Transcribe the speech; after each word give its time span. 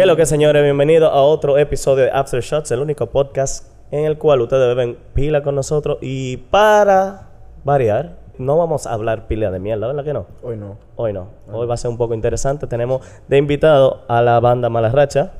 ¿Qué 0.00 0.04
es 0.04 0.08
lo 0.08 0.16
que, 0.16 0.24
señores? 0.24 0.62
Bienvenidos 0.62 1.12
a 1.12 1.20
otro 1.20 1.58
episodio 1.58 2.04
de 2.04 2.10
After 2.10 2.40
Shots, 2.40 2.70
el 2.70 2.80
único 2.80 3.10
podcast 3.10 3.66
en 3.90 4.06
el 4.06 4.16
cual 4.16 4.40
ustedes 4.40 4.74
beben 4.74 4.96
pila 5.12 5.42
con 5.42 5.54
nosotros. 5.54 5.98
Y 6.00 6.38
para 6.38 7.28
variar, 7.64 8.16
no 8.38 8.56
vamos 8.56 8.86
a 8.86 8.94
hablar 8.94 9.26
pila 9.26 9.50
de 9.50 9.58
mierda, 9.58 9.88
¿verdad 9.88 10.02
que 10.02 10.14
no? 10.14 10.26
Hoy 10.42 10.56
no. 10.56 10.78
Hoy 10.96 11.12
no. 11.12 11.28
Hoy 11.52 11.66
va 11.66 11.74
a 11.74 11.76
ser 11.76 11.90
un 11.90 11.98
poco 11.98 12.14
interesante. 12.14 12.66
Tenemos 12.66 13.06
de 13.28 13.36
invitado 13.36 14.06
a 14.08 14.22
la 14.22 14.40
banda 14.40 14.70
Malarracha, 14.70 15.32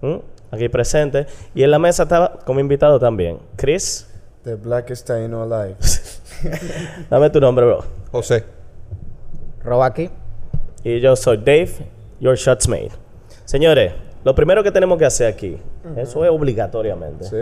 ¿m? 0.00 0.22
aquí 0.52 0.70
presente. 0.70 1.26
Y 1.54 1.62
en 1.62 1.70
la 1.70 1.78
mesa 1.78 2.04
estaba 2.04 2.38
como 2.46 2.60
invitado 2.60 2.98
también 2.98 3.40
Chris. 3.56 4.08
The 4.42 4.54
blackest 4.54 5.10
know 5.10 5.42
alive. 5.42 5.76
Dame 7.10 7.28
tu 7.28 7.40
nombre, 7.40 7.66
bro. 7.66 7.84
José. 8.10 8.46
Roba 9.62 9.84
aquí. 9.84 10.08
Y 10.82 10.98
yo 10.98 11.14
soy 11.14 11.36
Dave, 11.36 11.72
your 12.20 12.36
shots 12.36 12.66
made. 12.66 12.92
Señores, 13.48 13.94
lo 14.24 14.34
primero 14.34 14.62
que 14.62 14.70
tenemos 14.70 14.98
que 14.98 15.04
hacer 15.04 15.26
aquí, 15.32 15.58
eso 15.96 16.24
es 16.24 16.30
obligatoriamente. 16.30 17.24
sí. 17.24 17.36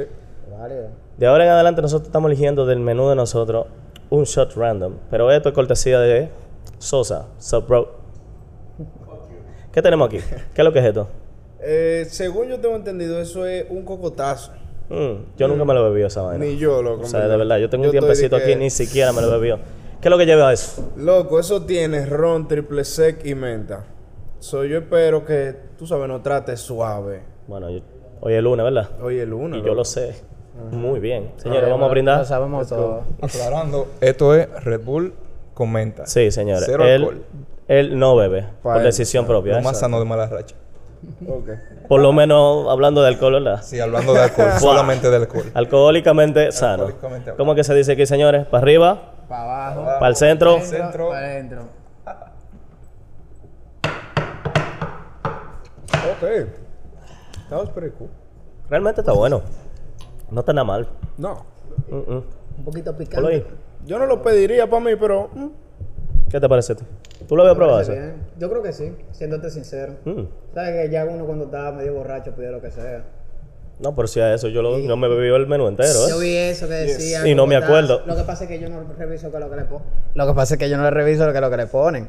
Vale. 0.58 0.86
De 1.18 1.26
ahora 1.26 1.44
en 1.44 1.50
adelante 1.50 1.82
nosotros 1.82 2.08
estamos 2.08 2.30
eligiendo 2.30 2.64
del 2.64 2.80
menú 2.80 3.08
de 3.10 3.16
nosotros 3.16 3.66
un 4.10 4.24
shot 4.24 4.54
random. 4.54 4.94
Pero 5.10 5.30
esto 5.30 5.48
es 5.50 5.54
cortesía 5.54 6.00
de 6.00 6.30
Sosa, 6.78 7.26
Sup 7.38 7.66
Bro. 7.68 7.90
¿Qué 9.72 9.82
tenemos 9.82 10.08
aquí? 10.08 10.18
¿Qué 10.54 10.60
es 10.62 10.64
lo 10.64 10.72
que 10.72 10.78
es 10.78 10.84
esto? 10.86 11.08
Eh, 11.60 12.06
según 12.08 12.48
yo 12.48 12.58
tengo 12.60 12.76
entendido, 12.76 13.20
eso 13.20 13.44
es 13.46 13.66
un 13.68 13.82
cocotazo. 13.84 14.52
Mm, 14.88 15.36
yo 15.36 15.48
nunca 15.48 15.64
me 15.64 15.74
lo 15.74 15.86
he 15.86 15.90
bebido 15.90 16.06
esa 16.06 16.22
vaina. 16.22 16.44
Ni 16.44 16.56
yo, 16.56 16.80
loco. 16.82 17.02
O 17.02 17.06
sea, 17.06 17.26
de 17.28 17.36
verdad, 17.36 17.58
yo 17.58 17.68
tengo 17.68 17.84
un 17.84 17.90
tiempecito 17.90 18.36
que- 18.38 18.42
aquí 18.44 18.56
ni 18.56 18.70
siquiera 18.70 19.12
me 19.12 19.20
lo 19.20 19.28
he 19.28 19.32
bebido. 19.32 19.58
¿Qué 20.00 20.08
es 20.08 20.10
lo 20.10 20.16
que 20.18 20.26
lleva 20.26 20.52
eso? 20.52 20.90
Loco, 20.96 21.40
eso 21.40 21.62
tiene 21.62 22.06
ron, 22.06 22.46
triple 22.48 22.84
sec 22.84 23.24
y 23.26 23.34
menta. 23.34 23.84
So, 24.38 24.64
yo 24.64 24.78
espero 24.78 25.24
que, 25.24 25.54
tú 25.78 25.86
sabes, 25.86 26.08
no 26.08 26.20
trate 26.20 26.56
suave. 26.56 27.22
Bueno, 27.46 27.70
yo- 27.70 27.80
hoy 28.20 28.34
es 28.34 28.42
lunes, 28.42 28.64
¿verdad? 28.64 28.88
Hoy 29.02 29.18
el 29.18 29.32
uno. 29.32 29.56
Y 29.56 29.62
yo 29.62 29.74
lo 29.74 29.84
sé. 29.84 30.14
Muy 30.70 31.00
bien. 31.00 31.32
Señores, 31.36 31.68
vamos 31.68 31.86
a 31.86 31.90
brindar. 31.90 32.18
Lo 32.18 32.24
sabemos 32.24 32.68
todo. 32.68 33.02
Aclarando, 33.20 33.88
esto 34.00 34.34
es 34.34 34.48
Red 34.64 34.80
Bull 34.82 35.12
con 35.54 35.70
menta. 35.72 36.06
Sí, 36.06 36.30
señores. 36.30 36.64
Cero 36.66 36.84
él, 36.84 37.02
alcohol. 37.02 37.22
él 37.68 37.98
no 37.98 38.16
bebe 38.16 38.42
Pa' 38.62 38.72
por 38.72 38.76
él, 38.78 38.82
decisión 38.84 39.26
propia. 39.26 39.56
Lo 39.56 39.62
más 39.62 39.78
sano 39.78 39.98
de 39.98 40.04
mala 40.06 40.26
racha. 40.26 40.54
Ok. 41.28 41.50
Por 41.88 42.00
lo 42.00 42.12
menos 42.12 42.68
hablando 42.70 43.02
de 43.02 43.08
alcohol, 43.08 43.34
¿verdad? 43.34 43.62
Sí, 43.62 43.78
hablando 43.80 44.14
de 44.14 44.20
alcohol, 44.20 44.48
solamente 44.58 45.10
de 45.10 45.16
alcohol. 45.16 45.44
Alcohólicamente 45.52 46.50
sano. 46.52 46.86
Alcohólicamente 46.86 47.32
¿Cómo 47.36 47.54
que 47.54 47.62
se 47.62 47.74
dice 47.74 47.92
aquí, 47.92 48.06
señores? 48.06 48.46
¿Para 48.46 48.62
arriba? 48.62 49.12
Para 49.28 49.68
abajo. 49.72 49.84
¿Para 49.84 50.08
el 50.08 50.16
centro? 50.16 50.58
Centro. 50.62 51.08
Para 51.10 51.26
adentro. 51.26 51.62
Was 57.50 57.70
pretty 57.70 57.94
cool. 57.98 58.08
Realmente 58.68 59.00
está 59.00 59.12
bueno. 59.12 59.42
No 60.30 60.40
está 60.40 60.52
nada 60.52 60.64
mal. 60.64 60.88
No. 61.16 61.44
Mm, 61.88 61.96
mm. 61.96 62.24
Un 62.58 62.64
poquito 62.64 62.90
ahí. 62.90 62.96
picante. 62.96 63.44
Yo 63.84 63.98
no 63.98 64.06
lo 64.06 64.22
pediría 64.22 64.68
para 64.68 64.84
mí, 64.84 64.92
pero... 64.98 65.30
mm, 65.34 65.46
¿Qué 66.28 66.40
te 66.40 66.48
parece 66.48 66.72
a 66.72 66.76
ti? 66.76 66.84
¿Tú 67.28 67.36
lo 67.36 67.42
habías 67.42 67.56
probado 67.56 67.80
eso? 67.80 67.92
Yo 68.38 68.50
creo 68.50 68.62
que 68.62 68.72
sí, 68.72 68.92
siéndote 69.12 69.50
sincero. 69.50 69.94
Mm. 70.04 70.22
Sabes 70.54 70.86
que 70.86 70.90
ya 70.92 71.04
uno 71.04 71.24
cuando 71.24 71.44
está 71.44 71.70
medio 71.70 71.94
borracho 71.94 72.32
pide 72.34 72.50
lo 72.50 72.60
que 72.60 72.70
sea. 72.72 73.04
No, 73.78 73.94
por 73.94 74.08
si 74.08 74.20
a 74.20 74.32
eso 74.34 74.48
yo 74.48 74.62
lo- 74.62 74.78
no 74.78 74.96
me 74.96 75.06
bebí 75.06 75.28
el 75.28 75.46
menú 75.46 75.68
entero, 75.68 76.08
Yo 76.08 76.20
¿eh? 76.20 76.24
vi 76.24 76.34
eso 76.36 76.66
que 76.66 76.74
decía. 76.74 77.26
Y 77.28 77.34
no 77.34 77.46
me 77.46 77.56
acuerdo. 77.56 78.02
Lo 78.06 78.16
que 78.16 78.22
pasa 78.24 78.44
es 78.44 78.50
que 78.50 78.58
yo 78.58 78.68
no 78.68 78.82
reviso 78.98 79.30
qué 79.30 79.36
es 79.36 79.42
lo 79.42 79.50
que 79.50 79.56
le 79.56 79.64
ponen. 79.64 79.86
Lo 80.14 80.26
que 80.26 80.32
pasa 80.34 80.54
es 80.54 80.58
que 80.58 80.68
yo 80.70 80.76
no 80.78 80.82
le 80.84 80.90
reviso 80.90 81.26
lo 81.26 81.32
que 81.32 81.40
lo 81.40 81.50
que 81.50 81.56
le 81.58 81.66
ponen. 81.66 82.08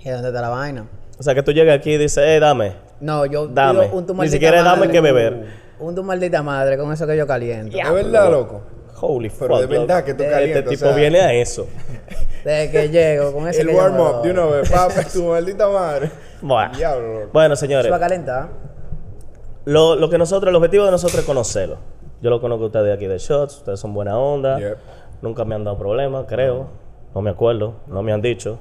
¿Y 0.00 0.10
dónde 0.10 0.28
está 0.28 0.40
la 0.42 0.48
vaina? 0.48 0.86
O 1.18 1.22
sea, 1.22 1.34
que 1.34 1.42
tú 1.42 1.52
llegas 1.52 1.78
aquí 1.78 1.92
y 1.92 1.98
dices, 1.98 2.18
eh, 2.26 2.40
dame. 2.40 2.72
No, 3.02 3.26
yo 3.26 3.48
Dame. 3.48 3.86
pido 3.86 3.96
un 3.98 4.06
tu 4.06 4.14
Ni 4.14 4.28
siquiera 4.28 4.62
dame 4.62 4.88
que 4.88 5.00
beber. 5.00 5.46
Un 5.80 5.94
tu 5.94 6.02
maldita 6.04 6.42
madre 6.42 6.78
con 6.78 6.92
eso 6.92 7.06
que 7.06 7.16
yo 7.16 7.26
caliento. 7.26 7.76
¿Es 7.76 7.92
verdad, 7.92 8.30
loco? 8.30 8.62
Holy 9.00 9.30
Pero 9.36 9.56
de 9.56 9.62
fuck, 9.62 9.70
verdad 9.70 9.96
loco. 9.96 10.06
que 10.06 10.14
tú 10.14 10.22
Este 10.22 10.32
calientas, 10.34 10.66
o 10.66 10.70
tipo 10.70 10.84
sea. 10.86 10.94
viene 10.94 11.20
a 11.20 11.32
eso. 11.34 11.66
Desde 12.44 12.70
que 12.70 12.88
llego 12.88 13.32
con 13.32 13.48
ese 13.48 13.62
El 13.62 13.70
warm-up 13.70 14.14
doy. 14.22 14.28
de 14.28 14.30
una 14.32 14.46
vez. 14.46 14.70
Papi, 14.72 15.04
tu 15.12 15.24
maldita 15.24 15.68
madre. 15.68 16.10
Bueno, 16.40 16.72
Diablo, 16.76 17.14
loco. 17.20 17.30
bueno 17.32 17.54
Eso 17.54 17.60
señores. 17.66 17.90
va 17.90 17.96
a 17.96 18.00
calentar. 18.00 18.48
Lo, 19.64 19.96
lo 19.96 20.08
que 20.08 20.18
nosotros, 20.18 20.48
el 20.50 20.56
objetivo 20.56 20.84
de 20.84 20.90
nosotros 20.92 21.20
es 21.20 21.26
conocerlo. 21.26 21.78
Yo 22.20 22.30
lo 22.30 22.40
conozco 22.40 22.64
a 22.64 22.66
ustedes 22.66 22.94
aquí 22.96 23.06
de 23.06 23.18
Shots, 23.18 23.58
ustedes 23.58 23.80
son 23.80 23.92
buena 23.94 24.16
onda. 24.18 24.58
Yep. 24.58 24.78
Nunca 25.22 25.44
me 25.44 25.56
han 25.56 25.64
dado 25.64 25.76
problemas, 25.78 26.26
creo. 26.28 26.68
No 27.14 27.20
me 27.22 27.30
acuerdo, 27.30 27.74
no 27.88 28.02
me 28.02 28.12
han 28.12 28.22
dicho. 28.22 28.58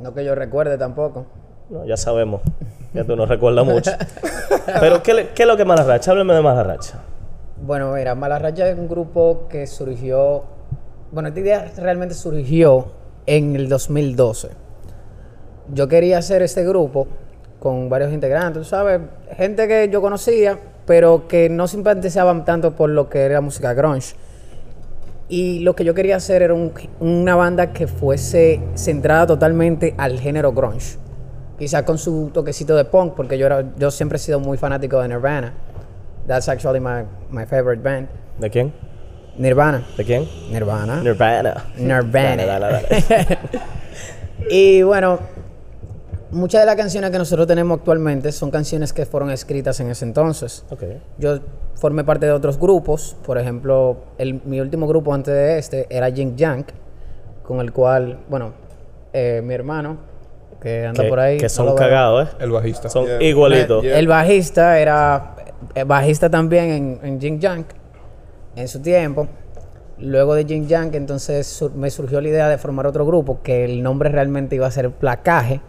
No 0.00 0.12
que 0.12 0.24
yo 0.24 0.34
recuerde 0.34 0.76
tampoco. 0.78 1.26
No, 1.70 1.84
ya 1.84 1.96
sabemos 1.96 2.42
que 2.92 3.04
tú 3.04 3.16
no 3.16 3.26
recuerdas 3.26 3.64
mucho. 3.66 3.90
Pero, 4.80 5.02
¿qué, 5.02 5.30
¿qué 5.34 5.42
es 5.42 5.48
lo 5.48 5.56
que 5.56 5.62
es 5.62 5.68
Mala 5.68 5.82
Racha? 5.84 6.10
Hábleme 6.12 6.34
de 6.34 6.42
Mala 6.42 6.62
Racha. 6.62 7.00
Bueno, 7.60 7.92
mira, 7.92 8.14
Malarracha 8.14 8.68
es 8.68 8.78
un 8.78 8.86
grupo 8.88 9.46
que 9.48 9.66
surgió. 9.66 10.44
Bueno, 11.10 11.28
esta 11.30 11.40
idea 11.40 11.72
realmente 11.78 12.14
surgió 12.14 12.88
en 13.26 13.56
el 13.56 13.68
2012. 13.68 14.50
Yo 15.72 15.88
quería 15.88 16.18
hacer 16.18 16.42
este 16.42 16.64
grupo 16.64 17.08
con 17.58 17.88
varios 17.88 18.12
integrantes, 18.12 18.68
¿sabes? 18.68 19.00
Gente 19.36 19.66
que 19.66 19.88
yo 19.90 20.00
conocía, 20.02 20.58
pero 20.86 21.26
que 21.26 21.48
no 21.48 21.66
simpatizaban 21.66 22.44
tanto 22.44 22.76
por 22.76 22.90
lo 22.90 23.08
que 23.08 23.20
era 23.22 23.40
música 23.40 23.72
grunge. 23.74 24.14
Y 25.28 25.60
lo 25.60 25.74
que 25.74 25.84
yo 25.84 25.94
quería 25.94 26.16
hacer 26.16 26.42
era 26.42 26.54
un- 26.54 26.72
una 27.00 27.34
banda 27.34 27.72
que 27.72 27.86
fuese 27.88 28.60
centrada 28.74 29.26
totalmente 29.26 29.94
al 29.98 30.20
género 30.20 30.52
grunge. 30.52 30.98
Quizás 31.58 31.82
con 31.84 31.96
su 31.98 32.30
toquecito 32.34 32.76
de 32.76 32.84
punk, 32.84 33.14
porque 33.14 33.38
yo, 33.38 33.46
era, 33.46 33.64
yo 33.78 33.90
siempre 33.90 34.16
he 34.16 34.18
sido 34.18 34.38
muy 34.40 34.58
fanático 34.58 35.00
de 35.00 35.08
Nirvana. 35.08 35.54
That's 36.26 36.48
actually 36.48 36.80
my, 36.80 37.04
my 37.30 37.46
favorite 37.46 37.82
band. 37.82 38.08
¿De 38.38 38.50
quién? 38.50 38.72
Nirvana. 39.38 39.86
¿De 39.96 40.04
quién? 40.04 40.26
Nirvana. 40.50 41.00
Nirvana. 41.02 41.64
Nirvana. 41.78 42.44
Dale, 42.44 42.46
dale, 42.46 42.66
dale. 42.72 43.38
y 44.50 44.82
bueno, 44.82 45.18
muchas 46.30 46.60
de 46.62 46.66
las 46.66 46.76
canciones 46.76 47.10
que 47.10 47.18
nosotros 47.18 47.46
tenemos 47.46 47.78
actualmente 47.78 48.32
son 48.32 48.50
canciones 48.50 48.92
que 48.92 49.06
fueron 49.06 49.30
escritas 49.30 49.78
en 49.80 49.90
ese 49.90 50.04
entonces. 50.04 50.64
ok. 50.70 50.82
Yo 51.18 51.38
formé 51.74 52.04
parte 52.04 52.26
de 52.26 52.32
otros 52.32 52.58
grupos, 52.58 53.16
por 53.24 53.38
ejemplo, 53.38 53.98
el- 54.18 54.40
mi 54.44 54.60
último 54.60 54.86
grupo 54.86 55.12
antes 55.14 55.32
de 55.32 55.58
este 55.58 55.86
era 55.90 56.10
Jink 56.10 56.38
Jank, 56.38 56.68
con 57.42 57.60
el 57.60 57.72
cual, 57.72 58.18
bueno, 58.28 58.52
eh, 59.12 59.40
mi 59.44 59.54
hermano, 59.54 59.98
que 60.60 60.86
anda 60.86 61.02
Que, 61.04 61.08
por 61.08 61.20
ahí. 61.20 61.36
que 61.38 61.48
son 61.48 61.74
cagados, 61.76 62.28
¿eh? 62.28 62.32
El 62.40 62.50
bajista. 62.50 62.88
Son 62.88 63.06
Yeah. 63.06 63.22
igualitos. 63.22 63.82
Yeah. 63.82 63.98
El 63.98 64.08
bajista 64.08 64.78
era 64.78 65.34
bajista 65.86 66.30
también 66.30 66.70
en, 66.70 66.98
en 67.02 67.20
Jink 67.20 67.42
Jank 67.42 67.66
en 68.56 68.68
su 68.68 68.80
tiempo. 68.80 69.28
Luego 69.98 70.34
de 70.34 70.44
Jink 70.44 70.68
Jank, 70.68 70.94
entonces 70.94 71.46
sur- 71.46 71.74
me 71.74 71.90
surgió 71.90 72.20
la 72.20 72.28
idea 72.28 72.48
de 72.48 72.58
formar 72.58 72.86
otro 72.86 73.06
grupo 73.06 73.40
que 73.42 73.64
el 73.64 73.82
nombre 73.82 74.10
realmente 74.10 74.54
iba 74.56 74.66
a 74.66 74.70
ser 74.70 74.90
Placaje, 74.90 75.60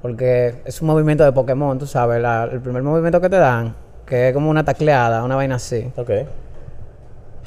porque 0.00 0.56
es 0.64 0.80
un 0.82 0.88
movimiento 0.88 1.22
de 1.24 1.30
Pokémon, 1.32 1.78
tú 1.78 1.86
sabes, 1.86 2.20
la- 2.20 2.48
el 2.50 2.60
primer 2.60 2.82
movimiento 2.82 3.20
que 3.20 3.28
te 3.28 3.36
dan, 3.36 3.76
que 4.04 4.28
es 4.28 4.34
como 4.34 4.50
una 4.50 4.64
tacleada, 4.64 5.22
una 5.22 5.36
vaina 5.36 5.54
así. 5.56 5.92
Ok. 5.96 6.10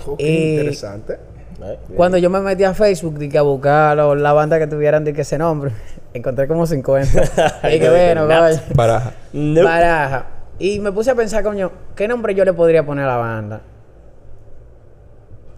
Oh, 0.08 0.16
qué 0.18 0.24
Y- 0.32 0.52
interesante. 0.60 1.18
Eh, 1.64 1.80
Cuando 1.96 2.18
yo 2.18 2.30
me 2.30 2.40
metí 2.42 2.64
a 2.64 2.74
Facebook 2.74 3.18
di 3.18 3.30
que 3.30 3.38
a 3.38 3.42
buscar 3.42 3.98
la 3.98 4.34
banda 4.34 4.60
que 4.60 4.68
tuvieran 4.68 5.04
de 5.04 5.14
que 5.14 5.22
ese 5.22 5.38
nombre, 5.38 5.72
encontré 6.14 6.48
como 6.48 6.66
50. 6.66 7.70
y 7.74 7.80
que 7.80 7.90
bueno, 7.90 8.28
coño. 8.28 8.60
Baraja. 8.76 9.14
nope. 9.34 9.64
Baraja. 9.64 10.26
Y 10.60 10.80
me 10.80 10.92
puse 10.92 11.12
a 11.12 11.16
pensar, 11.16 11.44
coño, 11.44 11.72
¿qué 11.96 12.08
nombre 12.08 12.34
yo 12.34 12.46
le 12.46 12.54
podría 12.54 12.86
poner 12.86 13.06
a 13.06 13.08
la 13.08 13.18
banda? 13.18 13.62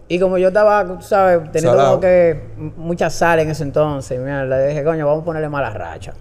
Y 0.08 0.18
como 0.18 0.38
yo 0.38 0.48
estaba, 0.48 0.86
tú 0.86 1.02
¿sabes? 1.02 1.50
Teniendo 1.52 1.72
Salado. 1.72 1.88
como 1.90 2.00
que 2.00 2.40
mucha 2.76 3.10
sal 3.10 3.40
en 3.40 3.50
ese 3.50 3.62
entonces, 3.62 4.18
mira, 4.18 4.44
le 4.44 4.68
dije, 4.68 4.82
coño, 4.82 5.06
vamos 5.06 5.22
a 5.22 5.24
ponerle 5.24 5.48
mala 5.50 5.70
racha. 5.70 6.14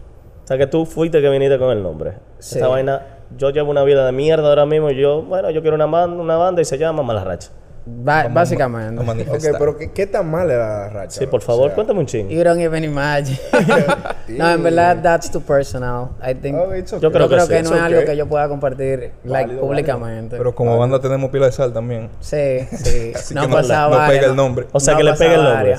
O 0.43 0.47
sea, 0.47 0.57
que 0.57 0.67
tú 0.67 0.85
fuiste 0.85 1.21
que 1.21 1.29
viniste 1.29 1.57
con 1.57 1.69
el 1.71 1.81
nombre. 1.81 2.15
Sí. 2.39 2.55
Esta 2.55 2.67
vaina, 2.67 3.01
yo 3.37 3.49
llevo 3.49 3.71
una 3.71 3.83
vida 3.83 4.05
de 4.05 4.11
mierda 4.11 4.47
ahora 4.49 4.65
mismo 4.65 4.89
y 4.91 4.95
yo, 4.99 5.21
bueno, 5.21 5.49
yo 5.51 5.61
quiero 5.61 5.75
una 5.75 5.85
banda, 5.85 6.21
una 6.21 6.35
banda 6.35 6.61
y 6.61 6.65
se 6.65 6.77
llama 6.77 7.01
Mala 7.03 7.23
Racha. 7.23 7.49
Ba- 7.89 8.27
básicamente. 8.27 9.01
Ok, 9.29 9.43
pero 9.57 9.77
¿qué, 9.77 9.91
qué 9.91 10.07
tan 10.07 10.29
mal 10.29 10.49
era 10.51 10.67
la 10.67 10.89
racha? 10.89 11.19
Sí, 11.19 11.25
por 11.27 11.39
O 11.41 11.43
favor, 11.43 11.67
sea, 11.67 11.75
cuéntame 11.75 11.99
un 12.01 12.05
ching. 12.05 12.27
You 12.29 12.43
don't 12.43 12.59
even 12.59 12.83
imagine. 12.83 13.39
no, 14.27 14.49
en 14.51 14.63
verdad, 14.63 14.97
that's 15.01 15.31
too 15.31 15.41
personal. 15.41 16.09
I 16.21 16.33
think, 16.33 16.57
Oh, 16.57 16.63
okay. 16.65 16.83
Yo 16.83 16.99
yo 16.99 17.11
creo 17.11 17.27
creo, 17.27 17.47
que 17.47 17.55
que, 17.55 17.63
sí. 17.63 17.69
no 17.69 17.75
es 17.77 17.81
algo 17.81 18.01
que 18.05 18.17
yo 18.17 18.27
pueda 18.27 18.47
compartir 18.49 19.11
like, 19.23 19.47
Válido, 19.47 19.61
públicamente. 19.61 20.37
Pero 20.37 20.53
como 20.53 20.77
banda 20.77 20.99
tenemos 20.99 21.29
pila 21.31 21.45
de 21.47 21.51
sal 21.53 21.71
también. 21.73 22.09
sí, 22.19 22.59
sí. 22.71 23.13
Así 23.15 23.33
no 23.33 23.41
que 23.43 23.47
no, 23.47 23.61
no 23.61 23.67
varias, 23.89 24.09
pega 24.09 24.25
el 24.27 24.35
nombre. 24.35 24.67
O 24.73 24.79
sea, 24.79 24.93
no 24.93 24.97
que 24.99 25.03
le 25.05 25.13
pegue 25.13 25.35
el 25.35 25.43
nombre. 25.43 25.75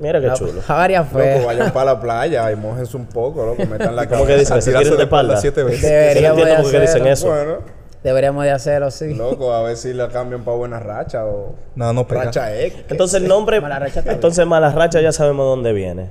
Mira 0.00 0.20
qué 0.20 0.32
chulo. 0.34 0.60
a 0.68 0.74
varias 0.74 1.06
Loco, 1.12 1.18
feas. 1.18 1.44
vayan 1.44 1.72
para 1.72 1.86
la 1.94 2.00
playa 2.00 2.52
y 2.52 2.56
mojense 2.56 2.96
un 2.96 3.06
poco, 3.06 3.44
loco. 3.44 3.64
Metan 3.66 3.96
la 3.96 4.06
¿Cómo 4.08 4.24
que 4.26 4.32
cabeza. 4.34 4.56
dicen? 4.56 4.72
Se 4.74 4.78
tiran 4.80 4.96
de 4.96 5.02
espalda 5.04 5.36
siete 5.38 5.62
veces. 5.64 5.82
Yo 5.82 5.88
no 5.88 5.94
Deberíamos 5.94 6.38
entiendo 6.38 6.56
de 6.56 6.62
por 6.62 6.70
qué 6.72 6.80
dicen 6.80 7.02
hacerlo. 7.08 7.12
eso. 7.12 7.26
Bueno, 7.28 7.77
Deberíamos 8.02 8.44
de 8.44 8.52
hacerlo, 8.52 8.90
sí. 8.90 9.12
loco, 9.14 9.52
a 9.52 9.62
ver 9.62 9.76
si 9.76 9.92
la 9.92 10.08
cambian 10.08 10.44
para 10.44 10.56
buena 10.56 10.78
racha 10.78 11.26
o 11.26 11.54
No, 11.74 11.92
no 11.92 12.06
pega. 12.06 12.24
racha 12.24 12.56
X. 12.60 12.84
Entonces 12.88 13.20
el 13.22 13.28
nombre, 13.28 13.60
Mala 13.60 13.78
Racha 13.80 14.02
entonces 14.06 14.46
Mala 14.46 14.70
Racha 14.70 15.00
ya 15.00 15.10
sabemos 15.12 15.46
dónde 15.46 15.72
viene. 15.72 16.10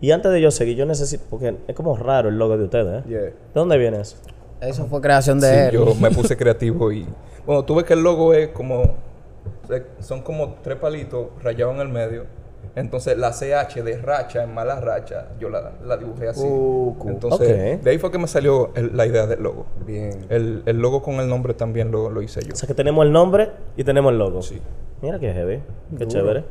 Y 0.00 0.10
antes 0.12 0.32
de 0.32 0.40
yo 0.40 0.50
seguir, 0.50 0.76
yo 0.76 0.86
necesito, 0.86 1.24
porque 1.30 1.56
es 1.68 1.74
como 1.76 1.96
raro 1.96 2.30
el 2.30 2.38
logo 2.38 2.56
de 2.58 2.64
ustedes, 2.64 3.04
¿eh? 3.04 3.08
Yeah. 3.08 3.20
¿De 3.20 3.34
dónde 3.54 3.76
viene 3.78 4.00
eso? 4.00 4.16
Eso 4.60 4.86
fue 4.86 5.00
creación 5.00 5.38
de 5.40 5.48
Sí, 5.48 5.54
él. 5.66 5.70
yo 5.72 5.94
me 5.94 6.10
puse 6.10 6.36
creativo 6.36 6.90
y... 6.90 7.06
Bueno, 7.46 7.64
tuve 7.64 7.84
que 7.84 7.92
el 7.94 8.02
logo 8.02 8.34
es 8.34 8.48
como... 8.48 8.94
Son 10.00 10.22
como 10.22 10.54
tres 10.62 10.78
palitos 10.78 11.26
rayados 11.42 11.74
en 11.76 11.80
el 11.82 11.88
medio. 11.88 12.24
Entonces 12.76 13.18
la 13.18 13.32
CH 13.32 13.82
de 13.82 13.98
racha 13.98 14.44
en 14.44 14.54
mala 14.54 14.80
racha, 14.80 15.26
yo 15.40 15.48
la, 15.48 15.72
la 15.84 15.96
dibujé 15.96 16.28
así. 16.28 16.40
Uh, 16.46 16.94
cool. 16.98 17.12
Entonces, 17.12 17.76
Ok. 17.76 17.82
de 17.82 17.90
ahí 17.90 17.98
fue 17.98 18.10
que 18.12 18.18
me 18.18 18.28
salió 18.28 18.70
el- 18.76 18.96
la 18.96 19.06
idea 19.06 19.26
del 19.26 19.42
logo. 19.42 19.66
Bien. 19.86 20.26
El, 20.28 20.62
el 20.66 20.78
logo 20.78 21.02
con 21.02 21.14
el 21.16 21.28
nombre 21.28 21.52
también 21.54 21.90
lo, 21.90 22.10
lo 22.10 22.22
hice 22.22 22.40
yo. 22.42 22.52
O 22.52 22.56
sea 22.56 22.66
que 22.66 22.74
tenemos 22.74 23.04
el 23.04 23.12
nombre 23.12 23.50
y 23.76 23.82
tenemos 23.84 24.12
el 24.12 24.18
logo. 24.18 24.40
Sí. 24.42 24.60
Mira 25.02 25.18
qué 25.18 25.32
heavy. 25.32 25.60
Qué 25.98 26.06
chévere. 26.06 26.44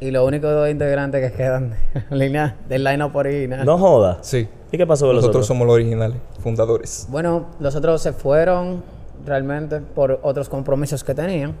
Y 0.00 0.10
los 0.10 0.26
únicos 0.26 0.50
dos 0.52 0.68
integrantes 0.68 1.30
que 1.30 1.36
quedan 1.36 1.74
en 2.10 2.18
línea 2.18 2.56
del 2.68 2.84
line-up 2.84 3.14
original. 3.16 3.64
No 3.66 3.76
joda. 3.78 4.18
Sí. 4.20 4.48
¿Y 4.70 4.76
qué 4.76 4.86
pasó 4.86 5.06
con 5.06 5.14
los 5.16 5.22
Nosotros 5.22 5.36
otros? 5.40 5.46
somos 5.48 5.66
los 5.66 5.74
originales, 5.74 6.18
fundadores. 6.40 7.06
Bueno, 7.10 7.46
los 7.60 7.74
otros 7.76 8.00
se 8.02 8.12
fueron 8.12 8.82
realmente 9.24 9.80
por 9.80 10.20
otros 10.22 10.48
compromisos 10.48 11.02
que 11.02 11.14
tenían. 11.14 11.54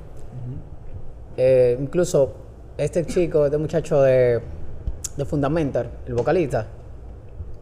Eh, 1.36 1.76
incluso 1.80 2.34
este 2.76 3.04
chico, 3.04 3.44
este 3.44 3.58
muchacho 3.58 4.02
de, 4.02 4.40
de 5.16 5.24
Fundamental, 5.24 5.88
el 6.06 6.14
vocalista, 6.14 6.66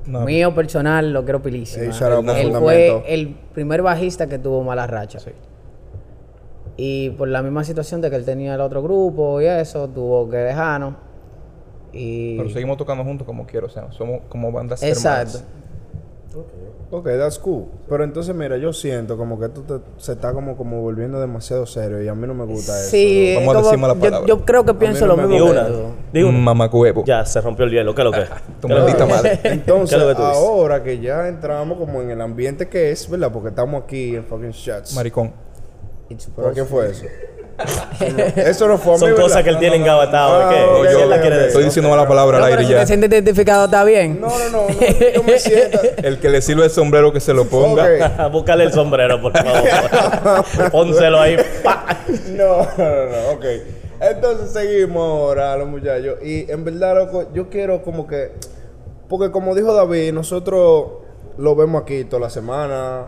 No, 0.07 0.21
mío 0.25 0.55
personal, 0.55 1.13
lo 1.13 1.25
quiero 1.25 1.43
pilísimo. 1.43 1.85
Hey, 1.85 1.91
Él 2.01 2.17
Fundamento. 2.17 2.61
fue 2.61 3.05
el 3.07 3.29
primer 3.55 3.83
bajista 3.83 4.27
que 4.27 4.39
tuvo 4.39 4.63
mala 4.63 4.87
racha. 4.87 5.19
Y 6.77 7.11
por 7.11 7.29
la 7.29 7.43
misma 7.43 7.65
situación 7.65 8.01
de 8.01 8.09
que 8.11 8.17
él 8.17 8.25
tenía 8.25 8.55
el 8.55 8.61
otro 8.61 8.83
grupo 8.83 9.41
y 9.41 9.47
eso, 9.47 9.89
tuvo 9.89 10.29
que 10.31 10.39
dejarnos. 10.39 10.95
Y... 11.93 12.39
Pero 12.39 12.49
seguimos 12.49 12.79
tocando 12.79 13.05
juntos 13.05 13.27
como 13.27 13.47
quiero, 13.47 13.67
o 13.67 13.71
sea, 13.71 13.93
somos 13.93 14.21
como 14.29 14.51
bandas 14.51 14.83
Exacto. 14.83 15.39
hermanas. 15.39 15.62
Ok, 16.91 17.07
that's 17.19 17.39
cool. 17.39 17.65
Pero 17.89 18.05
entonces, 18.05 18.35
mira, 18.35 18.57
yo 18.57 18.73
siento 18.73 19.17
como 19.17 19.39
que 19.39 19.47
esto 19.47 19.63
te- 19.63 19.81
se 19.99 20.13
está 20.13 20.33
como, 20.33 20.57
como 20.57 20.81
volviendo 20.83 21.21
demasiado 21.21 21.65
serio 21.67 22.03
y 22.03 22.09
a 22.09 22.15
mí 22.15 22.27
no 22.27 22.35
me 22.35 22.45
gusta 22.45 22.79
eso. 22.81 22.91
Sí, 22.91 23.33
Vamos 23.37 23.51
a 23.51 23.53
como- 23.59 23.65
decir 23.67 23.79
mala 23.81 23.95
yo- 23.95 24.01
palabra. 24.01 24.27
Yo, 24.29 24.45
creo 24.45 24.65
que 24.65 24.75
pienso 24.75 25.07
no 25.07 25.17
lo 25.17 25.27
mismo 25.29 25.53
Di 26.13 26.21
que 26.21 26.25
una. 26.25 26.39
Mamacuevo. 26.39 27.05
Ya, 27.05 27.25
se 27.25 27.41
rompió 27.41 27.65
el 27.65 27.71
hielo. 27.73 27.95
¿Qué 27.95 28.03
es 28.03 28.05
lo 28.05 28.13
que? 28.13 28.21
Tu 28.61 28.69
¿Qué 28.69 28.75
es 28.75 28.81
lo 28.81 28.87
que 28.87 28.93
maldita 28.93 29.07
madre. 29.07 29.41
Entonces, 29.45 29.91
¿Qué 29.91 29.97
es 29.97 30.03
lo 30.03 30.09
que 30.09 30.15
tú 30.15 30.23
dices? 30.29 30.37
ahora 30.39 30.83
que 30.83 31.01
ya 31.01 31.29
entramos 31.29 31.79
como 31.79 32.03
en 32.03 32.11
el 32.11 32.21
ambiente 32.21 32.69
que 32.69 32.91
es, 32.91 33.09
¿verdad? 33.09 33.31
Porque 33.33 33.49
estamos 33.49 33.83
aquí 33.83 34.15
en 34.17 34.25
fucking 34.25 34.51
shots. 34.51 34.95
Maricón. 34.95 35.33
¿Pero 36.37 36.53
quién 36.53 36.67
fue 36.67 36.91
eso? 36.91 37.05
Eso 38.37 38.69
no 38.69 38.79
fue 38.79 38.93
a 38.93 38.97
mí, 38.97 39.01
Son 39.01 39.09
¿verdad? 39.11 39.23
cosas 39.23 39.43
que 39.45 39.51
él 39.51 39.59
tiene 39.59 39.77
engabatado. 39.77 40.43
Ah, 40.43 40.51
¿Qué? 40.51 40.63
ok, 40.65 40.97
¿Quién 40.97 41.11
la 41.11 41.21
quiere 41.21 41.37
decir? 41.37 41.49
Estoy 41.49 41.65
diciendo 41.65 41.91
mala 41.91 42.07
palabra 42.09 42.39
No, 42.39 42.45
al 42.45 42.51
aire 42.53 42.65
si 42.65 42.73
ya. 42.73 42.81
te 42.81 42.87
sientes 42.87 43.11
identificado, 43.11 43.65
está 43.67 43.85
bien. 43.85 44.21
No, 44.21 44.29
no, 44.29 44.49
no, 44.51 44.67
no, 44.69 45.13
yo 45.15 45.23
me 45.23 45.39
siento... 45.39 45.79
El 46.03 46.19
que 46.19 46.29
le 46.29 46.43
sirve 46.43 46.65
el 46.65 46.71
sombrero 46.71 47.13
que 47.13 47.21
se 47.21 47.33
lo 47.35 47.45
ponga. 47.47 48.29
Búscale 48.33 48.65
el 48.65 48.73
sombrero, 48.73 49.21
por 49.21 49.33
favor. 49.37 50.71
Pónselo 50.71 51.21
ahí. 51.21 51.37
pa. 51.63 51.99
No, 52.31 52.59
no, 52.77 53.07
no, 53.07 53.31
ok. 53.35 53.45
Entonces 54.01 54.51
seguimos 54.53 55.03
ahora, 55.03 55.57
los 55.57 55.69
muchachos. 55.69 56.17
Y 56.25 56.51
en 56.51 56.65
verdad, 56.65 56.97
loco, 56.97 57.27
yo 57.33 57.49
quiero 57.49 57.83
como 57.83 58.07
que. 58.07 58.33
Porque 59.09 59.31
como 59.31 59.55
dijo 59.55 59.73
David, 59.75 60.13
nosotros 60.13 60.87
lo 61.39 61.55
vemos 61.55 61.83
aquí 61.83 62.05
toda 62.05 62.21
la 62.23 62.31
semana, 62.31 63.05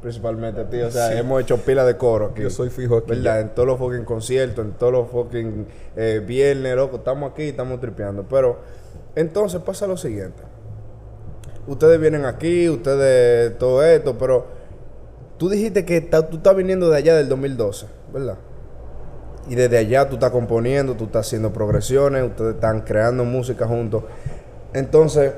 principalmente, 0.00 0.64
tío. 0.64 0.86
O 0.86 0.90
sea, 0.90 1.16
hemos 1.18 1.40
hecho 1.42 1.56
pila 1.58 1.84
de 1.84 1.96
coro 1.96 2.26
aquí. 2.26 2.42
Yo 2.42 2.50
soy 2.50 2.70
fijo 2.70 2.98
aquí 2.98 3.10
¿Verdad? 3.10 3.22
ya. 3.36 3.40
En 3.40 3.48
todos 3.50 3.66
los 3.68 3.78
fucking 3.78 4.04
conciertos, 4.04 4.64
en 4.64 4.72
todos 4.72 4.92
los 4.92 5.10
fucking 5.10 5.66
eh, 5.96 6.22
viernes, 6.26 6.76
loco. 6.76 6.96
Estamos 6.96 7.32
aquí, 7.32 7.48
estamos 7.48 7.80
tripeando. 7.80 8.24
Pero 8.28 8.58
entonces 9.14 9.60
pasa 9.60 9.86
lo 9.86 9.96
siguiente. 9.96 10.42
Ustedes 11.66 12.00
vienen 12.00 12.24
aquí, 12.24 12.68
ustedes 12.68 13.58
todo 13.58 13.84
esto, 13.84 14.16
pero 14.16 14.46
tú 15.36 15.48
dijiste 15.50 15.84
que 15.84 16.00
ta- 16.00 16.26
tú 16.28 16.36
estás 16.38 16.56
viniendo 16.56 16.88
de 16.88 16.96
allá 16.96 17.14
del 17.14 17.28
2012, 17.28 17.86
¿verdad? 18.12 18.36
Y 19.50 19.54
desde 19.54 19.76
allá 19.78 20.08
tú 20.08 20.14
estás 20.14 20.30
componiendo, 20.30 20.94
tú 20.94 21.04
estás 21.04 21.26
haciendo 21.26 21.52
progresiones, 21.52 22.22
ustedes 22.24 22.54
están 22.54 22.82
creando 22.82 23.24
música 23.24 23.66
juntos. 23.66 24.04
Entonces... 24.72 25.32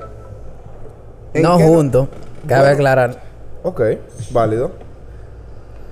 ¿en 1.33 1.41
No 1.43 1.57
juntos, 1.59 2.07
cabe 2.47 2.61
Bueno, 2.61 2.73
aclarar. 2.75 3.30
Ok, 3.63 3.81
válido. 4.31 4.71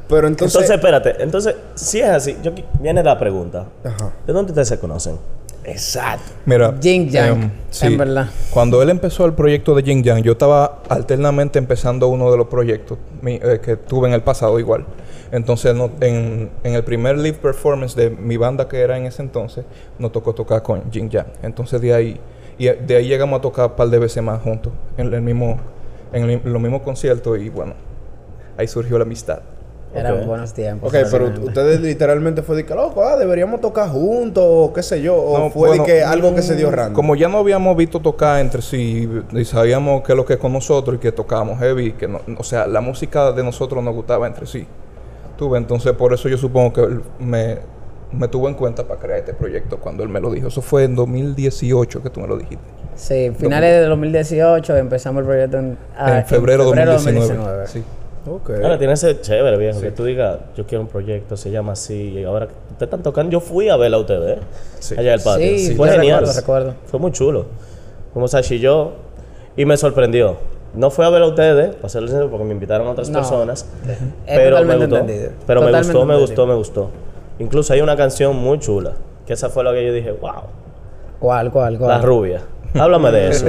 Pero 0.08 0.28
entonces... 0.28 0.56
Entonces, 0.56 0.76
espérate. 0.76 1.24
Entonces, 1.24 1.56
si 1.76 2.00
es 2.00 2.10
así, 2.10 2.36
yo, 2.42 2.52
viene 2.80 3.04
la 3.04 3.18
pregunta. 3.20 3.66
Ajá. 3.84 4.12
¿De 4.26 4.34
dónde 4.34 4.52
ustedes 4.52 4.68
se 4.68 4.80
conocen? 4.80 5.18
Exacto. 5.64 6.32
Mira, 6.46 6.74
Jing 6.82 7.10
Yang, 7.10 7.44
em, 7.44 7.52
en 7.84 7.98
verdad. 7.98 8.28
Cuando 8.52 8.82
él 8.82 8.90
empezó 8.90 9.26
el 9.26 9.34
proyecto 9.34 9.76
de 9.76 9.84
Jing 9.84 10.02
Yang, 10.04 10.24
yo 10.24 10.32
estaba 10.32 10.80
alternamente 10.90 11.60
empezando 11.60 12.08
uno 12.08 12.32
de 12.32 12.38
los 12.38 12.48
proyectos 12.48 12.98
mi- 13.22 13.36
eh, 13.36 13.60
que 13.64 13.76
tuve 13.76 14.08
en 14.08 14.16
el 14.16 14.22
pasado 14.24 14.60
igual. 14.60 14.86
Entonces, 15.32 15.76
no- 15.76 15.92
en, 16.02 16.50
en 16.64 16.74
el 16.74 16.84
primer 16.84 17.20
live 17.20 17.38
performance 17.38 17.94
de 17.96 18.10
mi 18.10 18.36
banda 18.38 18.68
que 18.68 18.80
era 18.80 18.98
en 18.98 19.06
ese 19.06 19.22
entonces, 19.22 19.64
nos 20.00 20.12
tocó 20.12 20.34
tocar 20.34 20.64
con 20.64 20.90
Jing 20.92 21.10
Yang. 21.10 21.28
Entonces, 21.44 21.80
de 21.82 21.94
ahí, 21.94 22.20
y 22.58 22.66
de 22.68 22.96
ahí 22.96 23.08
llegamos 23.08 23.38
a 23.38 23.42
tocar 23.44 23.68
un 23.68 23.76
par 23.76 23.90
de 23.90 24.00
veces 24.00 24.24
más 24.24 24.42
juntos, 24.42 24.74
en 24.98 25.14
el 25.14 25.22
mismo, 25.22 25.60
en 26.14 26.30
el- 26.30 26.42
los 26.44 26.62
mismos 26.62 26.82
conciertos 26.82 27.40
y 27.40 27.50
bueno, 27.50 27.74
ahí 28.58 28.68
surgió 28.68 28.98
la 28.98 29.04
amistad. 29.04 29.40
Eran 29.92 30.20
Ok. 30.20 30.26
buenos 30.28 30.54
tiempos. 30.54 30.94
Ok, 30.94 31.00
pero 31.12 31.32
ustedes 31.44 31.82
literalmente 31.82 32.44
fue 32.44 32.56
de 32.58 32.64
que, 32.66 32.76
loco, 32.76 33.04
ah, 33.04 33.18
deberíamos 33.18 33.60
tocar 33.60 33.90
juntos, 33.90 34.44
o 34.48 34.72
qué 34.72 34.84
sé 34.84 35.02
yo, 35.02 35.16
o 35.16 35.40
No, 35.40 35.50
fue 35.50 35.70
bueno, 35.70 35.84
de 35.84 35.92
que 35.92 36.04
algo 36.04 36.36
que 36.36 36.44
se 36.44 36.56
dio 36.56 36.70
random. 36.70 36.94
Como 36.94 37.16
ya 37.16 37.28
no 37.28 37.40
habíamos 37.40 37.76
visto 37.76 38.00
tocar 38.00 38.40
entre 38.40 38.62
sí 38.62 39.10
y 39.32 39.46
sabíamos 39.46 40.04
qué 40.04 40.12
es 40.12 40.16
lo 40.16 40.26
que 40.26 40.34
es 40.34 40.40
con 40.40 40.54
nosotros 40.54 40.98
y 40.98 41.00
que 41.00 41.12
tocábamos 41.12 41.58
heavy, 41.58 41.94
que 41.94 42.08
no, 42.08 42.22
o 42.38 42.44
sea, 42.44 42.68
la 42.68 42.82
música 42.82 43.32
de 43.32 43.44
nosotros 43.44 43.84
nos 43.84 43.96
gustaba 43.96 44.28
entre 44.28 44.46
sí. 44.46 44.68
Tuve, 45.38 45.58
entonces 45.58 45.94
por 45.94 46.14
eso 46.14 46.30
yo 46.30 46.38
supongo 46.38 46.72
que 46.74 46.82
él 46.82 47.02
me, 47.18 47.58
me 48.12 48.28
tuvo 48.28 48.48
en 48.48 48.54
cuenta 48.54 48.84
para 48.88 49.00
crear 49.00 49.20
este 49.20 49.34
proyecto 49.34 49.78
cuando 49.80 50.04
él 50.04 50.10
me 50.10 50.20
lo 50.20 50.30
dijo. 50.30 50.50
Eso 50.50 50.62
fue 50.62 50.84
en 50.84 50.96
2018 50.96 52.04
que 52.04 52.12
tú 52.12 52.20
me 52.20 52.28
lo 52.28 52.38
dijiste. 52.38 52.64
Sí, 53.00 53.32
finales 53.38 53.80
de 53.80 53.86
2018 53.86 54.76
empezamos 54.76 55.22
el 55.22 55.26
proyecto 55.26 55.58
en, 55.58 55.78
ah, 55.98 56.20
en 56.20 56.26
febrero 56.26 56.70
de 56.70 56.86
2019. 56.86 57.20
2019. 57.64 57.68
Sí. 57.68 57.84
Ok. 58.30 58.50
Ahora 58.62 58.78
tiene 58.78 58.94
ese 58.94 59.22
chévere, 59.22 59.56
viejo, 59.58 59.80
que 59.80 59.92
tú 59.92 60.04
digas, 60.04 60.38
yo 60.58 60.66
quiero 60.68 60.82
un 60.82 60.90
proyecto, 60.90 61.38
se 61.38 61.50
llama 61.50 61.72
así, 61.72 61.96
y 62.20 62.24
ahora 62.26 62.48
que 62.48 62.54
ustedes 62.72 62.82
están 62.88 63.02
tocando, 63.02 63.32
yo 63.32 63.40
fui 63.40 63.70
a 63.70 63.78
ver 63.78 63.94
a 63.94 63.98
ustedes, 64.00 64.40
Sí. 64.80 64.96
allá 64.98 65.12
del 65.12 65.22
patio. 65.22 65.48
Sí, 65.58 65.76
Fue 65.76 65.88
yo 65.88 65.94
genial. 65.96 66.20
recuerdo, 66.20 66.40
recuerdo. 66.42 66.74
Fue 66.88 67.00
muy 67.00 67.12
chulo. 67.14 67.46
Fuimos 68.12 68.34
a 68.36 68.42
Chilló 68.42 68.92
y 69.56 69.64
me 69.64 69.78
sorprendió. 69.78 70.36
No 70.74 70.92
fui 70.92 71.06
a 71.06 71.10
ver 71.10 71.22
a 71.22 71.28
ustedes, 71.28 71.76
para 71.76 71.88
serles 71.90 72.12
sincero, 72.12 72.30
porque 72.30 72.44
me 72.46 72.52
invitaron 72.54 72.86
a 72.88 72.92
otras 72.92 73.10
No. 73.10 73.20
personas. 73.20 73.66
Es 73.88 73.98
pero 74.28 74.58
me 74.58 74.62
totalmente 74.62 74.86
gustó. 74.86 74.98
entendido. 74.98 75.32
Pero 75.48 75.62
me 75.62 75.72
gustó, 75.78 76.06
me 76.06 76.18
gustó, 76.18 76.46
me 76.48 76.54
gustó. 76.56 76.90
Incluso 77.40 77.72
hay 77.74 77.80
una 77.80 77.96
canción 77.96 78.36
muy 78.36 78.60
chula, 78.60 78.92
que 79.26 79.32
esa 79.34 79.48
fue 79.50 79.64
la 79.64 79.72
que 79.72 79.88
yo 79.88 79.94
dije, 79.94 80.12
wow, 80.12 80.44
¿Cuál, 81.22 81.50
cuál, 81.52 81.78
cuál? 81.80 81.90
la 81.90 82.02
rubia. 82.02 82.42
Háblame 82.74 83.12
de 83.12 83.30
eso. 83.30 83.46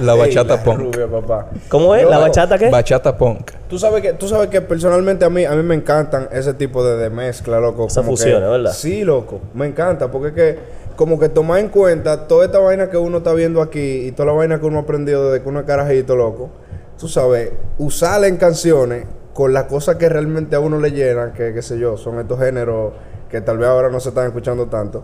La 0.00 0.14
bachata 0.14 0.56
la 0.56 0.62
punk. 0.64 0.78
rubia, 0.78 1.06
papá. 1.08 1.48
¿Cómo 1.68 1.94
es? 1.94 2.02
Yo- 2.02 2.10
¿La 2.10 2.18
bachata 2.18 2.58
qué? 2.58 2.68
Bachata 2.70 3.16
punk. 3.16 3.50
Tú 3.68 3.78
sabes 3.78 4.02
que, 4.02 4.12
tú 4.12 4.28
sabes 4.28 4.48
que 4.48 4.60
personalmente 4.60 5.24
a 5.24 5.30
mí, 5.30 5.44
a 5.44 5.52
mí 5.52 5.62
me 5.62 5.74
encantan 5.74 6.28
ese 6.32 6.54
tipo 6.54 6.84
de, 6.84 6.96
de 6.96 7.10
mezcla, 7.10 7.58
loco. 7.60 7.86
Esa 7.86 8.02
fusión, 8.02 8.40
¿verdad? 8.40 8.72
Sí, 8.72 9.04
loco. 9.04 9.40
Me 9.54 9.66
encanta, 9.66 10.10
porque 10.10 10.28
es 10.28 10.34
que 10.34 10.58
como 10.96 11.18
que 11.18 11.28
tomar 11.30 11.60
en 11.60 11.68
cuenta 11.68 12.26
toda 12.28 12.44
esta 12.44 12.58
vaina 12.58 12.90
que 12.90 12.98
uno 12.98 13.18
está 13.18 13.32
viendo 13.32 13.62
aquí 13.62 14.06
y 14.06 14.12
toda 14.12 14.26
la 14.26 14.32
vaina 14.32 14.60
que 14.60 14.66
uno 14.66 14.78
ha 14.78 14.82
aprendido 14.82 15.30
desde 15.30 15.42
que 15.42 15.48
uno 15.48 15.60
es 15.60 15.66
carajito, 15.66 16.14
loco. 16.16 16.50
Tú 16.98 17.08
sabes, 17.08 17.50
usarla 17.78 18.26
en 18.28 18.36
canciones 18.36 19.06
con 19.32 19.54
las 19.54 19.64
cosas 19.64 19.96
que 19.96 20.08
realmente 20.10 20.54
a 20.54 20.60
uno 20.60 20.78
le 20.78 20.90
llenan, 20.92 21.32
que 21.32 21.54
qué 21.54 21.62
sé 21.62 21.78
yo, 21.78 21.96
son 21.96 22.20
estos 22.20 22.38
géneros 22.38 22.92
que 23.30 23.40
tal 23.40 23.56
vez 23.56 23.66
ahora 23.68 23.88
no 23.88 23.98
se 23.98 24.10
están 24.10 24.26
escuchando 24.26 24.66
tanto. 24.66 25.02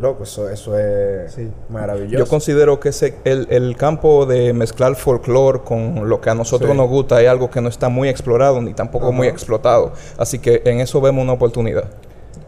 Loco, 0.00 0.24
eso, 0.24 0.48
eso 0.48 0.78
es 0.78 1.36
maravilloso. 1.68 2.16
Yo 2.16 2.26
considero 2.26 2.80
que 2.80 2.88
ese, 2.88 3.16
el, 3.24 3.46
el 3.50 3.76
campo 3.76 4.24
de 4.24 4.54
mezclar 4.54 4.94
folclore 4.96 5.60
con 5.60 6.08
lo 6.08 6.22
que 6.22 6.30
a 6.30 6.34
nosotros 6.34 6.70
Sí. 6.70 6.76
nos 6.76 6.88
gusta 6.88 7.20
es 7.20 7.28
algo 7.28 7.50
que 7.50 7.60
no 7.60 7.68
está 7.68 7.90
muy 7.90 8.08
explorado 8.08 8.62
ni 8.62 8.72
tampoco 8.72 9.12
muy 9.12 9.26
explotado. 9.28 9.92
Así 10.16 10.38
que 10.38 10.62
en 10.64 10.80
eso 10.80 11.02
vemos 11.02 11.22
una 11.22 11.34
oportunidad 11.34 11.84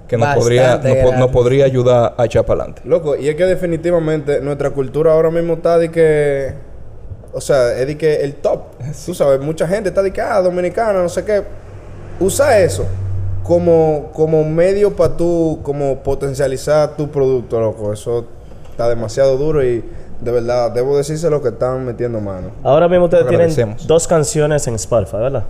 que 0.09 0.17
nos 0.17 0.35
podría, 0.35 0.79
nos, 1.19 1.31
podría 1.31 1.67
ayudar 1.67 2.15
a 2.17 2.25
echar 2.25 2.45
para 2.47 2.63
adelante. 2.63 2.83
Loco, 2.87 3.17
y 3.17 3.29
es 3.29 3.35
que 3.35 3.45
definitivamente 3.45 4.41
nuestra 4.41 4.71
cultura 4.71 5.13
ahora 5.13 5.31
mismo 5.31 5.55
está 5.55 5.77
de 5.79 5.91
que. 5.91 6.55
O 7.35 7.41
sea, 7.41 7.79
es 7.79 7.87
de 7.87 7.99
que 7.99 8.17
el 8.17 8.37
top. 8.37 8.63
Tú 9.07 9.13
sabes, 9.15 9.41
mucha 9.41 9.69
gente 9.69 9.91
está 9.91 10.03
de 10.03 10.11
que, 10.11 10.21
ah, 10.23 10.41
dominicana, 10.41 11.03
no 11.03 11.09
sé 11.11 11.23
qué. 11.25 11.43
Usa 12.19 12.61
eso 12.61 12.87
como, 13.43 14.11
como 14.13 14.45
medio 14.45 14.95
para 14.95 15.17
tú, 15.17 15.61
como 15.63 15.97
potencializar 15.99 16.97
tu 16.97 17.09
producto, 17.09 17.61
loco. 17.61 17.93
Eso 17.93 18.27
está 18.71 18.89
demasiado 18.89 19.37
duro 19.37 19.65
y 19.65 19.85
de 20.21 20.31
verdad, 20.31 20.71
debo 20.71 20.97
decirse 20.97 21.29
lo 21.29 21.43
que 21.43 21.49
están 21.49 21.85
metiendo 21.85 22.21
mano. 22.21 22.51
Ahora 22.63 22.89
mismo 22.89 23.07
ustedes 23.07 23.27
tienen 23.27 23.77
dos 23.87 24.07
canciones 24.07 24.67
en 24.69 24.77
Spotify, 24.77 25.17
¿verdad? 25.17 25.45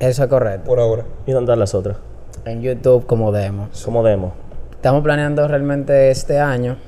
Eso 0.00 0.24
es 0.24 0.28
correcto. 0.30 0.66
Por 0.66 0.80
ahora. 0.80 1.04
¿Y 1.26 1.32
dónde 1.32 1.50
están 1.50 1.58
las 1.58 1.74
otras? 1.74 1.98
En 2.46 2.62
YouTube 2.62 3.06
como 3.06 3.32
demo. 3.32 3.68
Como 3.84 4.02
demo. 4.02 4.32
Estamos 4.72 5.02
planeando 5.02 5.46
realmente 5.46 6.10
este 6.10 6.38
año 6.38 6.78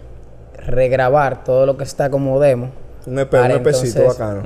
regrabar 0.66 1.44
todo 1.44 1.66
lo 1.66 1.76
que 1.76 1.84
está 1.84 2.10
como 2.10 2.40
demo 2.40 2.70
Un 3.06 3.18
EP, 3.20 3.30
Para 3.30 3.54
un 3.54 3.60
EPcito 3.60 4.00
entonces- 4.00 4.18
bacano. 4.18 4.42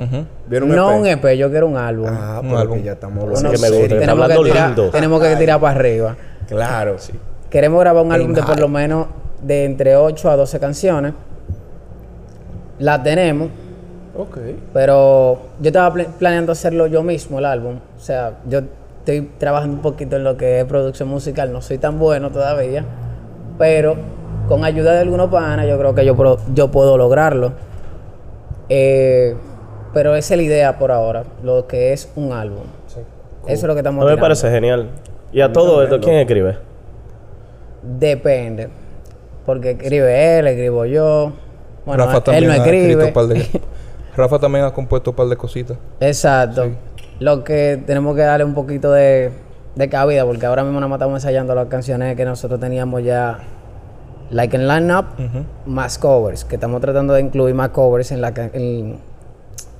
¿Viene 0.47 0.65
un 0.67 0.75
no 0.75 0.91
EP? 0.91 0.99
un 0.99 1.07
EP, 1.07 1.37
yo 1.37 1.49
quiero 1.49 1.67
un 1.67 1.77
álbum. 1.77 2.07
Ah, 2.09 2.39
Un 2.41 2.47
pero 2.49 2.59
álbum. 2.59 2.83
ya 2.83 2.91
estamos 2.93 3.23
hablando 3.23 3.51
que 3.51 3.57
me 3.57 3.69
gusta. 3.69 3.99
Tenemos, 3.99 4.27
que 4.27 4.43
tirar, 4.43 4.67
lindo. 4.67 4.89
tenemos 4.91 5.21
que 5.21 5.35
tirar 5.35 5.59
para 5.59 5.79
arriba. 5.79 6.15
Claro, 6.47 6.95
sí. 6.99 7.13
Queremos 7.49 7.79
grabar 7.79 8.05
un 8.05 8.11
álbum 8.11 8.33
de 8.33 8.43
por 8.43 8.59
lo 8.59 8.67
menos 8.67 9.07
de 9.41 9.65
entre 9.65 9.95
8 9.95 10.29
a 10.29 10.35
12 10.35 10.59
canciones. 10.59 11.13
La 12.79 13.01
tenemos, 13.03 13.49
Ok. 14.17 14.37
pero 14.73 15.39
yo 15.59 15.67
estaba 15.67 15.93
pla- 15.93 16.05
planeando 16.17 16.51
hacerlo 16.51 16.87
yo 16.87 17.03
mismo, 17.03 17.39
el 17.39 17.45
álbum. 17.45 17.75
O 17.97 17.99
sea, 17.99 18.33
yo 18.47 18.61
estoy 18.99 19.29
trabajando 19.37 19.75
un 19.75 19.81
poquito 19.81 20.15
en 20.15 20.23
lo 20.23 20.37
que 20.37 20.59
es 20.59 20.65
producción 20.65 21.09
musical. 21.09 21.51
No 21.51 21.61
soy 21.61 21.77
tan 21.77 21.99
bueno 21.99 22.29
todavía, 22.31 22.83
pero 23.57 23.95
con 24.47 24.65
ayuda 24.65 24.93
de 24.93 24.99
algunos 24.99 25.29
panas 25.29 25.67
yo 25.67 25.77
creo 25.77 25.93
que 25.95 26.05
yo, 26.05 26.15
pro- 26.15 26.39
yo 26.53 26.71
puedo 26.71 26.97
lograrlo. 26.97 27.53
Eh, 28.73 29.35
pero 29.93 30.15
esa 30.15 30.33
es 30.33 30.37
la 30.37 30.43
idea 30.43 30.79
por 30.79 30.93
ahora, 30.93 31.25
lo 31.43 31.67
que 31.67 31.91
es 31.91 32.09
un 32.15 32.31
álbum. 32.31 32.63
Eso 32.87 33.03
es 33.47 33.63
lo 33.63 33.73
que 33.73 33.79
estamos 33.79 34.05
No 34.05 34.09
me 34.09 34.17
parece 34.17 34.49
genial. 34.49 34.87
Y 35.33 35.41
a 35.41 35.51
todo 35.51 35.83
esto, 35.83 35.99
¿quién 35.99 36.15
escribe? 36.15 36.57
Depende. 37.83 38.69
Porque 39.45 39.71
escribe 39.71 40.39
él, 40.39 40.47
escribo 40.47 40.85
yo. 40.85 41.33
Bueno, 41.85 42.05
Rafa 42.05 42.17
él 42.17 42.23
también 42.23 42.47
no 42.47 42.53
escribe. 42.53 43.05
un 43.05 43.13
par 43.13 43.27
de... 43.27 43.45
Rafa 44.15 44.39
también 44.39 44.63
ha 44.63 44.71
compuesto 44.71 45.09
un 45.09 45.15
par 45.17 45.27
de 45.27 45.35
cositas. 45.35 45.77
Exacto. 45.99 46.71
Lo 47.19 47.43
que 47.43 47.81
tenemos 47.85 48.15
que 48.15 48.21
darle 48.21 48.45
un 48.45 48.53
poquito 48.53 48.93
de, 48.93 49.31
de 49.75 49.89
cabida, 49.89 50.23
porque 50.23 50.45
ahora 50.45 50.63
mismo 50.63 50.79
nos 50.79 50.89
estamos 50.93 51.15
ensayando 51.15 51.53
las 51.55 51.67
canciones 51.67 52.15
que 52.15 52.23
nosotros 52.23 52.57
teníamos 52.57 53.03
ya, 53.03 53.39
like 54.31 54.55
en 54.55 54.67
line-up, 54.67 55.05
más 55.65 55.97
covers, 55.97 56.43
que 56.45 56.55
estamos 56.55 56.81
tratando 56.81 57.13
de 57.13 57.21
incluir 57.21 57.53
más 57.53 57.69
covers 57.69 58.11
en, 58.11 58.21
la, 58.21 58.29
en, 58.29 58.99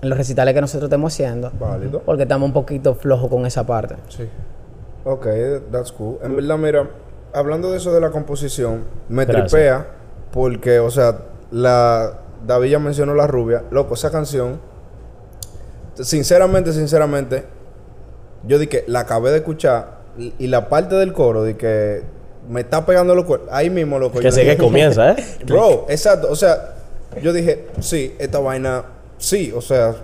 en 0.02 0.10
los 0.10 0.18
recitales 0.18 0.54
que 0.54 0.62
nosotros 0.62 0.88
estamos 0.90 1.14
haciendo, 1.14 1.52
Válido. 1.60 2.02
porque 2.06 2.24
estamos 2.24 2.48
un 2.48 2.54
poquito 2.54 2.96
flojos 2.96 3.30
con 3.30 3.46
esa 3.46 3.66
parte. 3.66 3.96
Sí. 4.10 4.28
Ok, 5.04 5.26
that's 5.72 5.92
cool. 5.92 6.18
En 6.22 6.36
verdad, 6.36 6.58
mira, 6.58 6.90
hablando 7.34 7.72
de 7.72 7.78
eso 7.78 7.92
de 7.94 8.02
la 8.02 8.12
composición, 8.12 8.84
me 9.10 9.26
Gracias. 9.26 9.52
tripea 9.52 9.88
porque, 10.32 10.80
o 10.80 10.90
sea, 10.92 11.18
la 11.52 12.20
David 12.46 12.72
ya 12.72 12.80
mencionó 12.80 13.14
la 13.16 13.28
rubia. 13.28 13.64
Loco, 13.72 13.94
esa 13.96 14.12
canción, 14.12 14.60
sinceramente, 15.96 16.72
sinceramente, 16.74 17.46
yo 18.46 18.58
di 18.60 18.68
que 18.68 18.84
la 18.88 19.02
acabé 19.02 19.32
de 19.32 19.38
escuchar 19.38 20.02
y, 20.18 20.34
y 20.40 20.48
la 20.48 20.70
parte 20.70 20.96
del 20.96 21.14
coro 21.14 21.44
de 21.44 21.58
que 21.58 22.04
me 22.50 22.62
está 22.62 22.86
pegando 22.86 23.16
los 23.16 23.26
cuernos. 23.26 23.50
Ahí 23.52 23.70
mismo, 23.70 24.00
loco. 24.00 24.20
Que 24.20 24.32
sé 24.32 24.44
que 24.46 24.58
comienza, 24.58 25.12
¿eh? 25.12 25.16
Bro, 25.46 25.86
exacto. 25.90 26.28
O 26.30 26.36
sea, 26.36 26.76
yo 27.22 27.34
dije, 27.34 27.68
sí, 27.80 28.16
esta 28.20 28.40
vaina, 28.40 28.84
sí, 29.18 29.52
o 29.56 29.62
sea, 29.62 29.96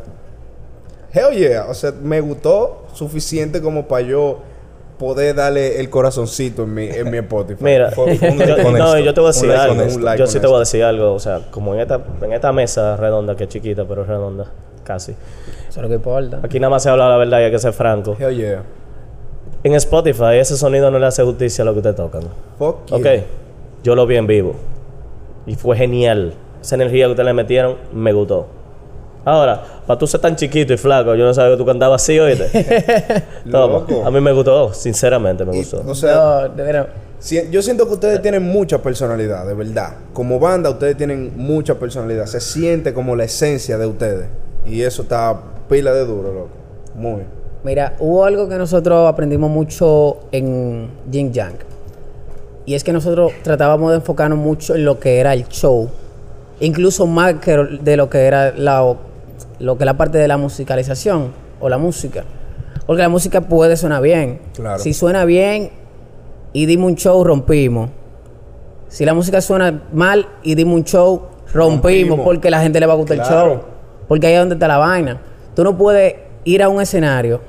hell 1.13 1.36
yeah. 1.38 1.65
O 1.70 1.74
sea, 1.74 1.91
me 1.91 2.22
gustó 2.22 2.86
suficiente 2.94 3.62
como 3.62 3.88
para 3.88 4.06
yo 4.06 4.39
poder 4.98 5.36
darle 5.36 5.79
el 5.79 5.89
corazoncito 5.89 6.63
en 6.63 6.74
mi, 6.74 6.88
en 6.88 7.10
mi 7.12 7.17
Spotify. 7.20 7.60
Mira, 7.63 7.91
Fue- 7.91 8.17
yo- 8.17 8.72
no, 8.72 8.98
yo 9.00 9.13
te 9.13 9.22
voy 9.22 9.29
a 9.29 9.32
decir 9.34 9.50
like 9.50 9.62
algo. 9.72 10.00
like 10.00 10.20
yo 10.20 10.27
sí 10.27 10.39
te 10.39 10.48
voy 10.48 10.56
a 10.58 10.60
decir 10.60 10.84
algo. 10.84 11.13
O 11.13 11.20
sea, 11.20 11.41
como 11.51 11.74
en 11.75 11.82
esta, 11.82 12.01
en 12.22 12.34
esta 12.34 12.51
mesa 12.51 12.96
redonda, 12.98 13.36
que 13.36 13.44
es 13.46 13.50
chiquita, 13.50 13.86
pero 13.88 14.01
es 14.01 14.08
redonda, 14.08 14.51
casi. 14.84 15.12
Eso 15.12 15.79
es 15.79 15.84
lo 15.84 15.88
que 15.89 15.96
importa. 15.96 16.39
Aquí 16.44 16.60
nada 16.60 16.72
más 16.72 16.84
se 16.84 16.89
habla 16.89 17.10
la 17.10 17.17
verdad 17.17 17.41
y 17.41 17.44
hay 17.44 17.51
que 17.51 17.60
ser 17.60 17.74
franco. 17.74 18.15
Hell 18.20 18.36
yeah. 18.36 18.63
En 19.63 19.73
Spotify, 19.73 20.35
ese 20.39 20.55
sonido 20.57 20.89
no 20.91 20.99
le 20.99 21.05
hace 21.07 21.23
justicia 21.23 21.61
a 21.63 21.65
lo 21.65 21.73
que 21.73 21.79
usted 21.79 21.95
toca. 21.95 22.19
¿no? 22.19 22.27
Fuck 22.57 22.85
you. 22.89 22.95
Ok, 22.97 23.05
yo 23.83 23.95
lo 23.95 24.05
vi 24.05 24.15
en 24.15 24.27
vivo. 24.27 24.55
Y 25.45 25.55
fue 25.55 25.75
genial. 25.77 26.33
Esa 26.61 26.75
energía 26.75 27.05
que 27.05 27.11
ustedes 27.11 27.27
le 27.27 27.33
metieron, 27.33 27.75
me 27.93 28.11
gustó. 28.13 28.47
Ahora, 29.25 29.61
para 29.85 29.97
tú 29.99 30.07
ser 30.07 30.21
tan 30.21 30.35
chiquito 30.35 30.73
y 30.73 30.77
flaco, 30.77 31.13
yo 31.15 31.25
no 31.25 31.33
sabía 31.33 31.51
que 31.53 31.57
tú 31.57 31.65
cantabas 31.65 32.01
así, 32.01 32.17
oíste. 32.17 33.23
Toma. 33.51 33.79
Loco. 33.79 34.05
A 34.05 34.11
mí 34.11 34.21
me 34.21 34.31
gustó, 34.31 34.73
sinceramente 34.73 35.43
me 35.43 35.53
Y, 35.55 35.59
gustó. 35.59 35.83
o 35.85 35.93
sea, 35.95 36.15
No, 36.15 36.49
de 36.49 36.63
verdad. 36.63 36.87
si- 37.19 37.49
yo 37.51 37.61
siento 37.61 37.87
que 37.87 37.93
ustedes 37.95 38.21
tienen 38.21 38.43
mucha 38.43 38.81
personalidad, 38.81 39.45
de 39.45 39.53
verdad. 39.53 39.95
Como 40.13 40.39
banda, 40.39 40.69
ustedes 40.69 40.95
tienen 40.95 41.33
mucha 41.35 41.75
personalidad. 41.75 42.25
Se 42.27 42.39
siente 42.39 42.93
como 42.93 43.15
la 43.17 43.25
esencia 43.25 43.77
de 43.77 43.85
ustedes. 43.85 44.27
Y 44.65 44.81
eso 44.83 45.01
está 45.01 45.37
pila 45.69 45.91
de 45.93 46.05
duro, 46.05 46.31
loco. 46.33 46.49
Muy. 46.95 47.23
Mira, 47.63 47.95
hubo 47.99 48.23
algo 48.23 48.47
que 48.47 48.55
nosotros 48.55 49.07
aprendimos 49.09 49.49
mucho 49.49 50.17
en 50.31 50.89
Yin 51.11 51.33
Yang. 51.33 51.55
Y 52.65 52.75
es 52.75 52.83
que 52.83 52.93
nosotros 52.93 53.31
tratábamos 53.43 53.91
de 53.91 53.97
enfocarnos 53.97 54.37
mucho 54.39 54.75
en 54.75 54.85
lo 54.85 54.99
que 54.99 55.19
era 55.19 55.33
el 55.33 55.47
show. 55.47 55.89
Incluso 56.59 57.07
más 57.07 57.35
que 57.35 57.55
de 57.57 57.97
lo 57.97 58.09
que 58.09 58.25
era 58.25 58.51
la, 58.55 58.95
lo 59.59 59.77
que 59.77 59.85
la 59.85 59.95
parte 59.95 60.17
de 60.17 60.27
la 60.27 60.37
musicalización 60.37 61.31
o 61.59 61.69
la 61.69 61.77
música. 61.77 62.23
Porque 62.85 63.01
la 63.01 63.09
música 63.09 63.41
puede 63.41 63.75
sonar 63.77 64.01
bien. 64.01 64.39
Claro. 64.53 64.79
Si 64.79 64.93
suena 64.93 65.25
bien 65.25 65.71
y 66.53 66.65
dimos 66.65 66.89
un 66.91 66.95
show, 66.95 67.23
rompimos. 67.23 67.89
Si 68.87 69.05
la 69.05 69.13
música 69.13 69.41
suena 69.41 69.83
mal 69.91 70.27
y 70.43 70.55
dimos 70.55 70.75
un 70.75 70.83
show, 70.83 71.21
rompimos, 71.53 71.81
Rompimos. 71.83 72.19
porque 72.21 72.49
la 72.49 72.61
gente 72.61 72.79
le 72.79 72.85
va 72.85 72.93
a 72.93 72.97
gustar 72.97 73.17
Claro. 73.17 73.45
el 73.45 73.57
show. 73.59 73.61
Porque 74.07 74.27
ahí 74.27 74.33
es 74.33 74.39
donde 74.39 74.55
está 74.55 74.67
la 74.67 74.77
vaina. 74.77 75.19
Tú 75.55 75.63
no 75.63 75.77
puedes 75.77 76.15
ir 76.47 76.63
a 76.63 76.69
un 76.69 76.81
escenario 76.81 77.41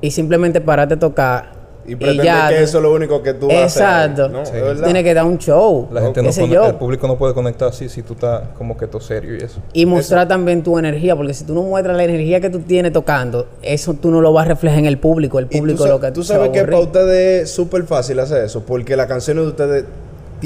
y 0.00 0.10
simplemente 0.10 0.60
pararte 0.60 0.94
a 0.94 0.98
tocar 0.98 1.52
Y 1.86 1.94
pretender 1.94 2.26
ya 2.26 2.48
que 2.48 2.62
eso 2.62 2.78
es 2.78 2.82
lo 2.82 2.92
único 2.92 3.22
que 3.22 3.34
tú 3.34 3.46
vas 3.46 3.56
a 3.56 3.64
hacer. 3.64 4.10
Exacto. 4.10 4.28
No. 4.28 4.82
Tienes 4.82 5.04
que 5.04 5.14
dar 5.14 5.24
un 5.24 5.38
show. 5.38 5.88
La 5.92 6.00
gente 6.00 6.20
no 6.22 6.66
el 6.66 6.74
público 6.74 7.06
no 7.06 7.16
puede 7.16 7.32
conectar 7.32 7.68
así 7.68 7.88
si 7.88 8.02
tú 8.02 8.14
estás 8.14 8.42
como 8.58 8.76
que 8.76 8.88
todo 8.88 9.00
serio 9.00 9.36
y 9.36 9.38
eso. 9.44 9.60
Y 9.72 9.86
mostrar 9.86 10.26
también 10.26 10.62
tu 10.62 10.78
energía, 10.78 11.14
porque 11.14 11.32
si 11.32 11.44
tú 11.44 11.54
no 11.54 11.62
muestras 11.62 11.96
la 11.96 12.04
energía 12.04 12.40
que 12.40 12.50
tú 12.50 12.58
tienes 12.60 12.92
tocando, 12.92 13.46
eso 13.62 13.94
tú 13.94 14.10
no 14.10 14.20
lo 14.20 14.32
vas 14.32 14.46
a 14.46 14.48
reflejar 14.48 14.80
en 14.80 14.86
el 14.86 14.98
público. 14.98 15.38
El 15.38 15.46
público 15.46 15.84
tú, 15.84 15.90
lo 15.90 16.00
que 16.00 16.10
tú 16.10 16.22
a 16.22 16.24
sabes 16.24 16.50
que 16.50 16.64
para 16.64 16.80
ustedes 16.80 17.44
es 17.44 17.50
súper 17.50 17.84
fácil 17.84 18.18
hacer 18.18 18.44
eso, 18.44 18.64
porque 18.64 18.96
las 18.96 19.06
canciones 19.06 19.44
de 19.44 19.50
ustedes 19.50 19.84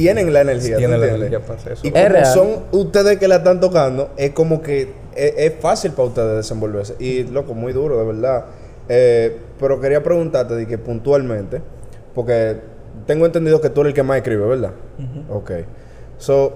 tienen 0.02 0.32
la 0.32 0.40
energía. 0.42 0.74
¿tú 0.74 0.78
Tienen 0.78 1.00
la 1.00 1.06
entiendes? 1.06 1.28
energía 1.32 1.46
para 1.46 1.58
hacer 1.60 1.72
eso. 1.72 1.82
Y 1.86 1.88
Es 1.88 1.94
como 1.94 2.08
real. 2.08 2.26
son 2.26 2.48
ustedes 2.72 3.18
que 3.18 3.28
la 3.28 3.36
están 3.36 3.60
tocando, 3.60 4.10
es 4.16 4.30
como 4.30 4.62
que 4.62 4.92
es, 5.14 5.34
es 5.36 5.52
fácil 5.60 5.92
para 5.92 6.08
ustedes 6.08 6.36
desenvolverse. 6.36 6.94
Y 6.98 7.24
loco, 7.24 7.54
muy 7.54 7.72
duro, 7.72 7.98
de 7.98 8.04
verdad. 8.06 8.44
Eh, 8.88 9.36
pero 9.60 9.80
quería 9.80 10.02
preguntarte 10.02 10.54
de 10.54 10.66
que 10.66 10.78
puntualmente, 10.78 11.60
porque 12.14 12.56
tengo 13.06 13.26
entendido 13.26 13.60
que 13.60 13.70
tú 13.70 13.80
eres 13.82 13.90
el 13.90 13.94
que 13.94 14.02
más 14.02 14.16
escribe, 14.18 14.46
¿verdad? 14.46 14.70
Ok. 15.30 15.50
So, 16.18 16.52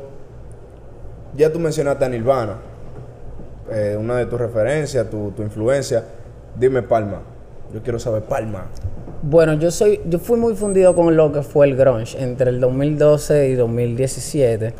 ya 1.36 1.52
tú 1.52 1.58
mencionaste 1.58 2.04
a 2.04 2.08
Nirvana, 2.08 2.56
eh, 3.70 3.96
una 3.98 4.16
de 4.16 4.26
tus 4.26 4.40
referencias, 4.40 5.08
tu, 5.10 5.30
tu 5.32 5.42
influencia. 5.42 6.04
Dime 6.58 6.82
Palma. 6.82 7.22
Yo 7.72 7.82
quiero 7.82 7.98
saber 7.98 8.22
Palma. 8.24 8.66
Bueno, 9.24 9.54
yo 9.54 9.70
soy, 9.70 10.00
yo 10.08 10.18
fui 10.18 10.36
muy 10.36 10.56
fundido 10.56 10.96
con 10.96 11.16
lo 11.16 11.30
que 11.30 11.42
fue 11.42 11.68
el 11.68 11.76
grunge 11.76 12.20
entre 12.20 12.50
el 12.50 12.60
2012 12.60 13.50
y 13.50 13.54
2017. 13.54 14.74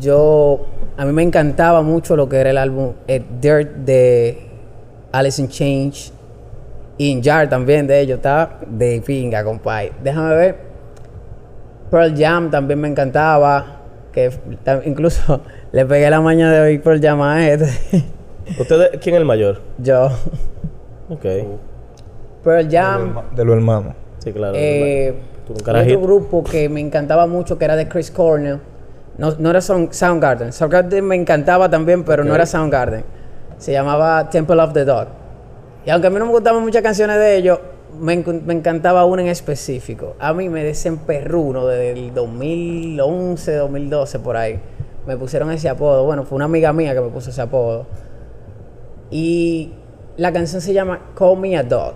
Yo, 0.00 0.66
a 0.96 1.04
mí 1.04 1.12
me 1.12 1.22
encantaba 1.22 1.80
mucho 1.82 2.16
lo 2.16 2.28
que 2.28 2.38
era 2.38 2.50
el 2.50 2.58
álbum 2.58 2.94
eh, 3.06 3.22
Dirt 3.40 3.70
de 3.84 4.48
Alice 5.12 5.40
in 5.40 5.48
Change 5.48 6.10
y 6.98 7.10
In 7.10 7.22
Jar 7.22 7.48
también 7.48 7.86
de 7.86 8.00
ellos, 8.00 8.16
está 8.16 8.58
de 8.66 9.00
pinga, 9.00 9.44
compadre. 9.44 9.92
Déjame 10.02 10.34
ver. 10.34 10.56
Pearl 11.88 12.14
Jam 12.16 12.50
también 12.50 12.80
me 12.80 12.88
encantaba, 12.88 13.80
que 14.12 14.32
incluso 14.86 15.42
le 15.72 15.86
pegué 15.86 16.10
la 16.10 16.20
maña 16.20 16.50
de 16.50 16.60
oír 16.62 16.82
Pearl 16.82 17.00
Jam 17.00 17.22
a 17.22 17.46
este. 17.46 17.68
¿Ustedes, 18.58 18.90
quién 19.00 19.14
es 19.14 19.20
el 19.20 19.24
mayor? 19.24 19.60
yo. 19.78 20.08
Ok. 21.08 21.26
Pearl 22.42 22.68
Jam. 22.70 23.14
De 23.34 23.44
los 23.44 23.56
hermanos. 23.56 23.94
Sí, 24.18 24.32
claro. 24.32 24.54
Eh, 24.56 25.14
otro 25.48 26.00
grupo 26.00 26.44
que 26.44 26.68
me 26.68 26.80
encantaba 26.80 27.26
mucho 27.26 27.58
que 27.58 27.64
era 27.64 27.76
de 27.76 27.88
Chris 27.88 28.10
Cornell. 28.10 28.60
No, 29.18 29.32
no 29.38 29.50
era 29.50 29.60
Sound- 29.60 29.92
Soundgarden. 29.92 30.52
Soundgarden 30.52 31.04
me 31.04 31.16
encantaba 31.16 31.68
también, 31.68 32.04
pero 32.04 32.24
no 32.24 32.34
era 32.34 32.46
Soundgarden. 32.46 33.04
Se 33.58 33.72
llamaba 33.72 34.28
Temple 34.30 34.60
of 34.62 34.72
the 34.72 34.84
Dog. 34.84 35.08
Y 35.84 35.90
aunque 35.90 36.06
a 36.06 36.10
mí 36.10 36.18
no 36.18 36.26
me 36.26 36.32
gustaban 36.32 36.62
muchas 36.62 36.82
canciones 36.82 37.16
de 37.16 37.36
ellos, 37.36 37.58
me, 38.00 38.16
me 38.16 38.54
encantaba 38.54 39.04
una 39.04 39.22
en 39.22 39.28
específico. 39.28 40.14
A 40.18 40.32
mí 40.32 40.48
me 40.48 40.64
desemperró 40.64 41.40
uno 41.40 41.66
desde 41.66 41.92
el 41.92 42.14
2011, 42.14 43.54
2012 43.56 44.18
por 44.20 44.36
ahí. 44.36 44.60
Me 45.06 45.16
pusieron 45.16 45.50
ese 45.50 45.68
apodo. 45.68 46.04
Bueno, 46.04 46.24
fue 46.24 46.36
una 46.36 46.44
amiga 46.46 46.72
mía 46.72 46.94
que 46.94 47.00
me 47.00 47.08
puso 47.08 47.30
ese 47.30 47.42
apodo. 47.42 47.86
Y 49.10 49.72
la 50.16 50.32
canción 50.32 50.60
se 50.62 50.72
llama 50.72 51.00
Call 51.14 51.38
Me 51.38 51.56
a 51.56 51.62
Dog. 51.62 51.94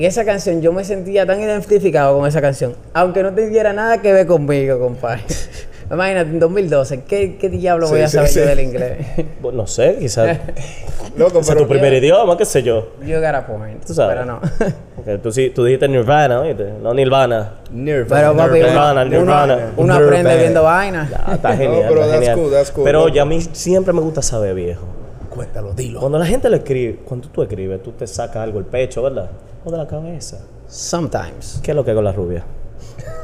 Y 0.00 0.06
esa 0.06 0.24
canción, 0.24 0.62
yo 0.62 0.72
me 0.72 0.82
sentía 0.82 1.26
tan 1.26 1.42
identificado 1.42 2.16
con 2.16 2.26
esa 2.26 2.40
canción, 2.40 2.74
aunque 2.94 3.22
no 3.22 3.32
tuviera 3.34 3.74
nada 3.74 4.00
que 4.00 4.10
ver 4.14 4.26
conmigo, 4.26 4.78
compadre. 4.78 5.20
Imagínate, 5.92 6.30
en 6.30 6.40
2012, 6.40 7.02
¿qué, 7.06 7.36
qué 7.36 7.50
diablo 7.50 7.86
Sí, 7.86 7.92
voy 7.92 8.00
a 8.00 8.08
sí, 8.08 8.14
saber 8.14 8.30
sí. 8.30 8.38
yo 8.38 8.46
del 8.46 8.60
inglés? 8.60 8.96
Bueno, 9.42 9.58
No 9.58 9.66
sé, 9.66 9.96
quizás. 10.00 10.38
Loco, 11.18 11.42
pero 11.46 11.60
tu 11.60 11.68
primer 11.68 11.92
idioma, 11.92 12.34
qué 12.38 12.46
sé 12.46 12.62
yo. 12.62 12.92
you 13.04 13.16
got 13.20 13.34
a 13.34 13.46
point. 13.46 13.84
Tú 13.84 13.92
sabes. 13.92 14.16
Pero 14.16 14.24
no. 14.24 15.18
Tú, 15.22 15.32
sí, 15.32 15.50
tú 15.50 15.64
dijiste 15.64 15.86
Nirvana, 15.86 16.40
¿oíste? 16.40 16.72
No 16.82 16.94
Nirvana. 16.94 17.56
Nirvana. 17.70 18.22
Pero 18.22 18.36
papi, 18.38 18.54
Nirvana, 18.54 19.02
uno, 19.02 19.04
Nirvana. 19.04 19.54
uno, 19.54 19.64
uno 19.76 19.94
aprende 19.96 20.16
Nirvana. 20.18 20.36
viendo 20.40 20.62
vainas. 20.62 21.10
Ah, 21.14 21.34
está 21.34 21.54
genial. 21.58 21.84
pero 21.90 22.00
está 22.04 22.12
that's 22.12 22.26
genial. 22.26 22.38
cool, 22.38 22.50
that's 22.50 22.70
cool, 22.70 22.84
Pero 22.84 22.98
loco. 23.00 23.14
ya 23.14 23.20
a 23.22 23.26
mí 23.26 23.42
siempre 23.52 23.92
me 23.92 24.00
gusta 24.00 24.22
saber, 24.22 24.54
viejo. 24.54 24.86
Cuéntalo, 25.28 25.74
dilo. 25.74 26.00
Cuando 26.00 26.18
la 26.18 26.24
gente 26.26 26.48
lo 26.48 26.56
escribe, 26.56 27.00
cuando 27.04 27.28
tú 27.28 27.42
escribes, 27.42 27.82
tú 27.82 27.92
te 27.92 28.06
sacas 28.06 28.36
algo 28.36 28.60
del 28.60 28.66
pecho, 28.66 29.02
¿verdad? 29.02 29.28
O 29.64 29.70
de 29.70 29.76
la 29.78 29.86
cabeza. 29.86 30.38
Sometimes. 30.68 31.60
¿Qué 31.62 31.72
es 31.72 31.74
lo 31.76 31.84
que 31.84 31.90
es 31.90 31.94
con 31.94 32.04
la 32.04 32.12
rubia? 32.12 32.44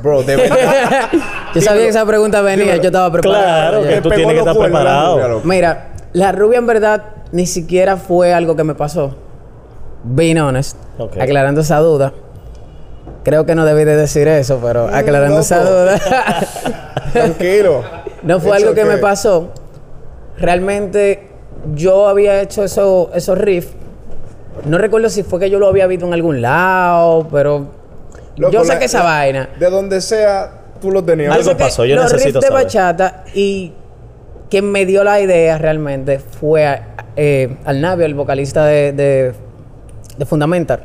Bro, 0.02 0.23
de 0.23 0.37
verdad. 0.37 0.59
Yo 1.55 1.61
sabía 1.61 1.83
que 1.83 1.88
esa 1.88 2.05
pregunta 2.05 2.40
venía, 2.43 2.76
yo 2.76 2.88
estaba 2.88 3.11
preparado. 3.11 3.81
Claro, 3.81 3.83
que 3.88 4.00
tú 4.02 4.09
tienes 4.11 4.33
que 4.35 4.38
estar 4.40 4.55
la 4.57 4.62
preparado. 4.62 5.28
rubia. 5.28 5.40
Mira, 5.45 5.88
la 6.12 6.33
rubia 6.33 6.59
en 6.59 6.66
verdad 6.66 7.02
ni 7.33 7.47
siquiera 7.47 7.97
fue 7.97 8.35
algo 8.35 8.57
que 8.57 8.64
me 8.64 8.75
pasó. 8.75 9.14
Being 10.05 10.38
honest. 10.38 10.76
Ok. 10.99 11.16
Aclarando 11.21 11.62
esa 11.62 11.78
duda. 11.78 12.12
Creo 13.25 13.45
que 13.47 13.55
no 13.55 13.64
debí 13.64 13.85
de 13.85 13.97
decir 13.97 14.28
eso, 14.28 14.61
pero 14.62 14.88
aclarando 14.93 15.40
esa 15.40 15.64
duda. 15.64 15.99
Tranquilo. 17.12 17.83
no 18.23 18.38
fue 18.40 18.50
It's 18.50 18.62
algo 18.62 18.75
que 18.75 18.85
me 18.85 18.90
okay. 18.93 19.02
pasó. 19.02 19.49
Realmente 20.38 21.28
yo 21.75 22.07
había 22.09 22.40
hecho 22.43 22.62
eso, 22.62 23.11
esos 23.14 23.37
riffs. 23.38 23.75
No 24.65 24.79
recuerdo 24.79 25.09
si 25.09 25.23
fue 25.23 25.39
que 25.41 25.51
yo 25.51 25.59
lo 25.59 25.69
había 25.69 25.87
visto 25.87 26.07
en 26.07 26.13
algún 26.15 26.41
lado, 26.43 27.29
pero 27.31 27.67
Loco, 28.37 28.53
yo 28.53 28.61
la- 28.61 28.65
saqué 28.67 28.87
esa 28.87 28.99
la- 29.01 29.05
vaina. 29.05 29.49
De 29.59 29.71
donde 29.71 30.01
sea, 30.01 30.51
tú 30.81 30.91
lo 30.91 31.05
tenías. 31.05 31.35
Algo 31.35 31.57
pasó, 31.57 31.85
yo 31.85 31.97
los 31.97 32.05
necesito 32.13 32.41
riffs 32.41 32.43
de 32.43 32.49
saber. 32.49 32.65
bachata 32.65 33.25
y 33.35 33.73
quien 34.51 34.71
me 34.71 34.87
dio 34.87 35.05
la 35.05 35.21
idea 35.21 35.59
realmente 35.59 36.19
fue 36.19 36.67
a- 36.67 36.89
eh, 37.17 37.57
al 37.65 37.81
Navio, 37.81 38.07
el 38.07 38.15
vocalista 38.15 38.65
de, 38.65 38.93
de, 38.93 39.33
de 40.19 40.25
Fundamental. 40.27 40.81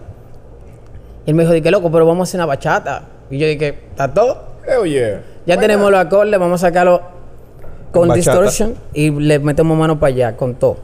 Y 1.25 1.29
él 1.31 1.35
me 1.35 1.45
dijo, 1.45 1.61
que 1.61 1.71
loco, 1.71 1.91
pero 1.91 2.05
vamos 2.05 2.27
a 2.27 2.29
hacer 2.29 2.39
una 2.39 2.45
bachata. 2.47 3.03
Y 3.29 3.37
yo 3.37 3.47
dije, 3.47 3.79
¿está 3.91 4.13
todo? 4.13 4.51
Hell 4.67 4.89
yeah. 4.89 5.21
Ya 5.45 5.57
tenemos 5.57 5.89
los 5.91 5.99
acordes, 5.99 6.39
vamos 6.39 6.63
a 6.63 6.67
sacarlo 6.67 7.01
con 7.91 8.07
Bachata. 8.09 8.31
distortion 8.41 8.75
y 8.93 9.09
le 9.11 9.39
metemos 9.39 9.77
mano 9.77 9.99
para 9.99 10.13
allá 10.13 10.37
con 10.37 10.55
todo. 10.55 10.77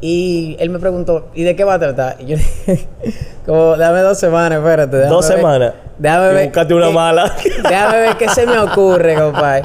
Y 0.00 0.56
él 0.60 0.70
me 0.70 0.78
preguntó, 0.78 1.28
¿y 1.34 1.42
de 1.42 1.56
qué 1.56 1.64
va 1.64 1.74
a 1.74 1.78
tratar? 1.78 2.16
Y 2.20 2.26
yo 2.26 2.36
dije, 2.36 2.86
como, 3.46 3.76
dame 3.76 4.00
dos 4.00 4.18
semanas, 4.18 4.58
espérate. 4.58 4.96
déjame 4.96 5.14
Dos 5.14 5.28
ver- 5.28 5.36
semanas. 5.38 5.74
Déjame 5.98 6.30
Y 6.30 6.34
ver. 6.34 6.44
buscaste 6.44 6.74
una 6.74 6.90
mala. 6.90 7.34
Déjame 7.68 8.00
ver 8.00 8.16
qué 8.16 8.28
se 8.28 8.46
me 8.46 8.58
ocurre, 8.58 9.14
compadre. 9.16 9.62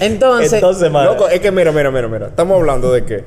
Entonces, 0.00 0.52
En 0.52 0.60
dos 0.60 0.78
semanas. 0.78 1.12
Loco, 1.14 1.28
es 1.28 1.40
que 1.40 1.50
mira, 1.50 1.72
mira, 1.72 1.90
mira, 1.90 2.06
mira. 2.08 2.26
Estamos 2.28 2.56
hablando 2.58 2.92
de 2.92 3.04
que 3.04 3.24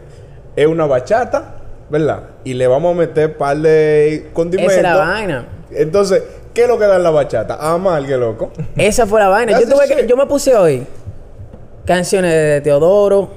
es 0.56 0.68
una 0.68 0.86
bachata, 0.86 1.56
¿verdad? 1.90 2.24
Y 2.46 2.54
le 2.54 2.68
vamos 2.68 2.94
a 2.96 2.98
meter 2.98 3.36
par 3.38 3.58
de 3.58 4.30
condimentos. 4.34 4.74
esa 4.78 4.90
es 4.92 4.96
la 4.96 5.06
vaina. 5.06 5.46
Entonces, 5.72 6.24
¿qué 6.54 6.62
es 6.64 6.68
lo 6.70 6.80
que 6.80 6.86
da 6.86 6.96
en 6.96 7.04
la 7.04 7.10
bachata? 7.12 7.56
Amargue, 7.60 8.16
loco. 8.18 8.52
Esa 8.78 9.06
fue 9.06 9.20
la 9.20 9.28
vaina. 9.28 9.60
Yo, 9.60 9.68
tuve 9.68 9.86
que- 9.88 10.08
yo 10.08 10.16
me 10.16 10.26
puse 10.26 10.56
hoy 10.56 10.88
canciones 11.86 12.32
de 12.32 12.62
Teodoro 12.62 13.30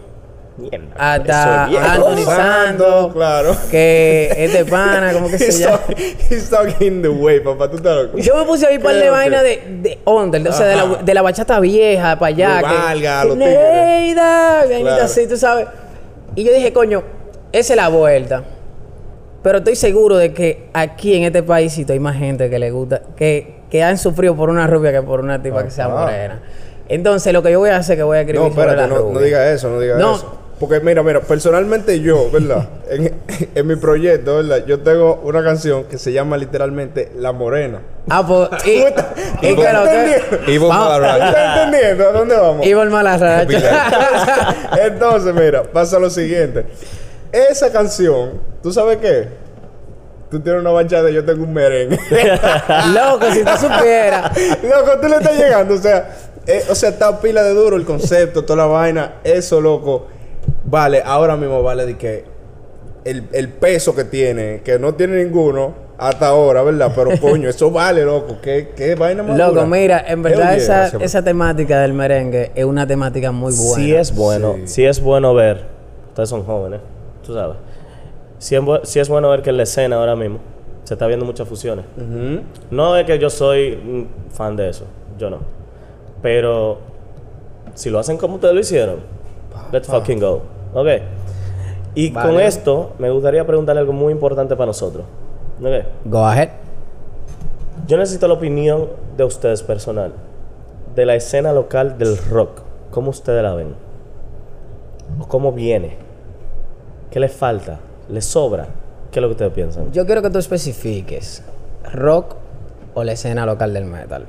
Mierda, 0.60 0.86
hasta 0.96 1.32
eso 1.42 1.62
es 1.64 1.70
viejo. 1.70 2.08
Anthony 2.08 2.24
Santos. 2.36 3.12
claro. 3.12 3.56
Que 3.70 4.32
es 4.36 4.52
de 4.52 4.64
pana, 4.64 5.12
como 5.12 5.28
que 5.30 5.38
se 5.50 5.52
llama. 5.64 5.80
he's 6.28 6.48
talking 6.50 7.02
the 7.02 7.08
way, 7.08 7.40
papá. 7.40 7.70
Tú 7.70 7.76
estás 7.76 7.96
loco. 7.96 8.18
Yo 8.18 8.36
me 8.36 8.44
puse 8.44 8.66
hoy 8.66 8.78
par 8.78 8.94
de 8.94 9.10
vaina 9.10 9.42
de, 9.42 9.62
de 9.82 9.98
under, 10.04 10.46
o 10.48 10.52
sea, 10.52 10.66
de 10.66 10.76
la, 10.76 10.86
de 11.02 11.14
la 11.14 11.22
bachata 11.22 11.58
vieja 11.60 12.18
para 12.18 12.28
allá. 12.28 12.60
Valga, 12.62 13.24
los. 13.24 13.36
Neida, 13.36 14.58
vainita 14.66 14.80
Claro. 14.82 15.04
así, 15.04 15.26
tú 15.26 15.36
sabes. 15.36 15.66
Y 16.34 16.44
yo 16.44 16.52
dije, 16.52 16.72
coño, 16.72 17.02
esa 17.52 17.72
es 17.72 17.76
la 17.76 17.88
vuelta. 17.88 18.44
Pero 19.42 19.58
estoy 19.58 19.74
seguro 19.74 20.16
de 20.18 20.34
que 20.34 20.68
aquí 20.74 21.14
en 21.16 21.22
este 21.24 21.42
paísito 21.42 21.92
hay 21.94 21.98
más 21.98 22.16
gente 22.16 22.50
que 22.50 22.58
le 22.58 22.70
gusta, 22.70 23.00
que, 23.16 23.60
que 23.70 23.82
han 23.82 23.96
sufrido 23.96 24.36
por 24.36 24.50
una 24.50 24.66
rubia 24.66 24.92
que 24.92 25.00
por 25.02 25.20
una 25.20 25.42
tipa 25.42 25.64
que 25.64 25.70
sea 25.70 25.88
morena. 25.88 26.42
Entonces, 26.88 27.32
lo 27.32 27.42
que 27.42 27.52
yo 27.52 27.58
voy 27.60 27.70
a 27.70 27.76
hacer 27.76 27.94
es 27.94 27.98
que 28.00 28.02
voy 28.02 28.18
a 28.18 28.20
escribir 28.22 28.40
No, 28.42 28.48
sobre 28.50 28.60
espérate, 28.72 28.82
la 28.82 28.94
no, 28.94 29.00
rubia. 29.02 29.14
no 29.14 29.20
diga 29.20 29.50
eso, 29.52 29.70
no 29.70 29.80
diga 29.80 29.96
No. 29.96 30.16
eso. 30.16 30.39
Porque 30.60 30.78
mira, 30.80 31.02
mira, 31.02 31.20
personalmente 31.22 32.00
yo, 32.00 32.30
¿verdad? 32.30 32.68
en, 32.90 33.18
en 33.54 33.66
mi 33.66 33.76
proyecto, 33.76 34.36
¿verdad? 34.36 34.66
Yo 34.66 34.80
tengo 34.80 35.18
una 35.24 35.42
canción 35.42 35.84
que 35.84 35.96
se 35.96 36.12
llama 36.12 36.36
literalmente 36.36 37.10
La 37.16 37.32
Morena. 37.32 37.80
Ah, 38.10 38.24
pues, 38.26 38.50
y, 38.66 38.70
y 39.46 39.54
¿Tú 39.54 39.62
que. 39.62 40.16
¿Estás 40.16 41.56
entendiendo 41.56 42.08
a 42.08 42.12
dónde 42.12 42.36
vamos? 42.36 42.66
Iba 42.66 42.82
el 42.82 42.90
malarracho. 42.90 43.56
Entonces, 44.84 45.34
mira, 45.34 45.62
pasa 45.62 45.98
lo 45.98 46.10
siguiente. 46.10 46.66
Esa 47.32 47.72
canción, 47.72 48.40
¿tú 48.62 48.70
sabes 48.70 48.98
qué? 48.98 49.28
Tú 50.30 50.40
tienes 50.40 50.60
una 50.60 50.70
bachata 50.70 51.10
y 51.10 51.14
yo 51.14 51.24
tengo 51.24 51.42
un 51.42 51.54
merengue. 51.54 51.98
Loco, 52.92 53.32
si 53.32 53.42
tú 53.42 53.50
supieras. 53.58 54.30
loco, 54.62 55.00
tú 55.00 55.08
le 55.08 55.16
estás 55.16 55.36
llegando. 55.36 55.74
O 55.74 55.78
sea, 55.78 56.14
eh, 56.46 56.64
o 56.68 56.74
sea, 56.74 56.90
está 56.90 57.18
pila 57.20 57.42
de 57.42 57.54
duro 57.54 57.76
el 57.76 57.84
concepto, 57.84 58.44
toda 58.44 58.58
la 58.58 58.66
vaina. 58.66 59.14
Eso, 59.24 59.60
loco, 59.60 60.06
vale, 60.64 61.02
ahora 61.04 61.36
mismo 61.36 61.62
vale 61.62 61.86
de 61.86 61.96
que 61.96 62.24
el, 63.04 63.28
el 63.32 63.48
peso 63.48 63.94
que 63.94 64.04
tiene, 64.04 64.60
que 64.64 64.78
no 64.78 64.94
tiene 64.94 65.24
ninguno 65.24 65.74
hasta 65.98 66.28
ahora, 66.28 66.62
¿verdad? 66.62 66.92
Pero 66.94 67.10
coño, 67.20 67.48
eso 67.48 67.70
vale, 67.70 68.04
loco. 68.04 68.36
¿Qué, 68.42 68.70
qué 68.76 68.94
vaina 68.94 69.22
más 69.22 69.36
Loco, 69.36 69.50
dura? 69.52 69.66
mira, 69.66 70.04
en 70.06 70.22
verdad 70.22 70.52
Hell 70.54 70.60
esa, 70.60 70.86
esa 70.98 71.22
temática 71.22 71.80
del 71.80 71.92
merengue 71.92 72.52
es 72.54 72.64
una 72.64 72.86
temática 72.86 73.32
muy 73.32 73.52
buena. 73.54 73.74
Sí 73.84 73.94
es 73.94 74.14
bueno, 74.14 74.54
Sí. 74.60 74.66
sí. 74.66 74.84
es 74.86 75.00
bueno 75.00 75.34
ver. 75.34 75.64
Ustedes 76.08 76.28
son 76.28 76.42
jóvenes, 76.44 76.80
tú 77.24 77.34
sabes. 77.34 77.56
Sí 78.38 78.54
es, 78.54 78.62
bu- 78.62 78.80
sí 78.84 78.98
es 78.98 79.08
bueno 79.08 79.28
ver 79.30 79.42
que 79.42 79.50
en 79.50 79.58
la 79.58 79.62
escena 79.64 79.96
ahora 79.96 80.16
mismo 80.16 80.38
se 80.84 80.94
está 80.94 81.06
viendo 81.06 81.24
muchas 81.26 81.46
fusiones. 81.46 81.84
No 82.70 82.96
es 82.96 83.04
que 83.04 83.18
yo 83.18 83.28
soy 83.30 83.74
un 83.74 84.08
fan 84.32 84.56
de 84.56 84.70
eso, 84.70 84.86
yo 85.18 85.28
no. 85.30 85.38
Pero 86.22 86.78
si 87.74 87.90
lo 87.90 87.98
hacen 87.98 88.16
como 88.16 88.36
ustedes 88.36 88.54
lo 88.54 88.60
hicieron, 88.60 88.96
let's 89.72 89.88
fucking 89.88 90.20
go. 90.20 90.42
Ok. 90.74 90.88
Y 91.94 92.12
con 92.12 92.40
esto 92.40 92.92
me 92.98 93.10
gustaría 93.10 93.46
preguntarle 93.46 93.80
algo 93.80 93.92
muy 93.92 94.12
importante 94.12 94.54
para 94.56 94.66
nosotros. 94.66 95.04
Ok. 95.60 95.84
Go 96.04 96.24
ahead. 96.24 96.50
Yo 97.86 97.96
necesito 97.96 98.28
la 98.28 98.34
opinión 98.34 98.88
de 99.16 99.24
ustedes 99.24 99.62
personal. 99.62 100.12
De 100.94 101.06
la 101.06 101.14
escena 101.14 101.52
local 101.52 101.98
del 101.98 102.16
rock. 102.16 102.62
¿Cómo 102.90 103.10
ustedes 103.10 103.42
la 103.42 103.54
ven? 103.54 103.74
¿O 105.20 105.26
¿Cómo 105.26 105.52
viene? 105.52 105.96
¿Qué 107.10 107.20
les 107.20 107.32
falta? 107.32 107.80
¿Les 108.08 108.24
sobra? 108.24 108.66
¿Qué 109.10 109.18
es 109.18 109.22
lo 109.22 109.28
que 109.28 109.32
ustedes 109.32 109.52
piensan? 109.52 109.92
Yo 109.92 110.06
quiero 110.06 110.22
que 110.22 110.30
tú 110.30 110.38
especifiques 110.38 111.42
rock 111.92 112.36
o 112.94 113.04
la 113.04 113.12
escena 113.12 113.46
local 113.46 113.72
del 113.72 113.84
metal. 113.84 114.26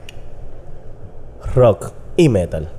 Rock 1.55 1.91
y 2.17 2.29
metal. 2.29 2.69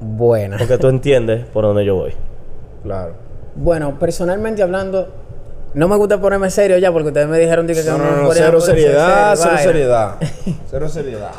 Buena. 0.00 0.56
Porque 0.56 0.78
tú 0.78 0.88
entiendes 0.88 1.44
por 1.46 1.64
dónde 1.64 1.84
yo 1.84 1.94
voy. 1.94 2.14
Claro. 2.82 3.12
Bueno, 3.54 3.98
personalmente 3.98 4.62
hablando, 4.62 5.08
no 5.74 5.88
me 5.88 5.96
gusta 5.96 6.20
ponerme 6.20 6.50
serio 6.50 6.78
ya 6.78 6.90
porque 6.90 7.08
ustedes 7.08 7.28
me 7.28 7.38
dijeron 7.38 7.66
que, 7.66 7.74
No, 7.84 7.98
no, 7.98 8.04
me 8.04 8.22
no, 8.22 8.30
a 8.30 8.34
cero 8.34 8.60
seriedad, 8.60 9.36
serio, 9.36 9.52
cero 9.58 9.62
seriedad. 9.62 10.14
Cero 10.70 10.88
seriedad. 10.88 11.32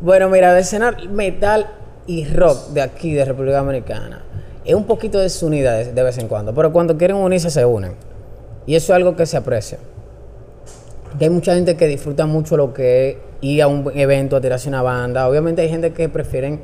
Bueno, 0.00 0.28
mira, 0.30 0.52
la 0.52 0.60
escena 0.60 0.96
metal 1.10 1.66
y 2.06 2.24
rock 2.26 2.68
de 2.68 2.80
aquí, 2.80 3.12
de 3.12 3.24
República 3.24 3.58
Dominicana, 3.58 4.22
es 4.64 4.74
un 4.74 4.84
poquito 4.84 5.18
desunida 5.18 5.72
de, 5.72 5.92
de 5.92 6.02
vez 6.02 6.16
en 6.18 6.28
cuando, 6.28 6.54
pero 6.54 6.72
cuando 6.72 6.96
quieren 6.96 7.16
unirse 7.16 7.50
se 7.50 7.64
unen. 7.64 7.94
Y 8.66 8.74
eso 8.74 8.92
es 8.92 8.96
algo 8.96 9.16
que 9.16 9.26
se 9.26 9.36
aprecia. 9.36 9.78
Que 11.18 11.24
hay 11.24 11.30
mucha 11.30 11.54
gente 11.54 11.76
que 11.76 11.86
disfruta 11.86 12.26
mucho 12.26 12.56
lo 12.56 12.72
que 12.72 13.10
es 13.10 13.16
ir 13.40 13.62
a 13.62 13.66
un 13.66 13.90
evento 13.94 14.36
a 14.36 14.40
tirarse 14.40 14.68
una 14.68 14.82
banda. 14.82 15.28
Obviamente 15.28 15.62
hay 15.62 15.68
gente 15.68 15.92
que 15.92 16.08
prefieren 16.08 16.60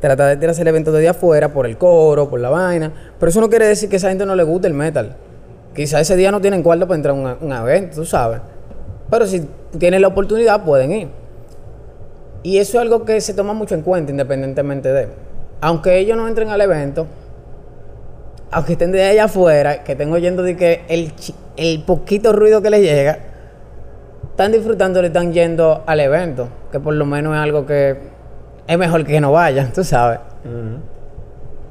tratar 0.00 0.28
de 0.28 0.36
tirarse 0.36 0.62
el 0.62 0.68
evento 0.68 0.92
desde 0.92 1.08
afuera 1.08 1.52
por 1.52 1.66
el 1.66 1.76
coro, 1.78 2.28
por 2.28 2.40
la 2.40 2.50
vaina. 2.50 2.92
Pero 3.18 3.30
eso 3.30 3.40
no 3.40 3.48
quiere 3.48 3.66
decir 3.66 3.88
que 3.88 3.96
esa 3.96 4.08
gente 4.08 4.26
no 4.26 4.34
le 4.34 4.42
guste 4.42 4.68
el 4.68 4.74
metal. 4.74 5.16
Quizá 5.74 6.00
ese 6.00 6.16
día 6.16 6.30
no 6.30 6.40
tienen 6.40 6.62
cuarto 6.62 6.86
para 6.86 6.96
entrar 6.96 7.14
a 7.14 7.44
un, 7.44 7.52
evento, 7.52 7.96
tú 7.96 8.04
sabes. 8.04 8.40
Pero 9.10 9.26
si 9.26 9.46
tienen 9.78 10.02
la 10.02 10.08
oportunidad, 10.08 10.64
pueden 10.64 10.92
ir. 10.92 11.08
Y 12.42 12.58
eso 12.58 12.78
es 12.78 12.82
algo 12.82 13.04
que 13.04 13.20
se 13.20 13.34
toma 13.34 13.52
mucho 13.52 13.74
en 13.74 13.82
cuenta 13.82 14.10
independientemente 14.10 14.92
de. 14.92 15.08
Aunque 15.60 15.98
ellos 15.98 16.16
no 16.16 16.28
entren 16.28 16.48
al 16.48 16.60
evento, 16.60 17.06
aunque 18.50 18.72
estén 18.72 18.92
de 18.92 19.02
allá 19.02 19.24
afuera, 19.24 19.82
que 19.84 19.92
estén 19.92 20.12
oyendo 20.12 20.42
de 20.42 20.56
que 20.56 20.82
el, 20.88 21.12
el 21.56 21.82
poquito 21.82 22.32
ruido 22.32 22.62
que 22.62 22.70
les 22.70 22.82
llega, 22.82 23.18
están 24.30 24.52
disfrutando, 24.52 25.00
le 25.00 25.08
están 25.08 25.32
yendo 25.32 25.82
al 25.86 26.00
evento, 26.00 26.48
que 26.70 26.78
por 26.78 26.94
lo 26.94 27.06
menos 27.06 27.34
es 27.34 27.40
algo 27.40 27.66
que 27.66 28.15
es 28.66 28.78
mejor 28.78 29.04
que 29.04 29.20
no 29.20 29.32
vayan, 29.32 29.72
tú 29.72 29.84
sabes. 29.84 30.20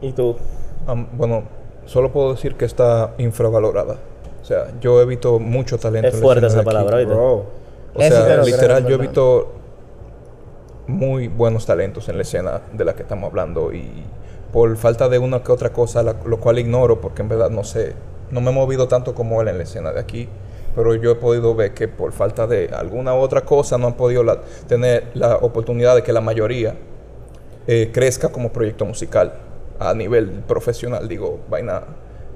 ¿Y 0.02 0.12
tú? 0.12 0.36
Bueno, 1.14 1.44
solo 1.86 2.12
puedo 2.12 2.34
decir 2.34 2.56
que 2.56 2.66
está 2.66 3.12
infravalorada. 3.18 3.96
O 4.42 4.46
sea, 4.46 4.68
yo 4.80 5.02
he 5.02 5.06
visto 5.06 5.40
mucho 5.40 5.78
talento. 5.80 6.08
Es 6.10 6.14
en 6.16 6.20
la 6.20 6.26
fuerte 6.26 6.46
escena 6.48 6.62
esa 6.62 6.72
de 6.72 6.78
aquí. 6.78 6.86
palabra. 6.86 7.18
O 7.18 7.46
Eso 7.96 8.16
te 8.24 8.26
sea, 8.26 8.44
literal, 8.44 8.84
en 8.84 8.88
yo 8.90 8.96
he 8.96 9.00
visto 9.00 9.52
muy 10.88 11.28
buenos 11.28 11.66
talentos 11.66 12.08
en 12.10 12.18
la 12.18 12.22
escena 12.22 12.62
de 12.74 12.86
la 12.86 12.94
que 12.94 13.02
estamos 13.04 13.28
hablando 13.30 13.74
y 13.74 13.90
por 14.54 14.76
falta 14.78 15.10
de 15.10 15.18
una 15.18 15.42
que 15.42 15.52
otra 15.52 15.72
cosa, 15.74 16.04
la- 16.04 16.16
lo 16.26 16.40
cual 16.40 16.60
ignoro 16.60 17.02
porque 17.02 17.22
en 17.24 17.30
verdad 17.30 17.50
no 17.50 17.64
sé, 17.64 17.94
no 18.32 18.40
me 18.42 18.52
he 18.52 18.54
movido 18.54 18.88
tanto 18.88 19.16
como 19.16 19.42
él 19.42 19.48
en 19.48 19.58
la 19.58 19.64
escena 19.64 19.92
de 19.92 20.00
aquí, 20.00 20.30
pero 20.76 20.94
yo 20.96 21.12
he 21.12 21.16
podido 21.16 21.56
ver 21.56 21.74
que 21.74 21.88
por 21.88 22.12
falta 22.12 22.46
de 22.48 22.70
alguna 22.74 23.14
otra 23.14 23.42
cosa 23.42 23.78
no 23.78 23.88
han 23.88 23.94
podido 23.94 24.24
la- 24.24 24.42
tener 24.68 25.06
la 25.14 25.38
oportunidad 25.38 25.96
de 25.96 26.04
que 26.04 26.12
la 26.14 26.22
mayoría 26.22 26.76
eh, 27.68 27.90
crezca 27.94 28.30
como 28.30 28.52
proyecto 28.52 28.86
musical 28.86 29.34
a 29.80 29.94
nivel 29.94 30.30
profesional, 30.48 31.08
digo, 31.08 31.40
vaina. 31.50 31.82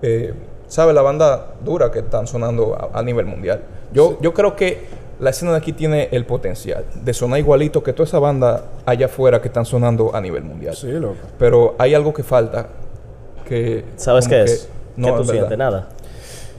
eh, 0.01 0.33
¿Sabe 0.67 0.93
la 0.93 1.01
banda 1.01 1.53
dura 1.65 1.89
que 1.91 1.99
están 1.99 2.27
sonando 2.27 2.75
a, 2.75 2.99
a 2.99 3.01
nivel 3.03 3.25
mundial? 3.25 3.61
Yo, 3.91 4.19
yo 4.21 4.33
creo 4.35 4.55
que 4.55 4.85
la 5.19 5.31
escena 5.31 5.51
de 5.51 5.57
aquí 5.57 5.73
tiene 5.73 6.09
el 6.11 6.25
potencial 6.25 6.85
de 6.93 7.11
sonar 7.13 7.39
igualito 7.39 7.81
que 7.81 7.91
toda 7.91 8.05
esa 8.07 8.19
banda 8.19 8.65
allá 8.85 9.07
afuera 9.07 9.41
que 9.41 9.47
están 9.47 9.65
sonando 9.65 10.15
a 10.15 10.21
nivel 10.21 10.43
mundial. 10.43 10.75
Sí, 10.75 10.91
loco. 10.91 11.15
Pero 11.39 11.75
hay 11.79 11.95
algo 11.95 12.13
que 12.13 12.21
falta 12.23 12.67
que... 13.47 13.83
¿Sabes 13.95 14.27
qué 14.27 14.35
que 14.35 14.43
es? 14.43 14.69
No, 14.95 15.07
¿Qué 15.07 15.13
tú 15.23 15.23
sientes? 15.25 15.57
Nada. 15.57 15.89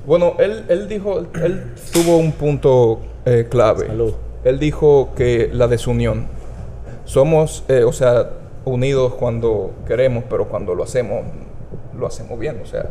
Bueno, 0.06 0.34
él, 0.38 0.64
él 0.68 0.88
dijo, 0.88 1.18
él 1.18 1.74
tuvo 1.92 2.16
un 2.16 2.32
punto 2.32 3.00
eh, 3.24 3.46
clave. 3.50 3.86
Salud. 3.86 4.14
Él 4.44 4.58
dijo 4.58 5.10
que 5.14 5.50
la 5.52 5.68
desunión. 5.68 6.26
Somos, 7.04 7.64
eh, 7.68 7.84
o 7.84 7.92
sea, 7.92 8.30
unidos 8.64 9.14
cuando 9.14 9.72
queremos, 9.86 10.24
pero 10.28 10.48
cuando 10.48 10.74
lo 10.74 10.84
hacemos, 10.84 11.24
lo 11.98 12.06
hacemos 12.06 12.38
bien. 12.38 12.60
O 12.62 12.66
sea, 12.66 12.90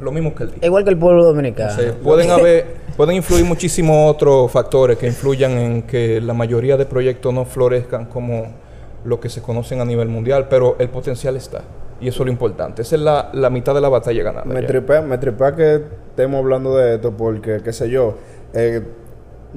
lo 0.00 0.12
mismo 0.12 0.34
que 0.34 0.44
él 0.44 0.50
dijo. 0.54 0.66
Igual 0.66 0.84
que 0.84 0.90
el 0.90 0.98
pueblo 0.98 1.24
dominicano. 1.24 1.72
O 1.72 1.76
sea, 1.76 1.92
pueden 1.92 2.30
haber, 2.30 2.76
pueden 2.96 3.16
influir 3.16 3.44
muchísimos 3.44 4.10
otros 4.10 4.50
factores 4.50 4.96
que 4.96 5.06
influyan 5.06 5.52
en 5.52 5.82
que 5.82 6.20
la 6.20 6.34
mayoría 6.34 6.76
de 6.76 6.86
proyectos 6.86 7.34
no 7.34 7.44
florezcan 7.44 8.06
como 8.06 8.46
lo 9.04 9.20
que 9.20 9.28
se 9.28 9.42
conocen 9.42 9.80
a 9.80 9.84
nivel 9.84 10.08
mundial, 10.08 10.46
pero 10.48 10.76
el 10.78 10.88
potencial 10.88 11.36
está. 11.36 11.62
Y 12.04 12.08
eso 12.08 12.22
es 12.22 12.26
lo 12.26 12.32
importante. 12.32 12.82
Esa 12.82 12.96
es 12.96 13.00
la, 13.00 13.30
la 13.32 13.48
mitad 13.48 13.74
de 13.74 13.80
la 13.80 13.88
batalla 13.88 14.22
ganada. 14.22 14.44
Me 14.44 14.60
tripea, 14.62 15.00
me 15.00 15.16
tripea 15.16 15.56
que 15.56 15.82
estemos 16.10 16.38
hablando 16.38 16.76
de 16.76 16.96
esto 16.96 17.12
porque, 17.16 17.62
qué 17.64 17.72
sé 17.72 17.88
yo, 17.88 18.16
eh, 18.52 18.82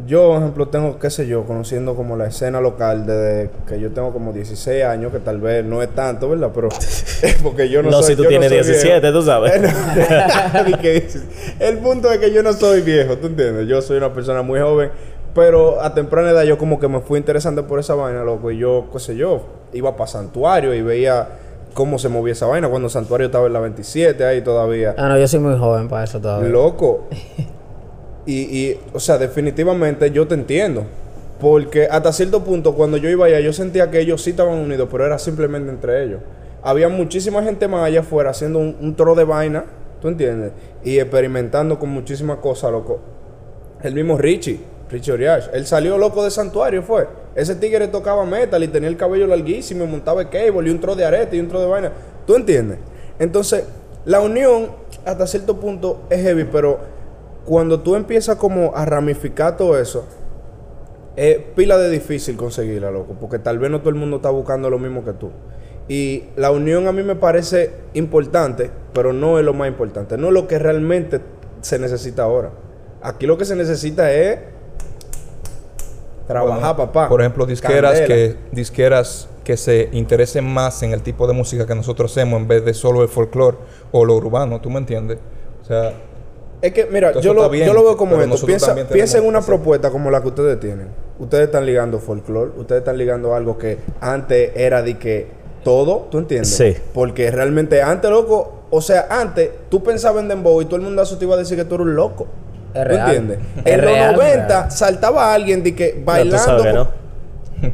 yo, 0.05 0.27
por 0.29 0.37
ejemplo, 0.37 0.67
tengo, 0.69 0.97
qué 0.97 1.09
sé 1.09 1.27
yo, 1.27 1.43
conociendo 1.43 1.93
como 1.93 2.15
la 2.15 2.27
escena 2.27 2.61
local 2.61 3.05
desde 3.05 3.49
que 3.67 3.81
yo 3.81 3.91
tengo 3.91 4.13
como 4.13 4.31
16 4.31 4.85
años, 4.85 5.11
que 5.11 5.19
tal 5.19 5.41
vez 5.41 5.65
no 5.65 5.81
es 5.81 5.89
tanto, 5.89 6.29
¿verdad? 6.29 6.51
Pero 6.55 6.69
porque 7.43 7.67
yo 7.67 7.83
no, 7.83 7.89
No, 7.89 8.01
soy 8.01 8.11
si 8.11 8.15
tú 8.15 8.23
yo 8.23 8.29
no 8.31 8.39
tienes 8.39 8.65
soy 8.65 8.75
17, 8.75 8.99
viejo. 9.01 9.19
tú 9.19 9.25
sabes. 9.25 9.61
Dices. 10.81 11.25
El 11.59 11.79
punto 11.79 12.09
es 12.09 12.19
que 12.19 12.31
yo 12.31 12.43
no 12.43 12.53
soy 12.53 12.79
viejo, 12.79 13.17
¿tú 13.17 13.27
entiendes? 13.27 13.67
Yo 13.67 13.81
soy 13.81 13.97
una 13.97 14.13
persona 14.13 14.41
muy 14.41 14.61
joven, 14.61 14.89
pero 15.35 15.81
a 15.81 15.93
temprana 15.93 16.29
edad 16.29 16.43
yo 16.43 16.57
como 16.57 16.79
que 16.79 16.87
me 16.87 17.01
fui 17.01 17.17
interesante 17.19 17.61
por 17.63 17.79
esa 17.79 17.93
vaina, 17.95 18.23
loco, 18.23 18.51
y 18.51 18.57
yo, 18.57 18.85
qué 18.93 18.99
sé 18.99 19.17
yo, 19.17 19.41
iba 19.73 19.97
para 19.97 20.07
Santuario 20.07 20.73
y 20.73 20.81
veía 20.81 21.27
cómo 21.77 21.99
se 21.99 22.09
movía 22.09 22.33
esa 22.33 22.47
vaina 22.47 22.69
cuando 22.69 22.89
Santuario 22.89 23.27
estaba 23.27 23.45
en 23.45 23.53
la 23.53 23.59
27 23.59 24.25
ahí 24.25 24.41
todavía. 24.41 24.95
Ah, 24.97 25.09
no, 25.09 25.19
yo 25.19 25.27
soy 25.27 25.39
muy 25.39 25.55
joven 25.59 25.87
para 25.87 26.05
eso 26.05 26.19
todavía. 26.19 26.49
Loco. 26.49 27.07
Y, 28.25 28.41
y, 28.41 28.79
o 28.91 28.99
sea, 28.99 29.17
definitivamente 29.17 30.11
yo 30.11 30.27
te 30.27 30.33
entiendo. 30.35 30.83
Porque 31.39 31.87
hasta 31.89 32.11
cierto 32.11 32.43
punto, 32.43 32.75
cuando 32.75 32.97
yo 32.97 33.07
iba 33.07 33.25
allá, 33.25 33.39
yo 33.39 33.53
sentía 33.53 33.89
que 33.89 34.01
ellos 34.01 34.21
sí 34.21 34.31
estaban 34.31 34.57
unidos, 34.57 34.89
pero 34.91 35.05
era 35.05 35.17
simplemente 35.17 35.69
entre 35.69 36.03
ellos. 36.03 36.19
Había 36.61 36.89
muchísima 36.89 37.41
gente 37.41 37.69
más 37.69 37.85
allá 37.85 38.01
afuera 38.01 38.31
haciendo 38.31 38.59
un, 38.59 38.75
un 38.81 38.97
tro 38.97 39.15
de 39.15 39.23
vaina, 39.23 39.63
¿tú 40.01 40.09
entiendes? 40.09 40.51
Y 40.83 40.99
experimentando 40.99 41.79
con 41.79 41.87
muchísimas 41.87 42.39
cosas, 42.39 42.69
loco. 42.69 42.99
El 43.81 43.93
mismo 43.93 44.17
Richie, 44.17 44.59
Richie 44.89 45.11
Oriach, 45.11 45.49
él 45.53 45.65
salió 45.65 45.97
loco 45.97 46.23
de 46.23 46.31
santuario, 46.31 46.81
fue. 46.81 47.07
Ese 47.35 47.55
tigre 47.55 47.87
tocaba 47.87 48.25
metal 48.25 48.63
y 48.63 48.67
tenía 48.67 48.89
el 48.89 48.97
cabello 48.97 49.27
larguísimo, 49.27 49.83
y 49.83 49.87
montaba 49.87 50.21
el 50.21 50.29
cable 50.29 50.69
y 50.69 50.71
un 50.71 50.79
tro 50.79 50.95
de 50.95 51.05
arete 51.05 51.35
y 51.35 51.39
un 51.39 51.47
tro 51.47 51.59
de 51.59 51.67
vaina. 51.67 51.91
¿Tú 52.25 52.35
entiendes? 52.35 52.79
Entonces, 53.19 53.65
la 54.05 54.21
unión 54.21 54.69
hasta 55.05 55.27
cierto 55.27 55.59
punto 55.59 56.01
es 56.09 56.21
heavy, 56.21 56.45
pero 56.45 56.79
cuando 57.45 57.81
tú 57.81 57.95
empiezas 57.95 58.37
como 58.37 58.75
a 58.75 58.85
ramificar 58.85 59.57
todo 59.57 59.79
eso, 59.79 60.05
es 61.15 61.37
pila 61.55 61.77
de 61.77 61.89
difícil 61.89 62.37
conseguirla, 62.37 62.91
loco, 62.91 63.15
porque 63.19 63.39
tal 63.39 63.57
vez 63.57 63.71
no 63.71 63.79
todo 63.79 63.89
el 63.89 63.95
mundo 63.95 64.17
está 64.17 64.29
buscando 64.29 64.69
lo 64.69 64.79
mismo 64.79 65.03
que 65.03 65.13
tú. 65.13 65.31
Y 65.89 66.25
la 66.35 66.51
unión 66.51 66.87
a 66.87 66.91
mí 66.91 67.03
me 67.03 67.15
parece 67.15 67.71
importante, 67.93 68.69
pero 68.93 69.13
no 69.13 69.39
es 69.39 69.45
lo 69.45 69.53
más 69.53 69.67
importante, 69.67 70.17
no 70.17 70.27
es 70.27 70.33
lo 70.33 70.47
que 70.47 70.59
realmente 70.59 71.21
se 71.61 71.79
necesita 71.79 72.23
ahora. 72.23 72.51
Aquí 73.01 73.25
lo 73.25 73.37
que 73.37 73.45
se 73.45 73.55
necesita 73.55 74.11
es 74.11 74.39
trabajar, 76.27 76.75
Bueno, 76.75 76.91
papá. 76.91 77.09
Por 77.09 77.21
ejemplo, 77.21 77.45
disqueras 77.45 77.99
Candela. 77.99 78.07
que, 78.07 78.35
disqueras 78.51 79.29
que 79.43 79.55
se 79.57 79.89
interesen 79.93 80.45
más 80.45 80.83
en 80.83 80.91
el 80.91 81.01
tipo 81.01 81.25
de 81.27 81.33
música 81.33 81.65
que 81.65 81.73
nosotros 81.75 82.11
hacemos 82.11 82.39
en 82.41 82.47
vez 82.47 82.65
de 82.65 82.73
solo 82.73 83.01
el 83.01 83.07
folclore 83.09 83.57
o 83.91 84.03
lo 84.05 84.15
urbano, 84.15 84.59
¿tú 84.59 84.69
me 84.69 84.79
entiendes? 84.79 85.19
O 85.61 85.65
sea, 85.65 85.93
Es 86.61 86.73
que, 86.73 86.85
mira, 86.85 87.13
yo 87.21 87.33
lo, 87.33 87.49
bien, 87.49 87.65
yo 87.67 87.73
lo 87.73 87.83
veo 87.83 87.95
como 87.97 88.19
esto. 88.21 88.45
Piensa, 88.45 88.75
piensa 88.91 89.17
en 89.19 89.25
una 89.25 89.39
hacer- 89.39 89.55
propuesta 89.55 89.89
como 89.89 90.11
la 90.11 90.21
que 90.21 90.27
ustedes 90.27 90.59
tienen. 90.59 90.87
Ustedes 91.19 91.45
están 91.45 91.65
ligando 91.65 91.97
folclore, 91.99 92.51
ustedes 92.57 92.79
están 92.81 92.97
ligando 92.97 93.33
algo 93.33 93.57
que 93.57 93.77
antes 94.01 94.51
era 94.55 94.81
de 94.81 94.97
que 94.97 95.27
todo, 95.63 96.07
¿tú 96.11 96.17
entiendes? 96.19 96.49
Sí. 96.55 96.75
Porque 96.93 97.31
realmente 97.31 97.81
antes, 97.81 98.09
loco, 98.11 98.63
o 98.69 98.81
sea, 98.81 99.07
antes 99.09 99.49
tú 99.69 99.81
pensabas 99.81 100.21
en 100.23 100.29
Dembow 100.29 100.61
y 100.61 100.65
todo 100.65 100.75
el 100.77 100.81
mundo 100.81 101.03
te 101.05 101.23
iba 101.25 101.35
a 101.35 101.37
decir 101.37 101.57
que 101.57 101.63
tú 101.65 101.75
eres 101.75 101.87
un 101.87 101.95
loco. 101.95 102.27
Es 102.77 102.83
¿Tú 102.83 102.89
real. 102.89 103.07
entiendes? 103.15 103.39
Es 103.65 103.73
en 103.73 103.81
real, 103.81 104.11
los 104.15 104.23
90 104.23 104.47
real. 104.47 104.71
saltaba 104.71 105.33
alguien 105.33 105.63
de 105.63 105.75
que 105.75 105.93
No, 105.93 105.99
tú 105.99 106.05
bailando. 106.05 106.37
sabes 106.37 106.63
que 106.63 106.73
no. 106.73 106.87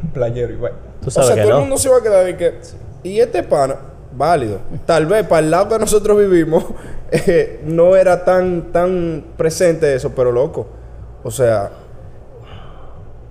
playero 0.14 0.52
y 0.52 0.56
bueno. 0.56 0.76
Tú 1.00 1.08
o 1.08 1.10
sea, 1.10 1.34
que 1.34 1.42
todo 1.42 1.54
el 1.54 1.60
mundo 1.60 1.76
se 1.76 1.88
iba 1.88 1.98
a 1.98 2.02
quedar 2.02 2.24
de 2.24 2.36
que. 2.36 2.54
Y 3.02 3.20
este 3.20 3.42
pana, 3.42 3.76
válido. 4.16 4.58
Tal 4.86 5.06
vez 5.06 5.26
para 5.26 5.40
el 5.40 5.50
lado 5.50 5.68
que 5.68 5.78
nosotros 5.78 6.16
vivimos, 6.18 6.64
eh, 7.10 7.60
no 7.64 7.94
era 7.96 8.24
tan, 8.24 8.72
tan 8.72 9.24
presente 9.36 9.94
eso, 9.94 10.10
pero 10.14 10.32
loco. 10.32 10.66
O 11.22 11.30
sea, 11.30 11.70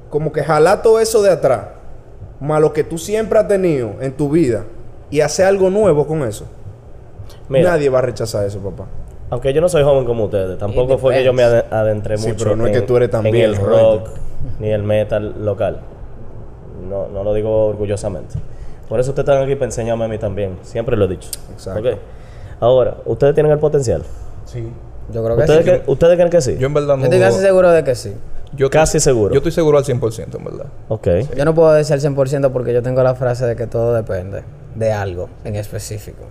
como 0.09 0.31
que 0.31 0.43
jalar 0.43 0.81
todo 0.83 0.99
eso 0.99 1.21
de 1.23 1.31
atrás, 1.31 1.61
más 2.39 2.61
lo 2.61 2.71
que 2.73 2.83
tú 2.83 2.97
siempre 2.97 3.39
has 3.39 3.47
tenido 3.47 3.95
en 4.01 4.11
tu 4.13 4.29
vida, 4.29 4.65
y 5.09 5.21
hacer 5.21 5.45
algo 5.45 5.69
nuevo 5.69 6.05
con 6.05 6.21
eso. 6.23 6.45
Mira, 7.49 7.71
Nadie 7.71 7.89
va 7.89 7.99
a 7.99 8.01
rechazar 8.03 8.45
eso, 8.45 8.59
papá. 8.59 8.85
Aunque 9.29 9.53
yo 9.53 9.61
no 9.61 9.69
soy 9.69 9.83
joven 9.83 10.05
como 10.05 10.25
ustedes, 10.25 10.57
tampoco 10.57 10.97
fue 10.97 11.15
que 11.15 11.23
yo 11.23 11.33
me 11.33 11.43
ade- 11.43 11.65
adentré 11.71 12.17
Sí, 12.17 12.27
mucho 12.29 12.43
pero 12.43 12.55
no 12.55 12.67
es 12.67 12.71
que 12.73 12.81
tú 12.81 12.97
eres 12.97 13.09
tan 13.09 13.25
en 13.25 13.35
el 13.35 13.55
rock 13.55 14.09
ni 14.59 14.69
el 14.69 14.83
metal 14.83 15.43
local. 15.43 15.79
No, 16.89 17.07
no 17.07 17.23
lo 17.23 17.33
digo 17.33 17.67
orgullosamente. 17.67 18.35
Por 18.89 18.99
eso 18.99 19.11
ustedes 19.11 19.27
están 19.29 19.43
aquí 19.43 19.55
para 19.55 19.65
enseñarme 19.65 20.05
a 20.05 20.07
mí 20.07 20.17
también. 20.17 20.57
Siempre 20.61 20.95
lo 20.97 21.05
he 21.05 21.07
dicho. 21.07 21.29
Exacto. 21.51 21.97
Ahora, 22.59 22.97
¿ustedes 23.05 23.33
tienen 23.33 23.51
el 23.51 23.59
potencial? 23.59 24.03
Sí. 24.45 24.67
Yo 25.11 25.23
creo 25.23 25.35
que 25.35 25.41
¿Ustedes, 25.43 25.65
sí. 25.65 25.71
creen- 25.71 25.83
¿Ustedes 25.87 26.15
creen 26.15 26.29
que 26.29 26.41
sí? 26.41 26.57
Yo 26.57 26.67
en 26.67 26.73
verdad 26.73 26.95
no... 26.95 27.01
Yo 27.01 27.05
estoy 27.05 27.19
casi 27.19 27.39
seguro 27.39 27.71
de 27.71 27.83
que 27.83 27.95
sí. 27.95 28.13
yo 28.55 28.69
Casi 28.69 28.99
seguro. 28.99 29.33
Yo 29.33 29.37
estoy 29.39 29.51
seguro 29.51 29.77
al 29.77 29.83
100%, 29.83 30.37
en 30.37 30.43
verdad. 30.45 30.65
Ok. 30.89 31.07
Yo 31.35 31.45
no 31.45 31.53
puedo 31.55 31.71
decir 31.73 31.93
al 31.93 32.01
100% 32.01 32.51
porque 32.51 32.73
yo 32.73 32.81
tengo 32.83 33.01
la 33.03 33.15
frase 33.15 33.45
de 33.45 33.55
que 33.55 33.67
todo 33.67 33.93
depende 33.93 34.43
de 34.75 34.91
algo 34.93 35.29
en 35.43 35.55
específico. 35.55 36.23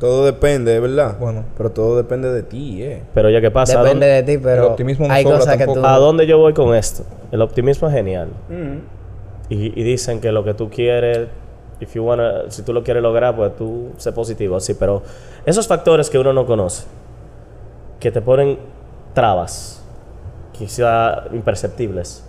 Todo 0.00 0.24
depende, 0.24 0.74
es 0.74 0.80
verdad. 0.80 1.18
Bueno. 1.20 1.44
Pero 1.58 1.70
todo 1.70 1.96
depende 1.98 2.32
de 2.32 2.42
ti, 2.42 2.82
eh. 2.82 3.02
Pero 3.12 3.28
ya 3.28 3.40
que 3.42 3.50
pasa, 3.50 3.78
¿a 3.80 3.84
Depende 3.84 4.06
de 4.06 4.22
ti, 4.22 4.38
pero 4.38 4.68
optimismo 4.68 5.06
no 5.06 5.12
hay 5.12 5.22
sobra 5.22 5.38
cosas 5.38 5.56
que 5.58 5.66
tú... 5.66 5.84
a 5.84 5.98
dónde 5.98 6.26
yo 6.26 6.38
voy 6.38 6.54
con 6.54 6.74
esto? 6.74 7.04
El 7.30 7.42
optimismo 7.42 7.86
es 7.86 7.94
genial. 7.94 8.28
Y, 9.50 9.78
y 9.78 9.84
dicen 9.84 10.20
que 10.22 10.32
lo 10.32 10.42
que 10.42 10.54
tú 10.54 10.70
quieres, 10.70 11.28
if 11.80 11.94
you 11.94 12.02
wanna- 12.02 12.44
si 12.50 12.62
tú 12.62 12.72
lo 12.72 12.82
quieres 12.82 13.02
lograr, 13.02 13.36
pues 13.36 13.54
tú 13.56 13.90
sé 13.98 14.10
positivo, 14.12 14.56
así. 14.56 14.72
Pero 14.72 15.02
esos 15.44 15.68
factores 15.68 16.08
que 16.08 16.18
uno 16.18 16.32
no 16.32 16.46
conoce, 16.46 16.86
que 17.98 18.10
te 18.10 18.22
ponen 18.22 18.58
trabas, 19.12 19.84
quizá 20.52 21.24
imperceptibles. 21.34 22.24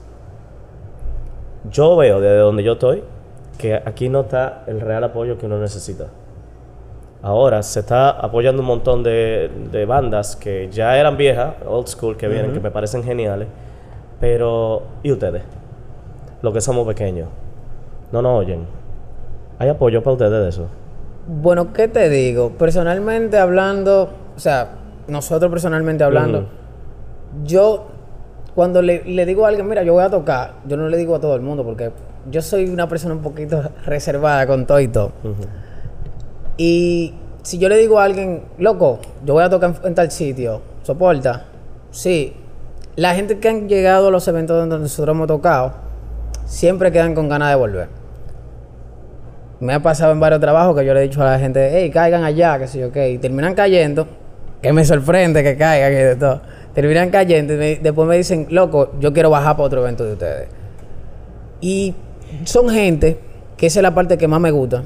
Yo 1.70 1.96
veo 1.96 2.20
desde 2.20 2.38
donde 2.38 2.64
yo 2.64 2.74
estoy 2.74 3.04
que 3.58 3.76
aquí 3.76 4.10
no 4.10 4.22
está 4.22 4.64
el 4.68 4.82
real 4.82 5.04
apoyo 5.06 5.38
que 5.38 5.46
uno 5.46 5.58
necesita. 5.60 6.08
Ahora 7.24 7.62
se 7.62 7.82
está 7.82 8.10
apoyando 8.10 8.62
un 8.62 8.68
montón 8.68 9.04
de, 9.04 9.52
de 9.72 9.86
bandas 9.86 10.36
que 10.36 10.70
ya 10.72 10.98
eran 10.98 11.18
viejas, 11.18 11.54
old 11.68 11.88
school, 11.88 12.18
que 12.18 12.28
vienen, 12.28 12.52
que 12.52 12.60
me 12.60 12.72
parecen 12.72 13.04
geniales. 13.04 13.48
Pero, 14.20 14.84
¿y 15.04 15.12
ustedes? 15.12 15.44
Los 16.42 16.54
que 16.54 16.62
somos 16.62 16.88
pequeños. 16.88 17.30
No 18.12 18.22
nos 18.22 18.40
oyen. 18.40 18.66
¿Hay 19.60 19.70
apoyo 19.70 20.02
para 20.02 20.14
ustedes 20.14 20.44
de 20.44 20.50
eso? 20.50 20.68
Bueno, 21.28 21.72
¿qué 21.74 21.88
te 21.88 22.10
digo? 22.10 22.52
Personalmente 22.52 23.38
hablando, 23.38 24.10
o 24.36 24.40
sea, 24.40 24.70
nosotros 25.08 25.52
personalmente 25.52 26.04
hablando, 26.04 26.48
yo 27.44 27.86
cuando 28.56 28.82
le, 28.82 29.04
le 29.06 29.26
digo 29.26 29.46
a 29.46 29.50
alguien, 29.50 29.68
mira, 29.68 29.84
yo 29.84 29.94
voy 29.94 30.04
a 30.04 30.10
tocar, 30.10 30.54
yo 30.68 30.78
no 30.78 30.88
le 30.90 30.98
digo 30.98 31.16
a 31.16 31.20
todo 31.20 31.36
el 31.36 31.42
mundo 31.42 31.64
porque 31.64 31.92
yo 32.30 32.42
soy 32.42 32.70
una 32.70 32.88
persona 32.88 33.14
un 33.14 33.22
poquito 33.22 33.62
reservada 33.86 34.48
con 34.48 34.66
todo 34.66 34.80
y 34.80 34.88
todo. 34.88 35.12
Y 36.58 37.14
si 37.44 37.58
yo 37.58 37.70
le 37.70 37.78
digo 37.78 38.00
a 38.00 38.04
alguien, 38.04 38.44
loco, 38.58 39.00
yo 39.26 39.34
voy 39.34 39.44
a 39.44 39.50
tocar 39.50 39.74
en, 39.84 39.96
tal 39.96 40.12
sitio, 40.12 40.62
soporta. 40.84 41.46
Sí, 41.92 42.34
la 42.96 43.16
gente 43.16 43.40
que 43.40 43.50
han 43.50 43.68
llegado 43.68 44.08
a 44.08 44.12
los 44.12 44.28
eventos 44.28 44.58
donde 44.58 44.78
nosotros 44.78 45.16
hemos 45.16 45.28
tocado, 45.28 45.74
siempre 46.46 46.92
quedan 46.92 47.16
con 47.16 47.30
ganas 47.30 47.50
de 47.50 47.56
volver. 47.56 47.88
me 49.60 49.74
ha 49.74 49.80
pasado 49.80 50.12
en 50.12 50.20
varios 50.20 50.42
trabajos 50.42 50.76
que 50.76 50.86
yo 50.86 50.94
le 50.94 51.02
he 51.02 51.04
dicho 51.04 51.22
a 51.22 51.26
la 51.26 51.40
gente, 51.40 51.70
hey, 51.74 51.90
caigan 51.92 52.24
allá, 52.24 52.60
que 52.60 52.68
sé 52.68 52.80
yo 52.80 52.92
qué, 52.92 53.12
y 53.12 53.18
terminan 53.18 53.54
cayendo, 53.54 54.08
que 54.62 54.74
me 54.74 54.86
sorprende 54.86 55.44
que 55.44 55.58
caigan 55.58 55.92
y 55.92 55.96
de 55.96 56.16
todo. 56.16 56.42
Terminan 56.74 57.10
cayendo 57.10 57.54
y 57.54 57.76
después 57.76 58.08
me 58.08 58.18
dicen, 58.18 58.48
loco, 58.50 58.94
yo 59.00 59.12
quiero 59.12 59.30
bajar 59.30 59.56
para 59.56 59.66
otro 59.66 59.82
evento 59.82 60.06
de 60.06 60.14
ustedes. 60.14 60.48
Y 61.60 61.94
son 62.46 62.70
gente, 62.70 63.20
que 63.58 63.68
esa 63.68 63.80
es 63.80 63.84
la 63.84 63.94
parte 63.94 64.18
que 64.18 64.28
más 64.28 64.40
me 64.40 64.52
gusta, 64.52 64.84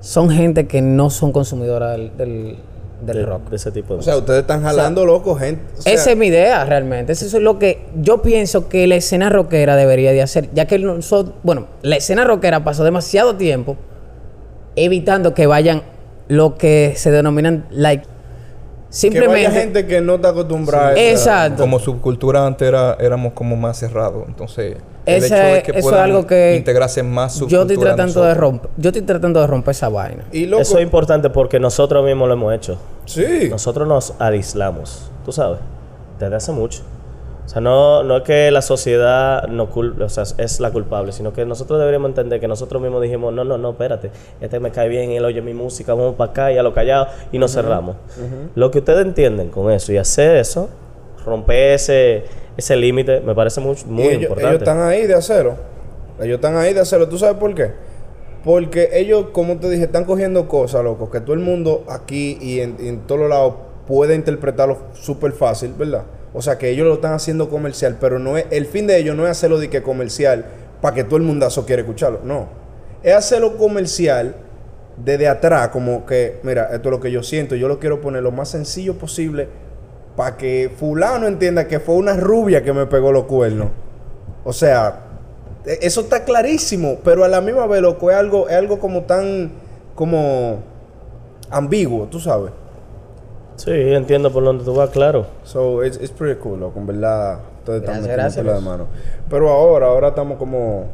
son 0.00 0.30
gente 0.30 0.66
que 0.66 0.80
no 0.82 1.10
son 1.10 1.32
consumidoras 1.32 1.92
del, 1.96 2.16
del, 2.16 2.56
del 3.04 3.16
de, 3.16 3.26
rock. 3.26 3.50
de 3.50 3.56
ese 3.56 3.70
tipo 3.70 3.94
de 3.94 4.00
O 4.00 4.02
sea, 4.02 4.16
ustedes 4.16 4.40
están 4.40 4.62
jalando 4.62 5.04
loco, 5.04 5.34
gente. 5.36 5.62
O 5.78 5.82
sea, 5.82 5.92
Esa 5.92 6.10
es 6.12 6.16
mi 6.16 6.26
idea 6.26 6.64
realmente. 6.64 7.12
Eso 7.12 7.24
es 7.26 7.34
lo 7.42 7.58
que 7.58 7.86
yo 8.00 8.22
pienso 8.22 8.68
que 8.68 8.86
la 8.86 8.96
escena 8.96 9.28
rockera 9.30 9.76
debería 9.76 10.12
de 10.12 10.22
hacer. 10.22 10.48
Ya 10.54 10.66
que 10.66 10.78
nosotros, 10.78 11.34
bueno, 11.42 11.66
la 11.82 11.96
escena 11.96 12.24
rockera 12.24 12.64
pasó 12.64 12.82
demasiado 12.84 13.36
tiempo 13.36 13.76
evitando 14.76 15.34
que 15.34 15.46
vayan 15.46 15.82
lo 16.28 16.56
que 16.56 16.94
se 16.96 17.10
denominan 17.10 17.66
like. 17.70 18.04
que 18.04 18.10
Simplemente. 18.88 19.48
vaya 19.48 19.50
gente 19.60 19.86
que 19.86 20.00
no 20.00 20.16
está 20.16 20.30
acostumbrada 20.30 20.88
a 20.88 20.92
esa- 20.94 21.10
Exacto. 21.46 21.62
Como 21.62 21.78
subcultura 21.78 22.46
antes 22.46 22.66
era, 22.68 22.96
éramos 23.00 23.32
como 23.34 23.56
más 23.56 23.78
cerrados. 23.78 24.24
Entonces, 24.26 24.76
el 25.06 25.24
Ese- 25.24 25.26
hecho 25.34 25.54
de 25.54 25.62
que 25.62 25.70
eso 25.70 25.78
es 25.78 25.84
puedan 25.84 26.04
algo 26.04 26.26
que 26.26 26.56
integrarse 26.56 27.02
más 27.02 27.34
yo 27.34 27.40
subcultura 27.40 27.62
estoy 27.62 27.76
tratando 27.96 28.22
de 28.22 28.34
romper. 28.34 28.70
Yo 28.76 28.88
estoy 28.90 29.02
tratando 29.02 29.40
de 29.40 29.46
romper 29.46 29.70
esa 29.72 29.88
vaina. 29.88 30.24
Y 30.32 30.46
loco, 30.46 30.62
Eso 30.62 30.78
es 30.78 30.84
importante 30.84 31.30
porque 31.30 31.58
nosotros 31.58 32.04
mismos 32.04 32.28
lo 32.28 32.34
hemos 32.34 32.54
hecho. 32.54 32.78
sí. 33.06 33.48
Nosotros 33.50 33.88
nos 33.88 34.14
aislamos, 34.18 35.10
tú 35.24 35.32
sabes, 35.32 35.58
desde 36.18 36.36
hace 36.36 36.52
mucho. 36.52 36.82
O 37.46 37.48
sea, 37.52 37.60
no, 37.60 38.04
no 38.04 38.18
es 38.18 38.22
que 38.22 38.48
la 38.52 38.62
sociedad 38.62 39.48
no 39.48 39.68
cul- 39.70 40.00
o 40.00 40.08
sea, 40.08 40.22
es 40.38 40.60
la 40.60 40.70
culpable, 40.70 41.10
sino 41.10 41.32
que 41.32 41.44
nosotros 41.44 41.80
deberíamos 41.80 42.10
entender 42.10 42.38
que 42.38 42.46
nosotros 42.46 42.80
mismos 42.80 43.02
dijimos, 43.02 43.32
no, 43.34 43.42
no, 43.42 43.58
no, 43.58 43.70
espérate, 43.70 44.12
este 44.40 44.60
me 44.60 44.70
cae 44.70 44.88
bien, 44.88 45.10
él 45.10 45.24
oye 45.24 45.42
mi 45.42 45.52
música, 45.52 45.94
vamos 45.94 46.14
para 46.14 46.30
acá 46.30 46.52
y 46.52 46.58
a 46.58 46.62
lo 46.62 46.72
callado 46.72 47.08
y 47.32 47.38
nos 47.38 47.52
cerramos. 47.52 47.96
Lo 48.54 48.70
que 48.70 48.78
ustedes 48.78 49.04
entienden 49.04 49.48
con 49.48 49.68
eso 49.72 49.92
y 49.92 49.96
hacer 49.96 50.36
eso, 50.36 50.68
romper 51.26 51.72
ese, 51.72 52.24
ese 52.60 52.76
límite, 52.76 53.20
me 53.20 53.34
parece 53.34 53.60
muy, 53.60 53.76
muy 53.86 54.04
ellos, 54.04 54.22
importante. 54.22 54.48
ellos 54.48 54.62
están 54.62 54.80
ahí 54.80 55.06
de 55.06 55.14
hacerlo. 55.14 55.56
Ellos 56.20 56.36
están 56.36 56.56
ahí 56.56 56.72
de 56.72 56.80
hacerlo. 56.80 57.08
¿Tú 57.08 57.18
sabes 57.18 57.36
por 57.36 57.54
qué? 57.54 57.72
Porque 58.44 58.90
ellos, 58.92 59.26
como 59.32 59.58
te 59.58 59.68
dije, 59.68 59.84
están 59.84 60.04
cogiendo 60.04 60.48
cosas, 60.48 60.82
loco, 60.82 61.10
que 61.10 61.20
todo 61.20 61.34
el 61.34 61.40
mundo 61.40 61.84
aquí 61.88 62.38
y 62.40 62.60
en, 62.60 62.76
y 62.80 62.88
en 62.88 63.00
todos 63.00 63.28
lados 63.28 63.54
puede 63.86 64.14
interpretarlo 64.14 64.78
súper 64.94 65.32
fácil, 65.32 65.74
¿verdad? 65.76 66.04
O 66.32 66.40
sea, 66.40 66.58
que 66.58 66.70
ellos 66.70 66.86
lo 66.86 66.94
están 66.94 67.12
haciendo 67.12 67.50
comercial, 67.50 67.96
pero 68.00 68.18
no 68.18 68.36
es, 68.36 68.46
el 68.50 68.66
fin 68.66 68.86
de 68.86 68.96
ellos 68.96 69.16
no 69.16 69.24
es 69.24 69.30
hacerlo 69.30 69.58
de 69.58 69.68
que 69.68 69.82
comercial 69.82 70.46
para 70.80 70.94
que 70.94 71.04
todo 71.04 71.16
el 71.16 71.24
mundazo 71.24 71.66
quiera 71.66 71.82
escucharlo. 71.82 72.20
No. 72.24 72.48
Es 73.02 73.14
hacerlo 73.14 73.56
comercial 73.56 74.36
desde 74.96 75.28
atrás, 75.28 75.68
como 75.68 76.06
que, 76.06 76.38
mira, 76.42 76.70
esto 76.72 76.88
es 76.88 76.92
lo 76.92 77.00
que 77.00 77.10
yo 77.10 77.22
siento, 77.22 77.56
yo 77.56 77.68
lo 77.68 77.78
quiero 77.78 78.00
poner 78.00 78.22
lo 78.22 78.30
más 78.30 78.50
sencillo 78.50 78.94
posible 78.94 79.48
para 80.16 80.36
que 80.36 80.70
fulano 80.76 81.26
entienda 81.26 81.66
que 81.68 81.80
fue 81.80 81.94
una 81.96 82.14
rubia 82.14 82.62
que 82.62 82.72
me 82.72 82.86
pegó 82.86 83.12
los 83.12 83.24
cuernos. 83.24 83.68
O 84.44 84.52
sea, 84.52 85.00
e- 85.66 85.78
eso 85.82 86.00
está 86.02 86.24
clarísimo, 86.24 86.98
pero 87.04 87.24
a 87.24 87.28
la 87.28 87.40
misma 87.40 87.66
vez, 87.66 87.80
loco, 87.82 88.10
es 88.10 88.16
algo, 88.16 88.48
es 88.48 88.56
algo 88.56 88.78
como 88.78 89.02
tan, 89.02 89.52
como 89.94 90.58
ambiguo, 91.50 92.06
tú 92.06 92.20
sabes. 92.20 92.52
Sí, 93.56 93.70
entiendo 93.72 94.32
por 94.32 94.42
donde 94.42 94.64
tú 94.64 94.74
vas, 94.74 94.88
claro. 94.90 95.26
So, 95.44 95.84
it's, 95.84 95.96
it's 96.00 96.10
pretty 96.10 96.40
cool, 96.40 96.60
loco, 96.60 96.78
en 96.80 96.86
verdad. 96.86 97.40
Están 97.60 97.82
Gracias, 98.02 98.06
gracias. 98.08 98.46
la 98.46 98.54
de 98.54 98.60
mano. 98.62 98.86
Pero 99.28 99.50
ahora, 99.50 99.86
ahora 99.88 100.08
estamos 100.08 100.38
como, 100.38 100.86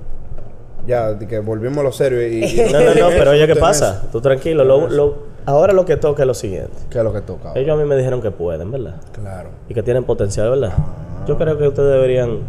ya, 0.86 1.12
de 1.14 1.26
que 1.28 1.38
volvimos 1.38 1.78
a 1.78 1.82
lo 1.84 1.92
serio 1.92 2.20
y... 2.26 2.44
y- 2.44 2.60
No, 2.72 2.80
no, 2.80 2.94
no, 2.94 3.08
pero 3.16 3.30
oye, 3.30 3.46
¿qué 3.46 3.56
pasa? 3.56 4.02
Tú 4.10 4.20
tranquilo. 4.20 4.64
Lo, 4.64 4.88
lo- 4.88 5.35
ahora 5.46 5.72
lo 5.72 5.84
que 5.84 5.96
toca 5.96 6.22
es 6.22 6.26
lo 6.26 6.34
siguiente. 6.34 6.72
¿Qué 6.90 6.98
es 6.98 7.04
lo 7.04 7.12
que 7.12 7.20
toca? 7.22 7.48
ahora? 7.48 7.60
Ellos 7.60 7.78
a 7.78 7.82
mí 7.82 7.88
me 7.88 7.96
dijeron 7.96 8.20
que 8.20 8.30
pueden, 8.30 8.70
¿verdad? 8.70 8.96
Claro. 9.12 9.48
y 9.68 9.74
que 9.74 9.82
tienen 9.82 10.04
potencial, 10.04 10.50
¿verdad? 10.50 10.72
Yo 11.26 11.36
creo 11.38 11.56
que 11.58 11.66
ustedes 11.68 11.92
deberían, 11.92 12.40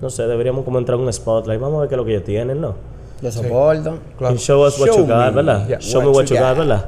no 0.00 0.10
sé, 0.10 0.22
deberíamos 0.26 0.64
como 0.64 0.78
entrar 0.78 0.98
en 0.98 1.04
un 1.06 1.12
spotlight. 1.12 1.60
Vamos 1.60 1.78
a 1.78 1.80
ver 1.80 1.88
qué 1.88 1.94
es 1.94 1.98
lo 1.98 2.04
que 2.04 2.12
ellos 2.12 2.24
tienen, 2.24 2.60
¿no? 2.60 2.74
Yo 3.22 3.30
soporto. 3.32 3.98
Claro. 4.18 4.34
Y 4.34 4.38
show 4.38 4.62
us 4.66 4.78
what 4.78 4.86
Show 4.88 4.98
you 4.98 5.06
got, 5.06 5.26
me 5.30 5.42
¿verdad? 5.42 5.66
Yeah, 5.68 5.78
Show 5.78 6.02
me 6.02 6.08
what 6.08 6.24
you 6.24 6.36
you 6.36 6.40
got, 6.42 6.56
got. 6.56 6.66
¿verdad? 6.66 6.84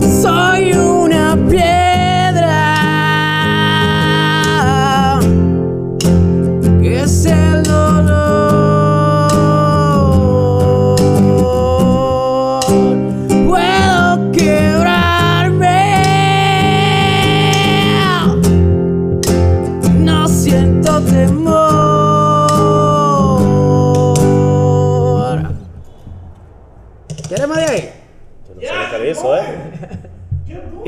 Soy 0.00 0.72
una 0.72 1.36
piedra 1.48 2.76
que 6.82 7.00
es 7.02 7.26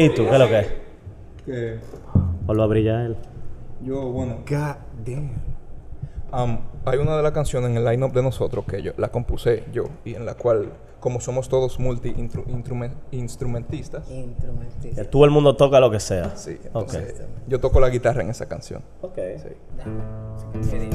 ¿Y 0.04 0.08
tú 0.14 0.24
qué 0.24 0.30
es 0.32 0.38
lo 0.38 0.48
que 0.48 0.58
es? 0.60 0.66
Que 1.46 1.78
Vuelvo 2.46 2.62
a 2.62 2.66
brillar 2.66 3.00
él. 3.06 3.16
yo, 3.80 4.02
bueno, 4.10 4.38
God 4.48 4.76
damn. 5.04 5.30
Am, 6.32 6.60
hay 6.86 6.98
una 6.98 7.16
de 7.16 7.22
las 7.22 7.32
canciones 7.32 7.70
en 7.70 7.76
el 7.76 7.84
line-up 7.84 8.12
de 8.12 8.22
nosotros 8.22 8.64
que 8.64 8.82
yo 8.82 8.92
la 8.96 9.08
compuse 9.08 9.64
yo 9.72 9.84
y 10.04 10.14
en 10.14 10.24
la 10.24 10.34
cual, 10.34 10.72
como 10.98 11.20
somos 11.20 11.48
todos 11.48 11.78
multi-instrumentistas, 11.78 14.08
todo 15.10 15.24
el 15.24 15.30
mundo 15.30 15.54
toca 15.56 15.78
lo 15.78 15.90
que 15.90 16.00
sea. 16.00 16.34
sí, 16.36 16.58
entonces 16.64 17.22
yo 17.46 17.60
toco 17.60 17.78
la 17.80 17.90
guitarra 17.90 18.22
en 18.22 18.30
esa 18.30 18.46
canción. 18.46 18.82
Ok. 19.02 19.18
Sí. 20.62 20.88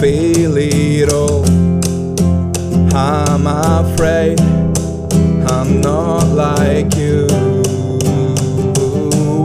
Feel 0.00 0.56
it 0.56 1.12
all. 1.12 1.44
I'm 2.94 3.48
afraid. 3.48 4.40
I'm 5.50 5.80
not 5.80 6.28
like 6.28 6.94
you. 6.94 7.26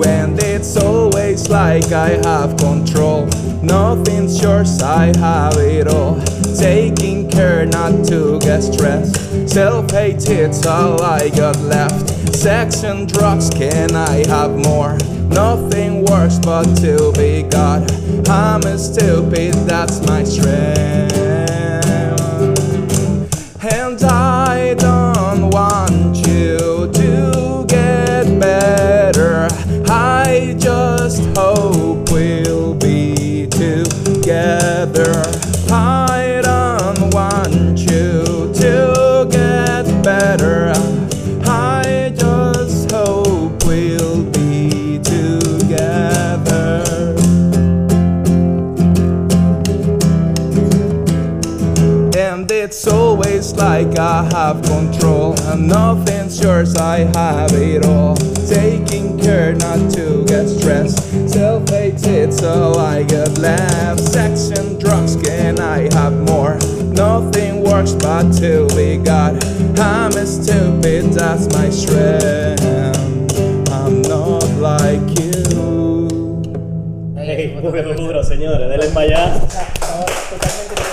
And 0.05 0.37
it's 0.43 0.77
always 0.77 1.49
like 1.49 1.91
I 1.91 2.19
have 2.23 2.55
control. 2.57 3.25
Nothing's 3.63 4.43
yours, 4.43 4.79
I 4.83 5.05
have 5.17 5.57
it 5.57 5.87
all. 5.87 6.21
Taking 6.55 7.27
care 7.31 7.65
not 7.65 8.05
to 8.09 8.39
get 8.39 8.61
stressed. 8.61 9.49
Self 9.49 9.89
hate, 9.89 10.29
it's 10.29 10.67
all 10.67 11.01
I 11.01 11.29
got 11.29 11.57
left. 11.61 12.12
Sex 12.33 12.83
and 12.83 13.07
drugs, 13.11 13.49
can 13.49 13.95
I 13.95 14.27
have 14.27 14.51
more? 14.51 14.97
Nothing 15.29 16.03
works 16.05 16.39
but 16.39 16.65
to 16.81 17.13
be 17.13 17.43
God. 17.43 17.89
I'm 18.27 18.63
a 18.63 18.77
stupid, 18.77 19.53
that's 19.65 20.05
my 20.07 20.23
strength. 20.23 21.13
And 23.63 24.03
I 24.03 24.32
like 53.63 53.97
I 53.97 54.23
have 54.35 54.61
control. 54.63 55.39
And 55.47 55.67
nothing's 55.67 56.41
yours, 56.43 56.75
I 56.75 56.99
have 57.15 57.53
it 57.53 57.85
all. 57.85 58.15
Taking 58.47 59.17
care 59.17 59.53
not 59.55 59.79
to 59.95 60.25
get 60.25 60.47
stressed. 60.47 60.99
Self-hated 61.29 62.33
so 62.33 62.73
I 62.73 63.03
get 63.03 63.37
left 63.37 64.01
Sex 64.01 64.49
and 64.49 64.79
drugs, 64.79 65.15
can 65.15 65.59
I 65.59 65.87
have 65.95 66.13
more? 66.29 66.55
Nothing 67.05 67.63
works 67.63 67.93
but 67.93 68.31
to 68.41 68.67
be 68.75 68.97
God. 68.97 69.33
I'm 69.79 70.11
stupid, 70.11 71.13
that's 71.13 71.45
my 71.55 71.69
strength. 71.69 72.63
I'm 73.71 74.01
not 74.01 74.47
like 74.59 75.07
you. 75.19 75.33
Ey, 77.17 77.55
muy 77.63 77.93
duro, 77.93 78.23
señores. 78.23 78.67
Denle 78.69 78.89
para 78.93 79.05
allá. 79.05 80.92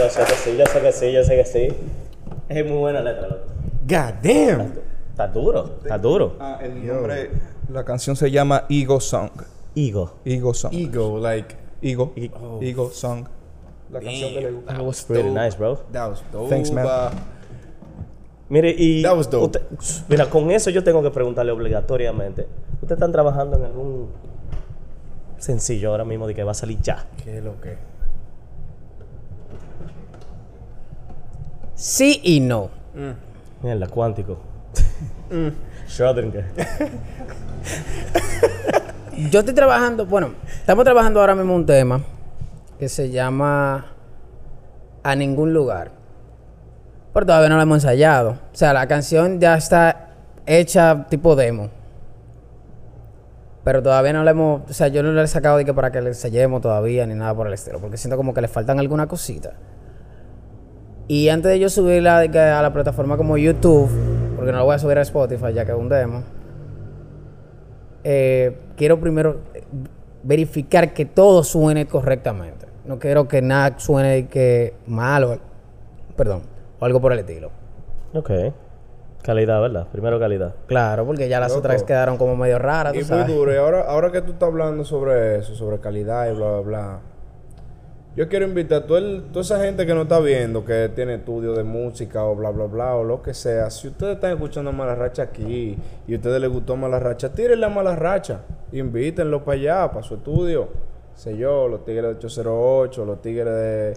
Yo 0.00 0.08
sé 0.08 0.20
que 0.24 0.32
sí, 0.34 0.56
yo 0.56 0.64
sé 0.66 0.80
que 0.80 0.92
sí, 0.92 1.12
yo 1.12 1.24
sé 1.24 1.36
que 1.36 1.44
sí. 1.44 1.68
Es 2.48 2.64
muy 2.66 2.78
buena 2.78 3.00
letra, 3.02 3.28
loco. 3.28 3.42
God 3.86 4.14
damn. 4.22 4.72
Está 5.10 5.28
duro, 5.28 5.76
está 5.82 5.98
duro. 5.98 6.36
Ah, 6.40 6.58
el 6.62 6.86
nombre, 6.86 7.30
la 7.68 7.84
canción 7.84 8.16
se 8.16 8.30
llama 8.30 8.64
Ego 8.70 8.98
Song. 9.00 9.30
Ego. 9.76 10.14
Ego 10.24 10.54
Song. 10.54 10.72
Ego, 10.72 11.18
like. 11.18 11.54
Ego. 11.82 12.14
Oh. 12.42 12.58
Ego 12.62 12.90
Song. 12.90 13.26
La 13.90 14.00
canción 14.00 14.32
que 14.32 14.40
le 14.40 14.50
gusta. 14.52 14.72
That 14.74 14.82
was 14.82 15.06
Really 15.08 15.28
dope. 15.28 15.40
nice, 15.44 15.58
bro. 15.58 15.76
That 15.92 16.08
was 16.10 16.22
dope. 16.32 16.48
Thanks, 16.48 16.70
man. 16.72 16.86
uh, 16.86 17.10
Mire, 18.48 18.70
y. 18.76 19.02
That 19.02 19.16
was 19.16 19.28
dope. 19.28 19.58
usted- 19.58 20.04
mira, 20.08 20.30
con 20.30 20.50
eso 20.50 20.70
yo 20.70 20.82
tengo 20.82 21.02
que 21.02 21.10
preguntarle 21.10 21.52
obligatoriamente. 21.52 22.46
¿Ustedes 22.80 22.92
están 22.92 23.12
trabajando 23.12 23.58
en 23.58 23.64
algún 23.64 24.08
sencillo 25.38 25.90
ahora 25.90 26.04
mismo 26.04 26.26
de 26.26 26.34
que 26.34 26.42
va 26.42 26.52
a 26.52 26.54
salir 26.54 26.80
ya? 26.80 27.06
¿Qué 27.22 27.38
es 27.38 27.44
lo 27.44 27.60
que? 27.60 27.76
Sí 31.80 32.20
y 32.22 32.40
no. 32.40 32.68
Mierda, 33.62 33.86
cuántico. 33.86 34.36
Mm. 35.30 35.48
Schrödinger. 35.88 36.44
Yo 39.30 39.40
estoy 39.40 39.54
trabajando, 39.54 40.04
bueno, 40.04 40.34
estamos 40.46 40.84
trabajando 40.84 41.20
ahora 41.20 41.34
mismo 41.34 41.54
un 41.54 41.64
tema 41.64 42.02
que 42.78 42.90
se 42.90 43.08
llama 43.08 43.86
A 45.02 45.14
ningún 45.14 45.54
lugar. 45.54 45.92
Pero 47.14 47.24
todavía 47.24 47.48
no 47.48 47.56
lo 47.56 47.62
hemos 47.62 47.76
ensayado. 47.76 48.32
O 48.32 48.56
sea, 48.56 48.74
la 48.74 48.86
canción 48.86 49.40
ya 49.40 49.56
está 49.56 50.10
hecha 50.44 51.06
tipo 51.08 51.34
demo. 51.34 51.70
Pero 53.64 53.82
todavía 53.82 54.12
no 54.12 54.22
la 54.22 54.32
hemos, 54.32 54.68
o 54.68 54.74
sea, 54.74 54.88
yo 54.88 55.02
no 55.02 55.12
la 55.12 55.22
he 55.22 55.26
sacado 55.26 55.56
de 55.56 55.64
que 55.64 55.72
para 55.72 55.90
que 55.90 56.02
la 56.02 56.08
ensayemos 56.08 56.60
todavía 56.60 57.06
ni 57.06 57.14
nada 57.14 57.34
por 57.34 57.46
el 57.46 57.54
estilo, 57.54 57.78
porque 57.78 57.96
siento 57.96 58.18
como 58.18 58.34
que 58.34 58.42
le 58.42 58.48
faltan 58.48 58.78
alguna 58.78 59.06
cosita. 59.06 59.54
Y 61.10 61.28
antes 61.28 61.50
de 61.50 61.58
yo 61.58 61.68
subirla 61.68 62.20
a 62.20 62.62
la 62.62 62.72
plataforma 62.72 63.16
como 63.16 63.36
YouTube, 63.36 63.90
porque 64.36 64.52
no 64.52 64.58
la 64.58 64.62
voy 64.62 64.76
a 64.76 64.78
subir 64.78 64.96
a 64.96 65.00
Spotify 65.02 65.52
ya 65.52 65.64
que 65.64 65.72
es 65.72 65.76
un 65.76 65.88
demo, 65.88 66.22
eh, 68.04 68.56
quiero 68.76 69.00
primero 69.00 69.38
eh, 69.52 69.64
verificar 70.22 70.94
que 70.94 71.06
todo 71.06 71.42
suene 71.42 71.86
correctamente. 71.86 72.66
No 72.84 73.00
quiero 73.00 73.26
que 73.26 73.42
nada 73.42 73.76
suene 73.80 74.28
que 74.28 74.74
malo, 74.86 75.36
perdón, 76.14 76.42
o 76.78 76.84
algo 76.84 77.00
por 77.00 77.12
el 77.12 77.18
estilo. 77.18 77.50
Ok. 78.14 78.30
Calidad, 79.24 79.60
¿verdad? 79.62 79.88
Primero 79.90 80.20
calidad. 80.20 80.54
Claro, 80.68 81.06
porque 81.06 81.28
ya 81.28 81.40
las 81.40 81.50
Loco. 81.50 81.58
otras 81.58 81.82
quedaron 81.82 82.18
como 82.18 82.36
medio 82.36 82.60
raras, 82.60 82.92
tú 82.92 83.00
Y 83.00 83.04
muy 83.04 83.24
duro. 83.24 83.52
Y 83.52 83.56
ahora, 83.56 83.80
ahora 83.80 84.12
que 84.12 84.22
tú 84.22 84.30
estás 84.30 84.48
hablando 84.48 84.84
sobre 84.84 85.40
eso, 85.40 85.56
sobre 85.56 85.80
calidad 85.80 86.30
y 86.30 86.36
bla, 86.36 86.50
bla, 86.52 86.60
bla. 86.60 87.00
Yo 88.16 88.28
quiero 88.28 88.44
invitar 88.44 88.84
a 88.90 88.98
el- 88.98 89.22
toda 89.32 89.42
esa 89.42 89.60
gente 89.64 89.86
que 89.86 89.94
no 89.94 90.02
está 90.02 90.18
viendo, 90.18 90.64
que 90.64 90.90
tiene 90.94 91.14
estudio 91.14 91.52
de 91.54 91.62
música 91.62 92.24
o 92.24 92.34
bla, 92.34 92.50
bla, 92.50 92.64
bla, 92.66 92.96
o 92.96 93.04
lo 93.04 93.22
que 93.22 93.32
sea. 93.34 93.70
Si 93.70 93.86
ustedes 93.86 94.16
están 94.16 94.32
escuchando 94.32 94.72
Mala 94.72 94.96
Racha 94.96 95.22
aquí 95.22 95.78
y 96.08 96.12
a 96.14 96.16
ustedes 96.16 96.40
les 96.40 96.50
gustó 96.50 96.76
Mala 96.76 96.98
Racha, 96.98 97.32
tírenle 97.32 97.66
a 97.66 97.68
Mala 97.68 97.94
Racha. 97.94 98.40
Invítenlo 98.72 99.44
para 99.44 99.58
allá, 99.58 99.90
para 99.92 100.02
su 100.02 100.14
estudio. 100.16 100.68
Sé 101.14 101.36
yo, 101.36 101.68
los 101.68 101.84
tigres 101.84 102.04
de 102.04 102.10
808, 102.16 103.04
los 103.04 103.22
tigres 103.22 103.46
de, 103.54 103.94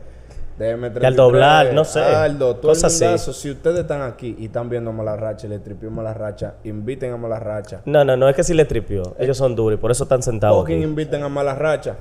de 0.59 0.77
M33. 0.77 0.93
De 0.99 1.07
Aldo 1.07 1.31
Black, 1.31 1.73
no 1.73 1.83
sé. 1.83 1.99
Aldo, 2.01 2.55
todo 2.57 2.71
Cosas 2.73 3.01
el 3.01 3.15
así. 3.15 3.33
Si 3.33 3.49
ustedes 3.49 3.79
están 3.79 4.03
aquí 4.03 4.35
y 4.37 4.45
están 4.45 4.69
viendo 4.69 4.91
Mala 4.91 5.15
Racha 5.15 5.47
y 5.47 5.49
le 5.49 5.57
tripió 5.59 5.89
Mala 5.89 6.13
Racha, 6.13 6.55
inviten 6.65 7.13
a 7.13 7.17
Mala 7.17 7.39
Racha. 7.39 7.81
No, 7.85 8.05
no, 8.05 8.15
no 8.15 8.29
es 8.29 8.35
que 8.35 8.43
si 8.43 8.53
le 8.53 8.65
tripió. 8.65 9.15
Ellos 9.17 9.37
son 9.37 9.55
duros 9.55 9.79
y 9.79 9.81
por 9.81 9.89
eso 9.89 10.03
están 10.03 10.21
sentados 10.21 10.59
Fucking 10.59 10.83
inviten 10.83 11.23
a 11.23 11.29
Mala 11.29 11.55
Racha. 11.55 11.95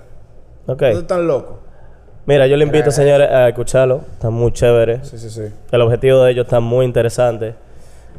Ok. 0.66 0.72
Ustedes 0.72 0.98
están 0.98 1.26
locos. 1.26 1.56
Mira, 2.24 2.46
yo 2.46 2.56
le 2.56 2.64
invito, 2.64 2.90
señores, 2.90 3.28
a 3.30 3.48
escucharlo. 3.48 4.02
Está 4.12 4.30
muy 4.30 4.52
chévere. 4.52 5.04
Sí, 5.04 5.18
sí, 5.18 5.28
sí. 5.28 5.42
El 5.70 5.80
objetivo 5.82 6.22
de 6.22 6.32
ellos 6.32 6.44
está 6.44 6.60
muy 6.60 6.86
interesante. 6.86 7.54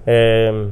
Eh, 0.06 0.70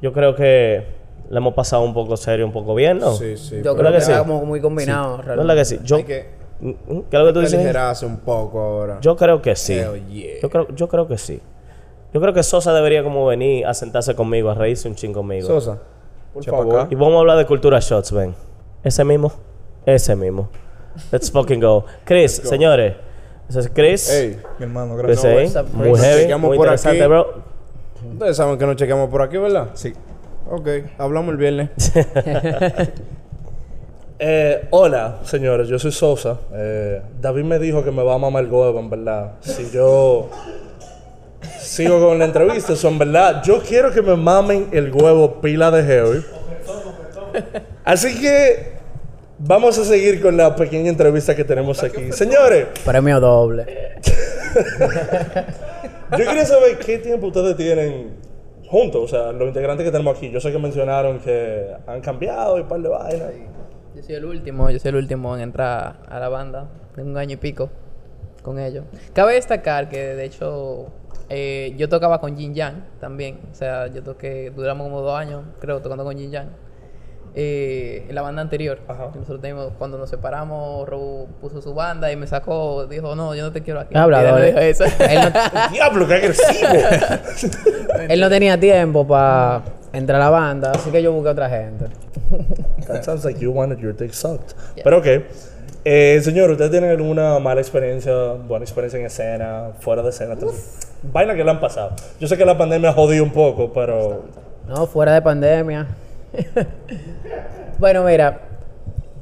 yo 0.00 0.12
creo 0.12 0.34
que 0.34 0.86
le 1.28 1.36
hemos 1.36 1.54
pasado 1.54 1.82
un 1.82 1.92
poco 1.92 2.16
serio, 2.16 2.46
un 2.46 2.52
poco 2.52 2.74
bien, 2.74 2.98
¿no? 2.98 3.12
Sí, 3.12 3.36
sí. 3.36 3.60
Yo 3.62 3.76
creo 3.76 3.90
que, 3.92 3.98
que 3.98 4.04
sí? 4.04 4.12
como 4.18 4.44
muy 4.44 4.60
combinado. 4.60 5.16
¿No 5.16 5.20
es 5.20 5.24
realmente. 5.26 5.46
la 5.46 5.54
que 5.54 5.64
sí? 5.64 5.80
Yo, 5.84 5.96
Hay 5.96 6.04
que, 6.04 6.26
¿Mm? 6.60 6.70
¿Qué 7.10 7.16
es 7.16 7.20
lo 7.20 7.26
que 7.26 7.32
tú 7.32 7.40
dices? 7.40 8.02
un 8.02 8.18
poco 8.18 8.60
ahora. 8.60 8.98
Yo 9.00 9.16
creo 9.16 9.40
que 9.40 9.54
sí. 9.56 9.74
Hell 9.74 10.06
yeah. 10.08 10.40
Yo 10.42 10.50
creo, 10.50 10.68
yo 10.74 10.88
creo 10.88 11.06
que 11.06 11.18
sí. 11.18 11.40
Yo 12.12 12.20
creo 12.20 12.32
que 12.34 12.42
Sosa 12.42 12.72
debería 12.72 13.02
como 13.04 13.24
venir 13.26 13.66
a 13.66 13.74
sentarse 13.74 14.14
conmigo, 14.14 14.50
a 14.50 14.54
reírse 14.54 14.88
un 14.88 14.94
ching 14.94 15.12
conmigo. 15.12 15.46
Sosa, 15.46 15.78
por 16.32 16.42
Echa 16.42 16.50
pa' 16.50 16.58
favor. 16.58 16.80
acá. 16.80 16.88
Y 16.90 16.94
vamos 16.96 17.14
a 17.16 17.18
hablar 17.20 17.38
de 17.38 17.46
cultura 17.46 17.78
shots, 17.80 18.10
ven. 18.12 18.34
Ese 18.82 19.04
mismo. 19.04 19.32
Ese 19.86 20.16
mismo. 20.16 20.48
Let's 21.12 21.30
fucking 21.30 21.60
go. 21.60 21.84
Chris, 22.04 22.40
señores. 22.44 22.94
Ese 23.48 23.60
es 23.60 23.68
Chris. 23.70 24.10
Ey, 24.10 24.38
Mi 24.58 24.64
hermano, 24.64 24.96
gracias. 24.96 25.64
Muy 25.72 25.98
heavy. 25.98 26.32
Muy 26.34 26.56
por 26.56 26.66
interesante, 26.66 27.00
aquí. 27.00 27.08
bro. 27.08 27.42
ustedes 28.12 28.36
saben 28.36 28.58
que 28.58 28.66
nos 28.66 28.76
chequeamos 28.76 29.10
por 29.10 29.22
aquí, 29.22 29.36
¿verdad? 29.38 29.70
Sí. 29.74 29.92
Ok, 30.48 30.68
hablamos 30.98 31.32
el 31.32 31.36
viernes. 31.36 31.70
Eh, 34.22 34.66
hola, 34.68 35.20
señores, 35.24 35.66
yo 35.66 35.78
soy 35.78 35.92
Sosa. 35.92 36.40
Eh, 36.52 37.00
David 37.22 37.42
me 37.44 37.58
dijo 37.58 37.82
que 37.82 37.90
me 37.90 38.02
va 38.02 38.16
a 38.16 38.18
mamar 38.18 38.44
el 38.44 38.50
huevo, 38.50 38.78
en 38.78 38.90
verdad. 38.90 39.32
Si 39.40 39.70
yo 39.70 40.28
sigo 41.58 42.06
con 42.06 42.18
la 42.18 42.26
entrevista, 42.26 42.74
eso 42.74 42.88
en 42.88 42.98
verdad, 42.98 43.42
yo 43.42 43.62
quiero 43.62 43.90
que 43.90 44.02
me 44.02 44.16
mamen 44.16 44.68
el 44.72 44.92
huevo 44.92 45.40
pila 45.40 45.70
de 45.70 45.82
heavy. 45.84 46.24
Así 47.82 48.20
que 48.20 48.79
vamos 49.40 49.78
a 49.78 49.84
seguir 49.84 50.20
con 50.20 50.36
la 50.36 50.54
pequeña 50.54 50.90
entrevista 50.90 51.34
que 51.34 51.44
tenemos 51.44 51.82
aquí. 51.82 52.12
Señores, 52.12 52.68
Premio 52.84 53.18
doble. 53.20 53.64
yo 56.12 56.18
quería 56.18 56.44
saber 56.44 56.78
qué 56.78 56.98
tiempo 56.98 57.28
ustedes 57.28 57.56
tienen 57.56 58.10
juntos, 58.68 59.02
o 59.02 59.08
sea, 59.08 59.32
los 59.32 59.48
integrantes 59.48 59.84
que 59.84 59.90
tenemos 59.90 60.16
aquí. 60.16 60.30
Yo 60.30 60.40
sé 60.40 60.52
que 60.52 60.58
mencionaron 60.58 61.18
que 61.20 61.74
han 61.86 62.00
cambiado 62.00 62.58
y 62.58 62.60
un 62.62 62.68
par 62.68 62.80
de 62.80 62.88
vainas. 62.88 63.30
Yo 63.94 64.02
soy 64.02 64.14
el 64.14 64.24
último, 64.24 64.70
yo 64.70 64.78
soy 64.78 64.90
el 64.90 64.96
último 64.96 65.34
en 65.34 65.42
entrar 65.42 65.96
a 66.08 66.20
la 66.20 66.28
banda. 66.28 66.68
Tengo 66.94 67.10
un 67.10 67.16
año 67.16 67.34
y 67.34 67.36
pico 67.38 67.70
con 68.42 68.58
ellos. 68.58 68.84
Cabe 69.12 69.34
destacar 69.34 69.88
que 69.88 69.98
de 69.98 70.24
hecho 70.24 70.86
eh, 71.28 71.74
yo 71.76 71.88
tocaba 71.88 72.20
con 72.20 72.36
Jin 72.36 72.54
Yang 72.54 72.84
también. 73.00 73.40
O 73.50 73.54
sea, 73.54 73.88
yo 73.88 74.02
toqué, 74.02 74.52
duramos 74.54 74.86
como 74.86 75.00
dos 75.00 75.18
años, 75.18 75.44
creo, 75.60 75.80
tocando 75.80 76.04
con 76.04 76.16
Jin 76.16 76.30
Yang. 76.30 76.69
Eh, 77.34 78.06
en 78.08 78.14
la 78.14 78.22
banda 78.22 78.42
anterior. 78.42 78.80
Ajá. 78.88 79.10
Nosotros 79.14 79.40
teníamos, 79.40 79.72
cuando 79.78 79.98
nos 79.98 80.10
separamos, 80.10 80.88
Robo 80.88 81.28
puso 81.40 81.62
su 81.62 81.74
banda 81.74 82.10
y 82.10 82.16
me 82.16 82.26
sacó, 82.26 82.86
dijo, 82.86 83.14
no, 83.14 83.34
yo 83.34 83.44
no 83.44 83.52
te 83.52 83.62
quiero 83.62 83.80
aquí. 83.80 83.96
Hablador. 83.96 84.40
Él 84.40 84.46
dijo 84.46 84.58
eso. 84.58 84.84
él, 84.98 85.20
no, 85.20 85.70
¡Diablo, 85.72 86.08
qué 86.08 86.14
agresivo! 86.14 86.68
él 88.08 88.20
no 88.20 88.28
tenía 88.28 88.58
tiempo 88.58 89.06
para 89.06 89.62
entrar 89.92 90.20
a 90.20 90.24
la 90.24 90.30
banda, 90.30 90.72
así 90.72 90.90
que 90.90 91.02
yo 91.02 91.12
busqué 91.12 91.28
otra 91.30 91.48
gente. 91.48 91.86
That 92.86 93.04
sounds 93.04 93.24
like 93.24 93.40
you 93.40 93.52
wanted 93.52 93.78
your 93.78 93.94
dick 93.94 94.12
sucked. 94.12 94.54
Pero 94.82 94.98
ok. 94.98 95.06
Eh, 95.84 96.20
señor, 96.22 96.50
¿ustedes 96.50 96.70
tienen 96.70 96.90
alguna 96.90 97.38
mala 97.38 97.60
experiencia, 97.60 98.12
buena 98.46 98.64
experiencia 98.64 98.98
en 98.98 99.06
escena, 99.06 99.70
fuera 99.80 100.02
de 100.02 100.10
escena? 100.10 100.36
Vaina 101.02 101.34
que 101.34 101.42
le 101.42 101.50
han 101.50 101.60
pasado. 101.60 101.92
Yo 102.18 102.28
sé 102.28 102.36
que 102.36 102.44
la 102.44 102.58
pandemia 102.58 102.92
jodió 102.92 103.22
un 103.22 103.30
poco, 103.30 103.72
pero 103.72 104.24
No, 104.68 104.86
fuera 104.86 105.14
de 105.14 105.22
pandemia. 105.22 105.86
bueno, 107.78 108.04
mira, 108.04 108.40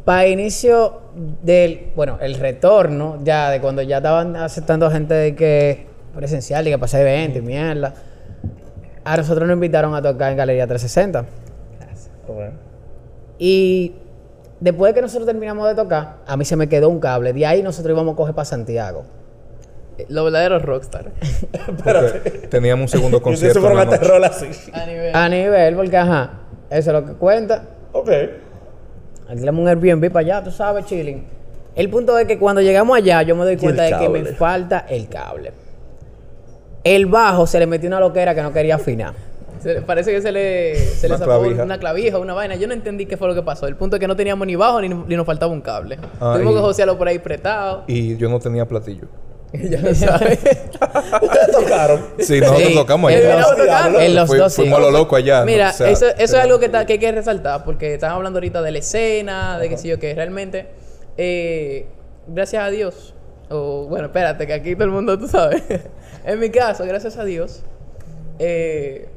para 0.05 0.27
inicio 0.27 1.03
del, 1.43 1.93
bueno, 1.95 2.19
el 2.21 2.35
retorno 2.35 3.19
ya 3.23 3.51
de 3.51 3.61
cuando 3.61 3.83
ya 3.83 3.99
estaban 3.99 4.37
aceptando 4.37 4.91
gente 4.91 5.15
de 5.15 5.35
que 5.35 5.87
presencial 6.15 6.67
y 6.67 6.71
que 6.71 6.79
pasé 6.79 7.01
evento 7.01 7.39
y 7.39 7.43
mierda. 7.43 7.95
A 9.05 9.17
nosotros 9.17 9.47
nos 9.47 9.55
invitaron 9.55 9.95
a 9.95 10.03
tocar 10.03 10.33
en 10.33 10.39
Galería 10.39 10.67
360. 10.67 11.25
Ok. 12.27 12.53
Y 13.39 13.95
después 14.61 14.91
de 14.91 14.95
que 14.95 15.03
nosotros 15.03 15.27
terminamos 15.27 15.69
de 15.69 15.75
tocar, 15.75 16.17
a 16.27 16.37
mí 16.37 16.45
se 16.45 16.57
me 16.57 16.69
quedó 16.69 16.89
un 16.89 17.01
cable. 17.01 17.33
De 17.33 17.47
ahí 17.47 17.63
nosotros 17.63 17.95
íbamos 17.95 18.15
a 18.15 18.17
coger 18.17 18.35
para 18.35 18.45
Santiago. 18.45 19.05
Los 20.09 20.25
verdaderos 20.25 20.63
rockstar. 20.63 21.13
Porque 21.85 22.31
teníamos 22.49 22.85
un 22.85 22.89
segundo 22.89 23.21
Y 23.25 23.33
ustedes 23.33 23.55
se 23.55 23.61
concierto. 23.61 23.85
noche. 23.85 23.99
terror 23.99 24.25
así. 24.25 24.47
A 24.73 24.87
nivel. 24.87 25.15
A 25.15 25.29
nivel, 25.29 25.77
porque 25.77 25.97
ajá, 25.97 26.31
eso 26.71 26.91
es 26.91 27.01
lo 27.01 27.05
que 27.07 27.13
cuenta. 27.15 27.65
Ok. 27.93 28.11
Alquilamos 29.29 29.63
un 29.63 29.69
Airbnb 29.69 30.11
para 30.11 30.21
allá, 30.21 30.45
tú 30.45 30.51
sabes, 30.51 30.87
chilling. 30.87 31.25
El 31.75 31.91
punto 31.91 32.19
es 32.19 32.27
que 32.27 32.39
cuando 32.39 32.61
llegamos 32.61 32.97
allá, 32.97 33.23
yo 33.23 33.37
me 33.37 33.45
doy 33.45 33.57
cuenta 33.57 33.83
de 33.83 33.97
que 33.97 34.09
me 34.09 34.25
falta 34.25 34.87
el 34.89 35.09
cable. 35.09 35.53
El 36.85 37.07
bajo 37.07 37.47
se 37.47 37.59
le 37.59 37.67
metió 37.67 37.89
una 37.89 38.01
loquera 38.01 38.35
que 38.35 38.43
no 38.43 38.53
quería 38.53 38.77
afinar. 38.77 39.13
Se 39.61 39.75
le- 39.75 39.83
parece 39.83 40.13
que 40.13 40.23
se 40.23 40.31
le, 40.33 40.77
se 40.77 41.09
le 41.09 41.15
Una 41.17 41.25
zafó 41.27 41.41
clavija. 41.41 41.63
una 41.65 41.79
clavija, 41.79 42.19
una 42.19 42.33
vaina. 42.33 42.55
Yo 42.57 42.67
no 42.69 42.75
entendí 42.75 43.07
qué 43.07 43.17
fue 43.17 43.29
lo 43.29 43.35
que 43.35 43.43
pasó. 43.43 43.67
El 43.67 43.77
punto 43.77 43.97
es 43.97 44.01
que 44.01 44.07
no 44.09 44.15
teníamos 44.17 44.47
ni 44.47 44.55
bajo 44.57 44.81
ni, 44.81 44.89
ni 44.89 45.17
nos 45.17 45.27
faltaba 45.27 45.53
un 45.53 45.61
cable. 45.61 45.99
Ah, 46.21 46.33
Tuvimos 46.35 46.53
y- 46.53 46.57
que 46.57 46.63
josearlo 46.63 46.97
por 46.97 47.09
ahí 47.09 47.19
pretado. 47.19 47.85
Y 47.89 48.17
yo 48.17 48.29
no 48.29 48.39
tenía 48.39 48.67
platillo. 48.67 49.09
ya 49.71 49.81
lo 49.81 49.95
sabes. 49.95 50.39
Ustedes 51.23 51.51
tocaron. 51.53 52.05
Sí, 52.19 52.41
nosotros 52.41 52.69
Sí. 52.69 52.75
tocamos 52.75 53.11
allá. 53.11 54.05
En 54.05 54.15
los 54.15 54.29
Fui- 54.29 54.39
dos 54.39 54.53
sí. 54.53 54.63
Fuimos 54.63 54.79
a 54.79 54.83
lo 54.83 54.91
loco 54.91 55.17
allá. 55.17 55.41
¿no? 55.41 55.47
Mira, 55.47 55.71
O 55.71 55.73
sea, 55.73 55.89
eso, 55.91 56.07
eso 56.07 56.37
es 56.37 56.43
algo 56.45 56.59
que, 56.59 56.69
ta- 56.69 56.85
que 56.85 56.95
hay 56.95 56.99
que 56.99 57.13
resaltar, 57.13 57.65
porque 57.65 57.95
estamos 57.95 58.17
hablando 58.17 58.39
ahorita 58.39 58.61
de 58.63 58.71
la 58.73 58.79
escena, 58.79 59.59
de 59.59 59.69
que 59.69 59.79
sí 59.79 59.93
o 59.93 59.99
que 59.99 60.15
realmente, 60.15 60.67
eh, 61.17 61.87
gracias 62.27 62.63
a 62.63 62.71
Dios, 62.71 63.15
o 63.49 63.87
bueno, 63.87 64.07
espérate, 64.07 64.47
que 64.47 64.53
aquí 64.53 64.75
todo 64.75 64.85
el 64.85 64.91
mundo, 64.91 65.19
tú 65.19 65.27
sabes, 65.29 65.63
en 66.27 66.39
mi 66.39 66.51
caso, 66.51 66.85
gracias 66.85 67.17
a 67.17 67.25
Dios, 67.25 67.63
eh, 68.39 69.09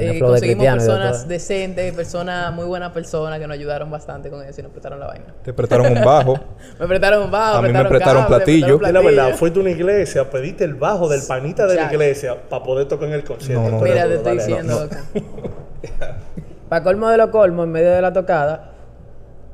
eh, 0.00 0.18
conseguimos 0.20 0.64
de 0.64 0.70
personas 0.72 1.28
decentes, 1.28 1.92
personas, 1.94 2.52
muy 2.52 2.64
buenas 2.66 2.92
personas 2.92 3.38
que 3.38 3.46
nos 3.46 3.54
ayudaron 3.54 3.90
bastante 3.90 4.30
con 4.30 4.42
eso 4.44 4.60
y 4.60 4.64
nos 4.64 4.72
prestaron 4.72 5.00
la 5.00 5.06
vaina. 5.08 5.26
Te 5.42 5.52
prestaron 5.52 5.96
un 5.96 6.04
bajo. 6.04 6.38
Me 6.78 6.86
prestaron 6.86 7.22
un 7.24 7.30
bajo, 7.30 7.58
A 7.58 7.62
mí 7.62 7.72
me 7.72 7.84
prestaron 7.84 8.22
cable, 8.22 8.36
platillo. 8.36 8.78
prestaron 8.78 8.90
Y 8.90 8.92
la 8.92 9.00
verdad, 9.00 9.22
platillo. 9.24 9.38
fuiste 9.38 9.58
a 9.58 9.62
una 9.62 9.70
iglesia, 9.70 10.30
pediste 10.30 10.64
el 10.64 10.74
bajo 10.74 11.08
del 11.08 11.20
panita 11.26 11.66
de 11.66 11.74
la 11.76 11.92
iglesia 11.92 12.36
para 12.48 12.62
poder 12.62 12.88
tocar 12.88 13.08
en 13.08 13.14
el 13.14 13.24
concierto. 13.24 13.70
No, 13.70 13.80
Mira, 13.80 14.06
te 14.06 14.14
estoy 14.16 14.38
diciendo. 14.38 14.88
Para 16.68 16.82
colmo 16.84 17.08
de 17.08 17.16
lo 17.16 17.30
colmo, 17.30 17.64
en 17.64 17.72
medio 17.72 17.90
de 17.90 18.00
la 18.00 18.12
tocada, 18.12 18.70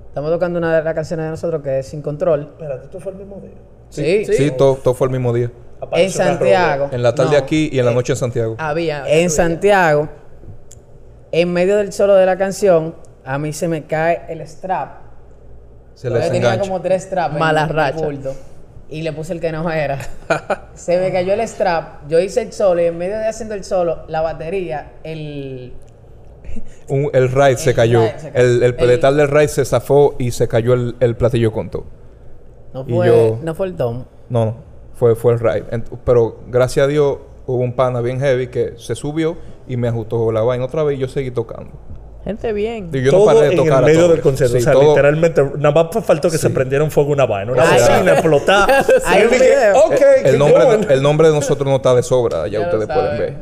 estamos 0.09 0.31
tocando 0.31 0.59
una 0.59 0.77
de 0.77 0.85
las 0.85 0.95
canciones 0.95 1.25
de 1.25 1.31
nosotros 1.31 1.63
que 1.63 1.79
es 1.79 1.87
Sin 1.87 2.03
Control. 2.03 2.43
Espérate, 2.43 2.85
¿esto 2.85 3.01
fue 3.01 3.13
el 3.13 3.19
mismo 3.19 3.41
día? 3.41 3.53
Sí, 3.89 4.25
Sí, 4.27 4.51
todo, 4.51 4.75
todo 4.77 4.95
fue 4.95 5.07
el 5.07 5.13
mismo 5.13 5.33
día. 5.33 5.47
En 5.47 5.85
Apareció 5.85 6.25
Santiago. 6.25 6.89
En 6.91 7.03
la 7.03 7.15
tarde 7.15 7.33
No, 7.33 7.39
aquí 7.39 7.69
y 7.73 7.79
en 7.79 7.85
la 7.87 7.93
noche 7.93 8.13
en 8.13 8.17
Santiago. 8.19 8.57
Había. 8.59 9.05
En 9.09 9.31
Santiago, 9.31 10.09
en 11.33 11.53
medio 11.53 11.77
del 11.77 11.93
solo 11.93 12.15
de 12.15 12.27
la 12.27 12.37
canción, 12.39 12.95
a 13.25 13.39
mí 13.39 13.53
se 13.53 13.69
me 13.69 13.85
cae 13.85 14.23
el 14.29 14.41
strap. 14.47 15.01
Se 15.95 16.09
Yo 16.09 16.15
les 16.15 16.31
tenía 16.31 16.49
engancha. 16.53 16.69
como 16.69 16.81
tres 16.83 17.05
straps. 17.05 17.35
en 17.35 17.39
Mala 17.41 17.65
el 17.65 17.69
racha. 17.71 18.05
bulto, 18.05 18.35
Y 18.89 19.03
le 19.03 19.13
puse 19.13 19.33
el 19.33 19.41
que 19.41 19.51
no 19.51 19.69
era. 19.71 19.99
se 20.75 20.99
me 21.01 21.11
cayó 21.11 21.33
el 21.35 21.41
strap. 21.49 22.07
Yo 22.09 22.21
hice 22.21 22.43
el 22.43 22.53
solo 22.53 22.83
y 22.83 22.85
en 22.87 22.99
medio 22.99 23.17
de 23.19 23.27
haciendo 23.27 23.55
el 23.55 23.65
solo, 23.65 24.05
la 24.09 24.21
batería, 24.21 24.93
el. 25.03 25.73
Un- 26.89 27.11
el 27.13 27.31
ride 27.31 27.57
se 27.57 27.75
cayó. 27.75 28.03
ride 28.03 28.19
se 28.19 28.31
cayó. 28.31 28.45
El, 28.47 28.63
el 28.63 29.01
del 29.17 29.29
ride 29.29 29.49
se 29.49 29.65
zafó 29.65 30.15
y 30.19 30.31
se 30.31 30.47
cayó 30.49 30.75
el, 30.75 30.97
el 31.01 31.17
platillo 31.17 31.51
con 31.53 31.71
todo. 31.71 31.85
No 32.75 32.85
Y 32.87 32.93
fue, 32.95 33.07
yo- 33.09 33.39
no 33.43 33.55
fue 33.55 33.67
el 33.69 33.75
tom. 33.75 34.05
No, 34.29 34.45
no. 34.45 34.57
Fue, 34.95 35.15
fue 35.17 35.33
el 35.35 35.41
ride. 35.41 35.65
Ent- 35.71 35.99
pero 36.05 36.41
gracias 36.49 36.85
a 36.85 36.87
Dios 36.89 37.19
hubo 37.47 37.59
un 37.63 37.73
pana 37.75 38.01
bien 38.01 38.19
heavy 38.21 38.49
que 38.49 38.75
se 38.77 38.95
subió 38.95 39.37
y 39.69 39.77
me 39.77 39.89
ajustó 39.89 40.31
la 40.33 40.43
vaina 40.43 40.65
otra 40.65 40.83
vez 40.83 40.97
y 40.99 41.01
yo 41.01 41.09
seguí 41.09 41.31
tocando. 41.31 41.71
Gente 42.25 42.53
bien. 42.53 42.91
Y 42.93 43.03
yo 43.03 43.13
no 43.13 43.19
todo 43.19 43.27
paré 43.27 43.41
de 43.43 43.47
en 43.53 43.57
tocar 43.57 43.79
el 43.79 43.85
a 43.85 43.87
medio 43.87 44.01
todo. 44.01 44.13
del 44.13 44.21
concierto. 44.21 44.57
Sí, 44.57 44.61
o 44.61 44.65
sea, 44.65 44.73
todo- 44.73 44.89
literalmente, 44.89 45.43
nada 45.59 45.71
más 45.93 46.05
faltó 46.05 46.29
que 46.29 46.39
se 46.39 46.51
prendiera 46.51 46.83
un 46.83 46.91
fuego 46.91 47.13
una 47.13 47.25
vaina. 47.25 47.53
Una. 47.53 47.63
Hay 49.05 49.19
Y 49.19 49.23
yo 49.23 49.27
un 49.29 49.33
dije, 49.33 49.73
ok, 49.85 50.01
el, 50.25 50.39
nombre, 50.39 50.65
going. 50.65 50.87
el 50.91 51.03
nombre 51.03 51.29
de 51.29 51.35
nosotros 51.35 51.69
no 51.69 51.77
está 51.77 51.95
de 51.95 52.03
sobra, 52.03 52.49
ya, 52.49 52.61
ustedes 52.63 52.87
pueden 52.89 53.19
ver. 53.19 53.37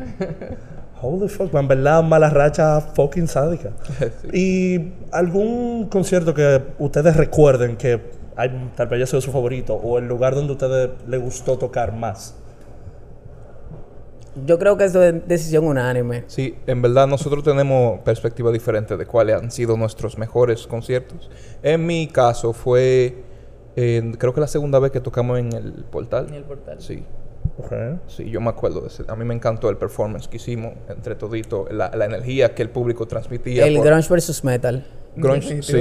Holy 1.01 1.29
fuck, 1.29 1.53
man, 1.53 1.67
verdad, 1.67 2.03
mala 2.03 2.29
racha 2.31 2.81
fucking 2.81 3.27
sádica. 3.29 3.71
Y 4.35 4.93
algún 5.13 5.89
concierto 5.89 6.35
que 6.35 6.61
ustedes 6.79 7.17
recuerden 7.17 7.77
que 7.77 8.01
hay, 8.37 8.71
tal 8.77 8.89
vez 8.89 8.99
haya 8.99 9.07
sido 9.07 9.21
su 9.23 9.33
favorito 9.33 9.75
o 9.75 9.97
el 9.99 10.07
lugar 10.09 10.35
donde 10.35 10.51
a 10.53 10.57
ustedes 10.57 10.91
les 11.07 11.23
gustó 11.23 11.57
tocar 11.57 11.93
más. 11.95 12.35
Yo 14.47 14.59
creo 14.59 14.77
que 14.77 14.85
eso 14.85 15.03
es 15.03 15.27
decisión 15.29 15.65
unánime. 15.67 16.25
Sí, 16.27 16.57
en 16.67 16.83
verdad 16.83 17.07
nosotros 17.07 17.45
tenemos 17.45 18.01
perspectiva 18.01 18.51
diferente 18.51 18.97
de 18.97 19.07
cuáles 19.07 19.37
han 19.37 19.51
sido 19.51 19.77
nuestros 19.77 20.19
mejores 20.19 20.67
conciertos. 20.67 21.31
En 21.63 21.87
mi 21.87 22.09
caso 22.09 22.53
fue, 22.53 23.15
eh, 23.77 24.13
creo 24.19 24.35
que 24.35 24.41
la 24.41 24.49
segunda 24.49 24.79
vez 24.79 24.91
que 24.91 25.01
tocamos 25.01 25.39
en 25.39 25.53
el 25.53 25.73
portal. 25.91 26.27
En 26.29 26.35
el 26.35 26.45
portal. 26.45 26.77
Sí, 26.81 27.05
sí, 28.09 28.29
yo 28.31 28.41
me 28.41 28.51
acuerdo 28.51 28.81
de 28.81 28.89
ese. 28.89 29.05
A 29.07 29.15
mí 29.17 29.25
me 29.25 29.35
encantó 29.35 29.71
el 29.71 29.77
performance 29.77 30.27
que 30.29 30.37
hicimos 30.39 30.73
entre 30.89 31.15
todito, 31.15 31.67
la, 31.71 31.91
la 31.95 32.05
energía 32.07 32.55
que 32.55 32.63
el 32.63 32.71
público 32.71 33.07
transmitía. 33.07 33.67
El 33.67 33.77
por- 33.77 33.87
grunge 33.87 34.09
versus 34.11 34.43
metal. 34.43 34.85
Grunge, 35.17 35.63
sí. 35.63 35.81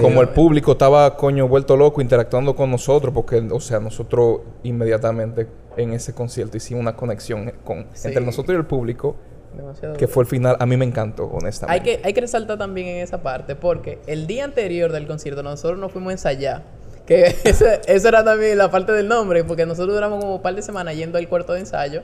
Como 0.00 0.20
el 0.20 0.28
público 0.28 0.72
estaba, 0.72 1.16
coño, 1.16 1.48
vuelto 1.48 1.76
loco 1.76 2.00
interactuando 2.00 2.54
con 2.54 2.70
nosotros, 2.70 3.12
porque, 3.12 3.38
o 3.50 3.60
sea, 3.60 3.80
nosotros 3.80 4.40
inmediatamente 4.62 5.46
en 5.76 5.92
ese 5.92 6.14
concierto 6.14 6.56
hicimos 6.56 6.82
una 6.82 6.96
conexión 6.96 7.52
con, 7.64 7.86
Sí. 7.92 8.08
entre 8.08 8.24
nosotros 8.24 8.54
y 8.54 8.58
el 8.58 8.66
público, 8.66 9.16
Demasiado 9.56 9.96
que 9.96 10.06
fue 10.06 10.22
el 10.22 10.28
final. 10.28 10.56
A 10.60 10.66
mí 10.66 10.76
me 10.76 10.84
encantó, 10.84 11.24
honestamente. 11.24 11.90
Hay 11.90 11.96
que, 11.96 12.06
hay 12.06 12.12
que 12.12 12.20
resaltar 12.20 12.56
también 12.56 12.86
en 12.88 12.96
esa 12.98 13.22
parte, 13.22 13.56
porque 13.56 13.98
el 14.06 14.26
día 14.26 14.44
anterior 14.44 14.92
del 14.92 15.06
concierto 15.06 15.42
nosotros 15.42 15.78
nos 15.78 15.92
fuimos 15.92 16.10
a 16.10 16.12
ensayar. 16.12 16.62
Que 17.06 17.34
eso, 17.44 17.64
eso 17.86 18.08
era 18.08 18.24
también 18.24 18.56
la 18.58 18.70
parte 18.70 18.92
del 18.92 19.08
nombre, 19.08 19.42
porque 19.42 19.66
nosotros 19.66 19.94
duramos 19.94 20.20
como 20.20 20.36
un 20.36 20.42
par 20.42 20.54
de 20.54 20.62
semanas 20.62 20.94
yendo 20.94 21.18
al 21.18 21.28
cuarto 21.28 21.52
de 21.54 21.60
ensayo 21.60 22.02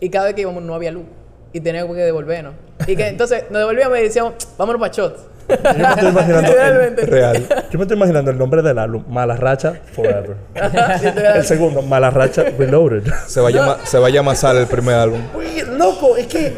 y 0.00 0.08
cada 0.10 0.26
vez 0.26 0.34
que 0.34 0.42
íbamos 0.42 0.62
no 0.62 0.74
había 0.74 0.92
luz 0.92 1.04
y 1.52 1.60
teníamos 1.60 1.94
que 1.96 2.02
devolvernos. 2.02 2.54
Y 2.86 2.96
que 2.96 3.06
entonces 3.08 3.44
nos 3.50 3.60
devolvíamos 3.60 3.98
y 3.98 4.02
decíamos, 4.02 4.34
vámonos 4.58 4.80
para 4.80 4.92
shot. 4.92 5.33
Yo 5.48 5.78
me 5.78 5.88
estoy 5.88 6.08
imaginando 6.08 6.52
el. 6.52 6.96
Real. 7.06 7.46
yo 7.70 7.78
me 7.78 7.84
estoy 7.84 7.96
imaginando 7.96 8.30
el 8.30 8.38
nombre 8.38 8.62
del 8.62 8.78
álbum, 8.78 9.04
Mala 9.08 9.36
Racha 9.36 9.74
Forever. 9.92 10.36
El 11.36 11.44
segundo, 11.44 11.82
Mala 11.82 12.10
Racha 12.10 12.44
Reloaded. 12.58 13.04
Se 13.26 13.40
va, 13.40 13.48
a 13.48 13.50
llamar, 13.50 13.78
se 13.84 13.98
va 13.98 14.06
a 14.08 14.10
llamar 14.10 14.36
Sal 14.36 14.56
el 14.56 14.66
primer 14.66 14.94
álbum. 14.94 15.20
Oye, 15.34 15.64
loco, 15.64 16.16
es 16.16 16.26
que. 16.26 16.52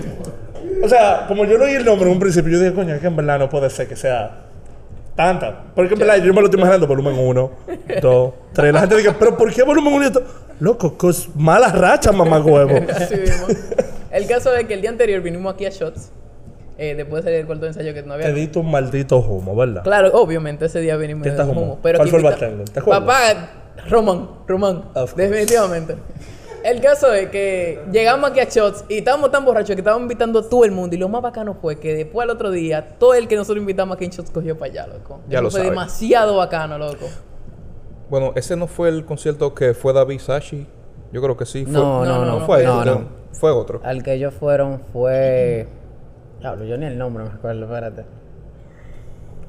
O 0.82 0.89
sea, 0.89 1.24
como 1.26 1.45
yo 1.45 1.59
no 1.59 1.64
oí 1.64 1.72
el 1.72 1.84
nombre 1.84 2.07
en 2.07 2.12
un 2.12 2.20
principio, 2.20 2.53
yo 2.53 2.61
dije, 2.61 2.74
coño, 2.74 2.95
es 2.95 3.01
que 3.01 3.07
en 3.07 3.16
verdad 3.16 3.39
no 3.39 3.49
puede 3.49 3.70
ser 3.70 3.89
que 3.89 3.97
sea 3.97 4.43
tanta. 5.16 5.64
Porque 5.74 5.95
en 5.95 6.01
verdad 6.01 6.16
yo 6.18 6.32
me 6.34 6.41
lo 6.41 6.47
estoy 6.47 6.61
imaginando 6.61 6.87
volumen 6.87 7.18
1, 7.18 7.51
2, 8.03 8.32
3. 8.53 8.72
La 8.72 8.80
gente 8.80 8.97
dice, 8.97 9.14
pero 9.18 9.37
¿por 9.37 9.53
qué 9.53 9.62
volumen 9.62 9.95
1 9.95 10.03
y 10.03 10.07
esto? 10.07 10.22
Loco, 10.61 10.97
cos 10.97 11.28
malas 11.34 11.76
rachas, 11.76 12.14
mamá 12.14 12.39
huevo. 12.39 12.78
Así 12.95 13.16
mismo. 13.16 13.47
El 14.11 14.26
caso 14.26 14.55
es 14.55 14.66
que 14.66 14.74
el 14.74 14.80
día 14.80 14.91
anterior 14.91 15.20
vinimos 15.20 15.53
aquí 15.53 15.66
a 15.66 15.70
Shots, 15.70 16.11
eh, 16.79 16.95
después 16.95 17.22
de 17.24 17.29
salir 17.31 17.39
del 17.39 17.47
cuarto 17.47 17.62
de 17.64 17.68
ensayo 17.68 17.95
que 17.95 18.03
no 18.03 18.14
había 18.14 18.27
Te 18.27 18.33
diste 18.35 18.59
un 18.59 18.70
maldito 18.70 19.18
humo, 19.18 19.55
¿verdad? 19.57 19.83
Claro, 19.83 20.11
obviamente 20.14 20.66
ese 20.66 20.81
día 20.81 20.97
vinimos 20.97 21.22
¿Quién 21.22 21.35
te 21.37 21.43
de 21.43 21.49
arrumó? 21.49 21.62
humo, 21.62 21.79
pero 21.83 21.99
¿Cuál 21.99 22.09
fue 22.09 22.18
el 22.18 22.24
bartender? 22.24 22.68
¿Te 22.68 22.81
acuerdas? 22.81 23.03
Papá, 23.05 23.51
Román, 23.89 24.29
Román, 24.47 24.83
course. 24.95 25.14
definitivamente. 25.16 25.97
El 26.64 26.81
caso 26.81 27.12
es 27.12 27.31
que 27.31 27.81
llegamos 27.93 28.29
aquí 28.29 28.41
a 28.41 28.45
Shots 28.45 28.87
y 28.89 28.99
estábamos 28.99 29.31
tan 29.31 29.45
borrachos 29.45 29.77
que 29.77 29.81
estábamos 29.83 30.03
invitando 30.03 30.41
a 30.41 30.49
todo 30.49 30.64
el 30.64 30.72
mundo 30.72 30.97
y 30.97 30.99
lo 30.99 31.09
más 31.09 31.22
bacano 31.22 31.55
fue 31.55 31.77
que 31.79 31.95
después 31.95 32.24
al 32.24 32.31
otro 32.31 32.51
día 32.51 32.97
todo 32.99 33.14
el 33.14 33.29
que 33.29 33.37
nosotros 33.37 33.61
invitamos 33.61 33.95
aquí 33.97 34.05
en 34.07 34.11
Shots 34.11 34.31
cogió 34.33 34.59
para 34.59 34.72
allá, 34.72 34.87
loco. 34.89 35.20
Ya 35.29 35.37
Eso 35.39 35.43
lo 35.45 35.51
fue 35.53 35.61
sabe. 35.61 35.70
demasiado 35.70 36.37
bacano, 36.37 36.77
loco. 36.77 37.07
Bueno, 38.11 38.33
ese 38.35 38.57
no 38.57 38.66
fue 38.66 38.89
el 38.89 39.05
concierto 39.05 39.55
que 39.55 39.74
fue 39.74 39.93
David 39.93 40.18
Sashi. 40.20 40.66
Yo 41.12 41.22
creo 41.22 41.37
que 41.37 41.47
sí. 41.47 41.64
Fue, 41.64 41.72
No, 41.72 42.05
no, 42.05 42.24
no. 42.24 42.41
fue, 42.47 42.64
no, 42.64 42.79
este, 42.83 42.91
no. 42.91 43.09
fue 43.33 43.51
otro. 43.53 43.81
Al 43.85 44.03
que 44.03 44.14
ellos 44.14 44.35
fueron 44.35 44.81
fue. 44.93 45.68
Diablo, 46.47 46.64
yo 46.64 46.76
ni 46.78 46.86
el 46.86 46.97
nombre 46.99 47.24
me 47.24 47.30
acuerdo, 47.30 47.64
espérate. 47.64 48.05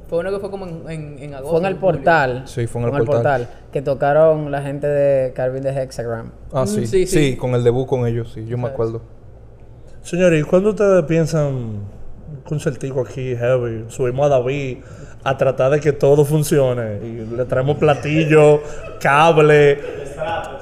Fue 0.08 0.20
uno 0.20 0.32
que 0.32 0.40
fue 0.40 0.50
como 0.50 0.66
en, 0.66 0.90
en, 0.90 1.20
en 1.20 1.34
agosto. 1.36 1.52
Fue 1.52 1.60
en 1.60 1.66
el 1.66 1.74
julio. 1.80 1.92
portal. 1.96 2.44
Sí, 2.46 2.66
fue 2.66 2.82
en 2.82 2.96
el 2.96 3.04
portal. 3.06 3.50
Que 3.72 3.82
tocaron 3.82 4.52
la 4.52 4.62
gente 4.62 4.88
de 4.88 5.34
Carvin 5.34 5.62
de 5.64 5.70
Hexagram. 5.84 6.32
Ah, 6.54 6.64
Mm, 6.64 6.68
sí. 6.68 6.88
sí, 6.88 7.06
sí. 7.06 7.32
sí. 7.32 7.36
con 7.38 7.52
el 7.56 7.64
debut 7.64 7.86
con 7.88 8.08
ellos, 8.08 8.32
sí. 8.34 8.46
Yo 8.46 8.58
me 8.58 8.64
Sabes. 8.64 8.74
acuerdo. 8.74 9.02
Señores, 10.02 10.42
¿y 10.42 10.44
cuándo 10.48 10.70
ustedes 10.70 11.04
piensan 11.06 11.46
un 11.48 11.82
concertico 12.46 13.02
aquí, 13.02 13.36
heavy? 13.36 13.86
Subimos 13.90 14.26
a 14.28 14.30
David 14.30 14.78
a 15.30 15.38
tratar 15.38 15.72
de 15.72 15.80
que 15.80 15.94
todo 15.94 16.24
funcione. 16.26 17.00
Y 17.04 17.36
le 17.36 17.46
traemos 17.46 17.78
platillo, 17.78 18.62
cable. 19.00 19.80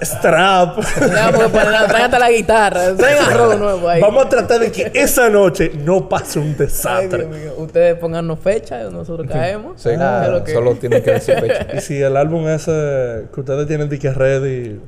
strap. 0.02 0.78
Traen 0.80 2.04
hasta 2.06 2.20
la 2.20 2.32
guitarra. 2.32 2.82
Nuevo 3.58 3.88
ahí. 3.90 4.02
Vamos 4.02 4.26
a 4.26 4.30
tratar 4.30 4.60
de 4.60 4.72
que 4.72 4.92
esa 4.94 5.30
noche 5.30 5.72
no 5.84 6.08
pase 6.10 6.40
un 6.40 6.48
Ay, 6.50 6.56
desastre. 6.56 7.26
Dios 7.26 7.30
mío. 7.38 7.54
Ustedes 7.58 7.96
póngannos 7.96 8.40
fecha 8.40 8.82
y 8.84 8.92
nosotros 8.92 9.28
caemos. 9.32 9.82
Sí, 9.82 9.90
Ah, 9.98 10.20
¿qué 10.22 10.26
es 10.28 10.34
lo 10.34 10.44
que- 10.44 10.54
solo 10.54 10.76
tienen 10.76 11.04
que 11.04 11.12
decir 11.12 11.36
fecha. 11.40 11.68
Y 11.76 11.82
si 11.82 12.02
el 12.02 12.18
álbum 12.18 12.48
ese 12.48 13.26
que 13.34 13.40
ustedes 13.40 13.68
tienen 13.68 13.88
de 13.90 14.00
que 14.00 14.12
ready, 14.12 14.80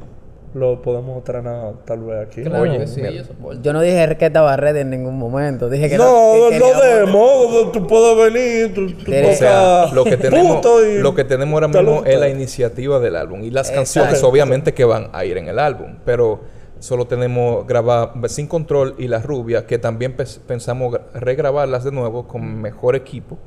lo 0.58 0.82
podemos 0.82 1.24
traer 1.24 1.46
tal 1.86 2.00
vez 2.02 2.28
aquí. 2.28 2.42
Claro 2.44 2.64
Oye, 2.64 2.80
que 2.80 2.88
sí, 2.88 3.02
mira. 3.02 3.24
yo 3.62 3.74
no 3.74 3.82
dije 3.82 4.18
que 4.18 4.26
estaba 4.26 4.56
ready 4.58 4.80
en 4.80 4.90
ningún 4.90 5.18
momento. 5.18 5.70
Dije 5.70 5.90
que 5.90 5.98
No, 5.98 6.36
no 6.36 6.50
queríamos- 6.50 6.82
demos, 6.82 7.72
tú 7.72 7.88
puedes 7.88 8.34
venir, 8.34 8.74
tú, 8.74 8.88
tú 8.94 9.12
O 9.12 9.34
sea, 9.34 9.86
lo 9.94 10.04
que 10.04 10.18
tenemos, 10.18 10.66
lo 11.02 11.16
que 11.16 11.24
tenemos 11.24 11.54
ahora 11.54 11.68
mismo 11.68 12.04
es 12.06 12.20
la 12.20 12.30
iniciativa 12.30 13.00
del 13.00 13.16
álbum 13.16 13.44
y 13.44 13.52
las 13.52 13.70
Exacto. 13.70 14.00
canciones 14.02 14.24
obviamente 14.24 14.74
que 14.74 14.84
van 14.86 15.10
a 15.14 15.24
ir 15.26 15.38
en 15.38 15.48
el 15.48 15.60
álbum, 15.60 15.98
pero 16.04 16.42
solo 16.80 17.06
tenemos 17.08 17.66
grabar 17.68 18.14
Sin 18.28 18.48
Control 18.48 18.96
y 18.98 19.08
La 19.08 19.20
Rubia 19.22 19.66
que 19.66 19.78
también 19.78 20.16
pensamos 20.48 20.94
gra- 20.94 21.02
regrabarlas 21.14 21.84
de 21.84 21.92
nuevo 21.92 22.28
con 22.28 22.62
mejor 22.62 22.96
equipo 22.96 23.38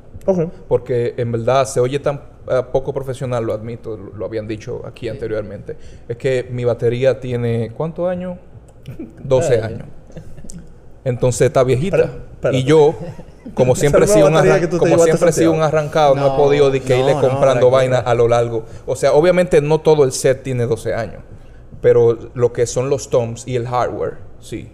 porque 0.67 1.15
en 1.17 1.31
verdad 1.31 1.65
se 1.65 1.79
oye 1.79 1.99
tan 1.99 2.21
eh, 2.47 2.61
poco 2.71 2.93
profesional, 2.93 3.43
lo 3.43 3.53
admito, 3.53 3.97
lo, 3.97 4.15
lo 4.15 4.25
habían 4.25 4.47
dicho 4.47 4.81
aquí 4.85 5.09
anteriormente. 5.09 5.75
Es 6.07 6.15
que 6.17 6.47
mi 6.51 6.63
batería 6.63 7.19
tiene 7.19 7.71
¿cuántos 7.75 8.07
años? 8.09 8.37
12 9.23 9.61
años. 9.61 9.87
Entonces 11.03 11.47
está 11.47 11.63
viejita. 11.63 12.11
Y 12.51 12.63
yo, 12.63 12.93
como 13.55 13.75
siempre 13.75 14.05
he 14.05 14.07
sido 14.07 14.27
un, 14.27 14.33
como 14.77 14.99
siempre 14.99 15.31
sido 15.31 15.51
un 15.51 15.61
arrancado, 15.63 16.13
no, 16.15 16.27
he 16.27 16.29
No, 16.29 16.37
podido 16.37 16.69
de 16.69 16.81
que 16.81 16.93
no, 16.93 16.99
irle 16.99 17.13
no, 17.15 17.21
comprando 17.21 17.69
tranquilo. 17.69 17.71
vaina 17.71 17.97
a 17.99 18.13
lo 18.13 18.27
largo. 18.27 18.65
O 18.85 18.95
sea, 18.95 19.13
obviamente 19.13 19.61
no 19.61 19.79
todo 19.81 20.03
el 20.03 20.11
set 20.11 20.43
tiene 20.43 20.65
12 20.65 20.93
años, 20.93 21.23
pero 21.81 22.17
lo 22.33 22.53
que 22.53 22.65
son 22.65 22.89
los 22.89 23.09
toms 23.09 23.47
y 23.47 23.55
el 23.55 23.67
hardware, 23.67 24.17
sí. 24.39 24.71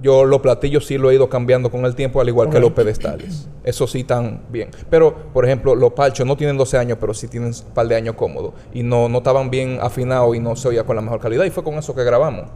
Yo 0.00 0.24
los 0.24 0.40
platillos 0.40 0.84
sí 0.84 0.98
lo 0.98 1.10
he 1.10 1.14
ido 1.14 1.28
cambiando 1.28 1.70
con 1.70 1.84
el 1.84 1.94
tiempo, 1.94 2.20
al 2.20 2.28
igual 2.28 2.50
que 2.50 2.58
los 2.58 2.72
pedestales. 2.72 3.48
Eso 3.62 3.86
sí 3.86 4.00
están 4.00 4.42
bien. 4.50 4.70
Pero, 4.90 5.14
por 5.32 5.44
ejemplo, 5.44 5.76
los 5.76 5.92
palchos 5.92 6.26
no 6.26 6.36
tienen 6.36 6.56
12 6.58 6.76
años, 6.76 6.98
pero 7.00 7.14
sí 7.14 7.28
tienen 7.28 7.50
un 7.50 7.72
par 7.72 7.86
de 7.86 7.94
años 7.94 8.16
cómodos. 8.16 8.52
Y 8.74 8.82
no, 8.82 9.08
no 9.08 9.18
estaban 9.18 9.48
bien 9.48 9.78
afinados 9.80 10.34
y 10.34 10.40
no 10.40 10.56
se 10.56 10.66
oía 10.66 10.82
con 10.82 10.96
la 10.96 11.02
mejor 11.02 11.20
calidad. 11.20 11.44
Y 11.44 11.50
fue 11.50 11.62
con 11.62 11.74
eso 11.74 11.94
que 11.94 12.02
grabamos. 12.02 12.46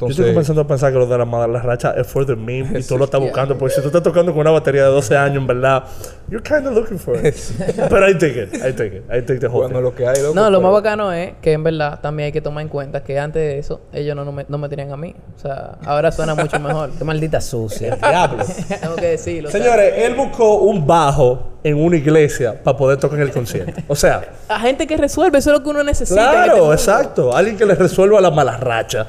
Yo 0.00 0.06
estoy 0.08 0.30
comenzando 0.30 0.62
a 0.62 0.66
pensar 0.66 0.92
que 0.92 0.98
lo 0.98 1.06
de 1.06 1.18
la 1.18 1.24
madre 1.24 1.52
la 1.52 1.60
racha 1.60 1.92
es 1.92 2.06
for 2.06 2.24
the 2.24 2.36
meme 2.36 2.78
y 2.78 2.82
tú 2.88 2.96
lo 2.96 3.04
estás 3.04 3.20
buscando. 3.20 3.58
Porque 3.58 3.74
si 3.74 3.80
tú 3.80 3.88
estás 3.88 4.02
tocando 4.02 4.32
con 4.32 4.40
una 4.40 4.50
batería 4.50 4.84
de 4.84 4.90
12 4.90 5.16
años, 5.16 5.38
en 5.38 5.46
verdad, 5.46 5.84
you're 6.30 6.42
kind 6.42 6.66
of 6.66 6.74
looking 6.74 6.98
for 6.98 7.16
it. 7.16 7.34
Pero 7.88 8.06
I 8.08 8.14
take 8.14 8.36
it, 8.42 8.54
I 8.56 8.72
take 8.72 8.96
it, 8.96 9.04
I 9.10 9.20
take 9.22 9.38
the 9.40 9.46
whole 9.48 9.62
bueno, 9.68 9.76
thing. 9.78 9.82
lo 9.84 9.94
que 9.94 10.06
hay, 10.06 10.20
loco, 10.22 10.34
No, 10.34 10.50
lo 10.50 10.60
más 10.60 10.68
pero- 10.68 10.72
bacano 10.72 11.12
es 11.12 11.32
que 11.40 11.52
en 11.52 11.62
verdad 11.64 12.00
también 12.00 12.26
hay 12.26 12.32
que 12.32 12.40
tomar 12.40 12.62
en 12.62 12.68
cuenta 12.68 13.02
que 13.02 13.18
antes 13.18 13.40
de 13.42 13.58
eso 13.58 13.80
ellos 13.92 14.14
no, 14.16 14.24
no 14.24 14.32
me, 14.32 14.44
no 14.48 14.58
me 14.58 14.68
tenían 14.68 14.92
a 14.92 14.96
mí. 14.96 15.14
O 15.36 15.38
sea, 15.40 15.78
ahora 15.84 16.12
suena 16.12 16.34
mucho 16.34 16.58
mejor. 16.60 16.90
Qué 16.96 17.04
maldita 17.04 17.40
sucia. 17.40 17.96
Diablo. 17.96 18.44
Tengo 18.80 18.96
que 18.96 19.06
decirlo. 19.06 19.50
Señores, 19.50 19.94
él 19.96 20.14
buscó 20.14 20.58
un 20.58 20.86
bajo 20.86 21.54
en 21.64 21.76
una 21.76 21.96
iglesia 21.96 22.62
para 22.62 22.76
poder 22.76 22.98
tocar 22.98 23.18
en 23.18 23.26
el 23.26 23.32
concierto. 23.32 23.80
O 23.88 23.96
sea, 23.96 24.22
a 24.48 24.60
gente 24.60 24.86
que 24.86 24.96
resuelve, 24.96 25.38
eso 25.38 25.50
es 25.50 25.58
lo 25.58 25.62
que 25.64 25.70
uno 25.70 25.82
necesita. 25.82 26.20
este 26.24 26.46
claro, 26.50 26.72
exacto. 26.72 27.34
Alguien 27.36 27.56
que 27.56 27.66
le 27.66 27.74
resuelva 27.74 28.20
la 28.20 28.30
mala 28.30 28.56
racha. 28.56 29.06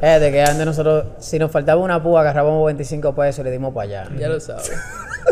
Es 0.00 0.20
de 0.20 0.32
que 0.32 0.42
antes 0.42 0.64
nosotros, 0.64 1.04
si 1.18 1.38
nos 1.38 1.50
faltaba 1.50 1.80
una 1.80 2.02
púa, 2.02 2.22
agarrábamos 2.22 2.64
25 2.66 3.14
pesos 3.14 3.40
y 3.40 3.42
le 3.44 3.50
dimos 3.50 3.74
para 3.74 3.84
allá. 3.84 4.08
Ya 4.18 4.28
lo 4.28 4.40
sabes. 4.40 4.72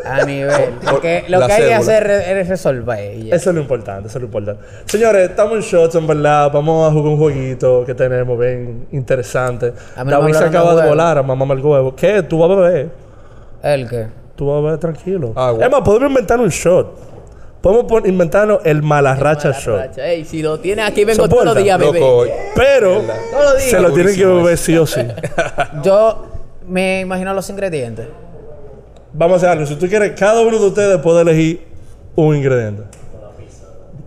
A 0.05 0.25
nivel. 0.25 0.75
Lo 0.85 1.01
que, 1.01 1.25
lo 1.29 1.41
La 1.41 1.47
que 1.47 1.53
hay 1.53 1.63
que 1.65 1.75
hacer 1.75 2.11
es 2.11 2.29
es 2.29 2.49
resolver. 2.49 3.17
y 3.17 3.29
ya. 3.29 3.37
Eso 3.37 3.51
es 3.51 3.57
lo 3.57 3.63
importante, 3.63 4.09
eso 4.09 4.19
es 4.19 4.23
lo 4.23 4.27
importante. 4.27 4.63
Señores, 4.87 5.31
estamos 5.31 5.55
en 5.55 5.61
shots, 5.63 5.95
en 5.95 6.07
verdad. 6.07 6.51
Vamos 6.53 6.89
a 6.89 6.93
jugar 6.93 7.13
un 7.13 7.19
jueguito 7.19 7.85
que 7.85 7.95
tenemos 7.95 8.39
bien 8.39 8.87
interesante. 8.93 9.73
A 9.97 10.05
mí 10.05 10.11
no 10.11 10.23
me 10.23 10.33
se 10.33 10.41
de 10.41 10.47
acaba 10.47 10.81
de 10.81 10.89
volar 10.89 11.19
a 11.19 11.23
mamá 11.23 11.55
el 11.55 11.61
huevo. 11.61 11.95
¿Qué? 11.95 12.23
¿Tú 12.23 12.39
vas 12.39 12.51
a 12.51 12.55
beber? 12.55 12.89
¿El 13.63 13.89
qué? 13.89 14.07
Tú 14.37 14.47
vas 14.47 14.59
a 14.59 14.61
beber 14.63 14.79
tranquilo. 14.79 15.35
Es 15.61 15.71
más, 15.71 15.81
podemos 15.83 16.09
inventar 16.09 16.41
un 16.41 16.49
shot. 16.49 17.11
Podemos 17.61 18.07
inventarnos 18.07 18.61
el 18.65 18.83
malarracha 18.83 19.53
shot. 19.53 19.79
Racha. 19.79 20.07
Ey, 20.07 20.25
si 20.25 20.41
lo 20.41 20.59
tienes 20.61 20.89
aquí, 20.89 21.05
vengo 21.05 21.29
todos 21.29 21.45
los 21.45 21.57
días, 21.57 21.79
bebé. 21.79 22.01
Loco, 22.01 22.25
Pero 22.57 23.03
Todos 23.03 23.45
los 23.45 23.57
días. 23.59 23.71
se 23.71 23.81
lo 23.81 23.93
tienen 23.93 24.17
que 24.17 24.25
beber 24.25 24.57
sí 24.57 24.79
o 24.79 24.87
sí. 24.87 25.03
Yo 25.83 26.27
me 26.67 27.01
imagino 27.01 27.35
los 27.35 27.51
ingredientes. 27.51 28.07
Vamos 29.13 29.35
a 29.35 29.37
hacer 29.39 29.49
algo. 29.51 29.67
Si 29.67 29.77
tú 29.77 29.89
quieres, 29.89 30.19
cada 30.19 30.41
uno 30.43 30.59
de 30.59 30.67
ustedes 30.67 30.99
puede 31.01 31.23
elegir 31.23 31.67
un 32.17 32.37
ingrediente. 32.37 32.83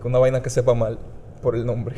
una 0.02 0.18
vaina 0.18 0.42
que 0.42 0.50
sepa 0.50 0.74
mal 0.74 0.98
por 1.42 1.56
el 1.56 1.64
nombre. 1.64 1.96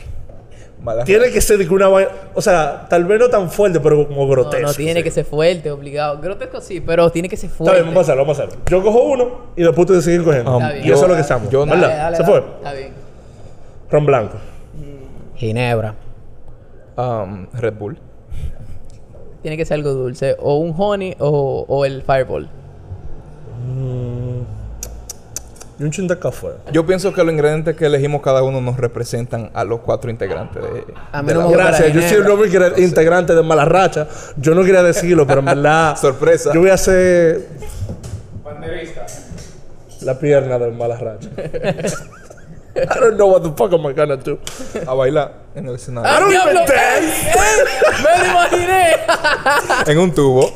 Mala 0.82 1.04
Tiene 1.04 1.30
que 1.30 1.40
ser 1.40 1.72
una 1.72 1.88
vaina. 1.88 2.10
O 2.34 2.42
sea, 2.42 2.86
tal 2.88 3.04
vez 3.04 3.18
no 3.18 3.28
tan 3.28 3.50
fuerte, 3.50 3.80
pero 3.80 4.06
como 4.06 4.28
grotesco. 4.28 4.66
no 4.66 4.74
tiene 4.74 5.02
que 5.02 5.10
ser 5.10 5.24
fuerte, 5.24 5.70
obligado. 5.70 6.20
Grotesco 6.20 6.60
sí, 6.60 6.80
pero 6.80 7.10
tiene 7.10 7.28
que 7.28 7.36
ser 7.36 7.46
Está 7.50 7.58
fuerte. 7.58 7.80
bien, 7.82 7.86
vamos 7.86 7.98
a 7.98 8.02
hacerlo, 8.02 8.22
vamos 8.22 8.38
a 8.38 8.42
hacerlo. 8.44 8.62
Yo 8.68 8.82
cojo 8.82 9.02
uno 9.04 9.30
y 9.56 9.62
después 9.62 9.78
ustedes 9.80 10.04
siguen 10.04 10.22
cogiendo. 10.24 10.56
Um, 10.58 10.62
y 10.82 10.90
eso 10.90 11.02
es 11.04 11.08
lo 11.08 11.14
que 11.14 11.20
estamos. 11.22 11.50
yo. 11.50 11.64
Dale, 11.64 11.86
dale, 11.86 12.16
¿Se 12.16 12.22
dale. 12.22 12.34
fue? 12.40 12.50
Está 12.58 12.72
bien. 12.74 12.92
Ron 13.90 14.06
blanco. 14.06 14.36
Ginebra. 15.36 15.94
Um, 16.96 17.46
Red 17.52 17.74
Bull. 17.74 17.98
Tiene 19.42 19.56
que 19.56 19.64
ser 19.64 19.74
algo 19.76 19.92
dulce. 19.92 20.36
O 20.40 20.56
un 20.56 20.74
honey 20.76 21.16
o, 21.18 21.64
o 21.68 21.84
el 21.84 22.02
fireball. 22.02 22.48
Y 25.78 25.84
un 25.84 25.90
chin 25.90 26.08
de 26.08 26.18
café. 26.18 26.48
Yo 26.72 26.86
pienso 26.86 27.12
que 27.12 27.22
los 27.22 27.32
ingredientes 27.32 27.76
que 27.76 27.84
elegimos 27.84 28.22
cada 28.22 28.42
uno 28.42 28.62
nos 28.62 28.78
representan 28.78 29.50
a 29.52 29.62
los 29.62 29.80
cuatro 29.80 30.10
integrantes 30.10 30.62
de, 30.62 30.84
A 31.12 31.20
mí 31.20 31.28
de 31.28 31.34
no 31.34 31.40
la- 31.40 31.46
me 31.46 31.52
gusta 31.54 31.64
Gracias. 31.68 31.92
Yo 31.92 32.00
soy 32.24 32.56
era 32.56 32.80
integrante 32.80 33.34
de 33.34 33.42
Malarracha. 33.42 34.08
Yo 34.38 34.54
no 34.54 34.64
quería 34.64 34.82
decirlo, 34.82 35.26
pero 35.26 35.40
en 35.40 35.46
verdad. 35.46 35.96
Sorpresa. 36.00 36.52
Yo 36.54 36.60
voy 36.60 36.70
a 36.70 36.78
ser. 36.78 37.46
La 40.00 40.18
pierna 40.18 40.58
del 40.58 40.72
Malarracha. 40.72 41.28
I 42.76 43.00
don't 43.00 43.16
know 43.16 43.28
what 43.28 43.42
the 43.42 43.50
fuck 43.56 43.72
am 43.72 43.86
I 43.86 43.94
gonna 43.94 44.16
do. 44.16 44.38
a 44.86 44.92
bailar 44.94 45.32
en 45.54 45.66
el 45.66 45.76
escenario. 45.76 46.26
¡Me 46.28 46.34
lo 46.34 46.64
imaginé! 48.30 48.96
en 49.86 49.98
un 49.98 50.12
tubo, 50.12 50.52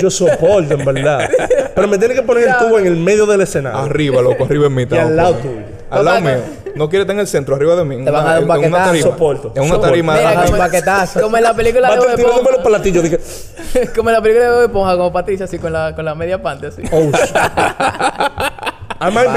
Yo 0.00 0.10
soporto, 0.10 0.74
en 0.74 0.84
verdad. 0.84 1.28
Pero 1.74 1.88
me 1.88 1.98
tiene 1.98 2.14
que 2.14 2.22
poner 2.22 2.48
el 2.48 2.56
tubo 2.58 2.78
en 2.78 2.86
el 2.86 2.96
medio 2.96 3.26
del 3.26 3.40
escenario. 3.42 3.78
arriba, 3.80 4.20
loco, 4.22 4.44
arriba 4.44 4.66
en 4.66 4.74
mitad. 4.74 4.96
Y 4.96 5.00
al 5.00 5.16
lado 5.16 5.34
tuyo. 5.36 5.54
Al 5.90 6.04
lado 6.04 6.20
mío. 6.20 6.38
No 6.74 6.88
quiere 6.88 7.02
estar 7.02 7.14
en 7.14 7.20
el 7.20 7.26
centro, 7.26 7.54
arriba 7.54 7.76
de 7.76 7.84
mí. 7.84 8.02
Te 8.02 8.10
van 8.10 8.26
a 8.26 8.32
dar 8.32 8.42
un 8.42 8.48
baquetazo. 8.48 8.96
Soporto, 9.02 9.52
En 9.54 9.62
una 9.64 9.78
tarima. 9.78 10.14
Mira, 10.16 10.34
como, 10.44 10.52
un 10.52 10.58
baquetazo. 10.58 11.20
como 11.20 11.36
en 11.36 11.42
la 11.42 11.54
película 11.54 11.90
de 11.90 11.96
Bob 11.98 12.06
tirándome 12.14 12.32
los 12.32 12.50
Esponja. 12.52 12.62
platillos. 12.68 13.02
Dije, 13.04 13.18
como 13.94 14.08
en 14.08 14.14
la 14.16 14.22
película 14.22 14.44
de 14.46 14.50
Bob 14.52 14.62
Esponja, 14.62 14.96
como 14.96 15.12
Patricia, 15.12 15.44
así 15.44 15.58
con 15.58 15.70
la, 15.72 15.94
con 15.94 16.04
la 16.06 16.14
media 16.14 16.40
pante, 16.42 16.68
así. 16.68 16.82
oh 16.90 17.02
shit. 17.02 17.36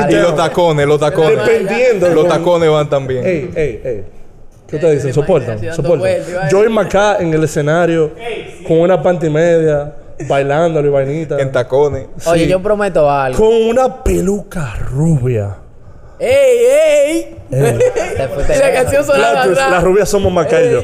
Y 0.09 0.13
los 0.15 0.35
tacones, 0.35 0.87
los 0.87 0.99
tacones. 0.99 1.37
Dependiendo. 1.45 2.07
Los 2.09 2.25
con- 2.25 2.29
tacones 2.37 2.69
van 2.69 2.89
también. 2.89 3.25
Ey, 3.25 3.51
ey, 3.55 3.81
ey. 3.83 4.03
¿Qué 4.67 4.77
te 4.77 4.87
Eh, 4.87 4.91
dicen? 4.95 5.13
Soportan, 5.13 5.59
soportan. 5.73 5.99
vueltas, 5.99 6.29
iba 6.29 6.39
a 6.45 6.49
Yo 6.49 6.57
decir. 6.59 6.71
irme 6.71 6.81
acá 6.81 7.17
en 7.19 7.33
el 7.33 7.43
escenario 7.43 8.11
con 8.67 8.79
una 8.79 9.01
panty 9.01 9.29
media, 9.29 9.93
bailándolo 10.27 10.87
y 10.87 10.91
vainita. 10.91 11.39
En 11.39 11.51
tacones. 11.51 12.07
Oye, 12.27 12.45
Sí. 12.45 12.49
yo 12.49 12.61
prometo 12.61 13.09
algo. 13.09 13.37
Con 13.37 13.53
una 13.69 14.03
peluca 14.03 14.75
rubia. 14.75 15.57
¡Ey, 16.17 16.57
ey! 16.65 17.37
Te 17.49 18.59
La 18.59 18.73
canción 18.73 19.03
sonaba 19.03 19.33
Las, 19.33 19.47
atrás. 19.47 19.71
las 19.71 19.83
rubias 19.83 20.07
somos 20.09 20.31
más 20.31 20.47
que 20.47 20.71
yo. 20.71 20.81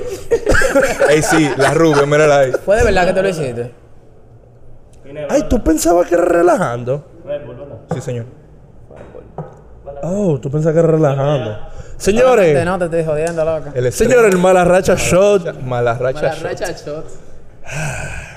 Ey, 1.09 1.21
sí, 1.21 1.49
la 1.57 1.73
rubia, 1.73 2.05
mírala 2.05 2.39
ahí. 2.39 2.51
¿Fue 2.65 2.75
de 2.77 2.83
verdad 2.83 3.07
que 3.07 3.13
tú 3.13 3.21
lo 3.21 3.29
hiciste? 3.29 3.71
Ay, 5.29 5.43
¿tú 5.49 5.63
pensabas 5.63 6.07
que 6.07 6.15
era 6.15 6.25
relajando? 6.25 7.05
Sí, 7.93 8.01
señor. 8.01 8.25
Oh, 10.03 10.39
tú 10.39 10.49
pensabas 10.51 10.73
que 10.73 10.79
era 10.79 10.89
relajando. 10.89 11.57
Te 11.97 12.03
Señores, 12.03 12.65
no, 12.65 12.79
te 12.79 12.85
estoy 12.85 13.03
jodiendo, 13.05 13.45
loca. 13.45 13.71
El 13.75 13.91
señores, 13.93 14.33
el 14.33 14.39
Malarracha 14.39 14.95
Shot. 14.95 15.61
Mala 15.61 15.93
racha. 15.93 16.21
Para 16.21 16.35
racha 16.35 16.71
shots. 16.71 17.19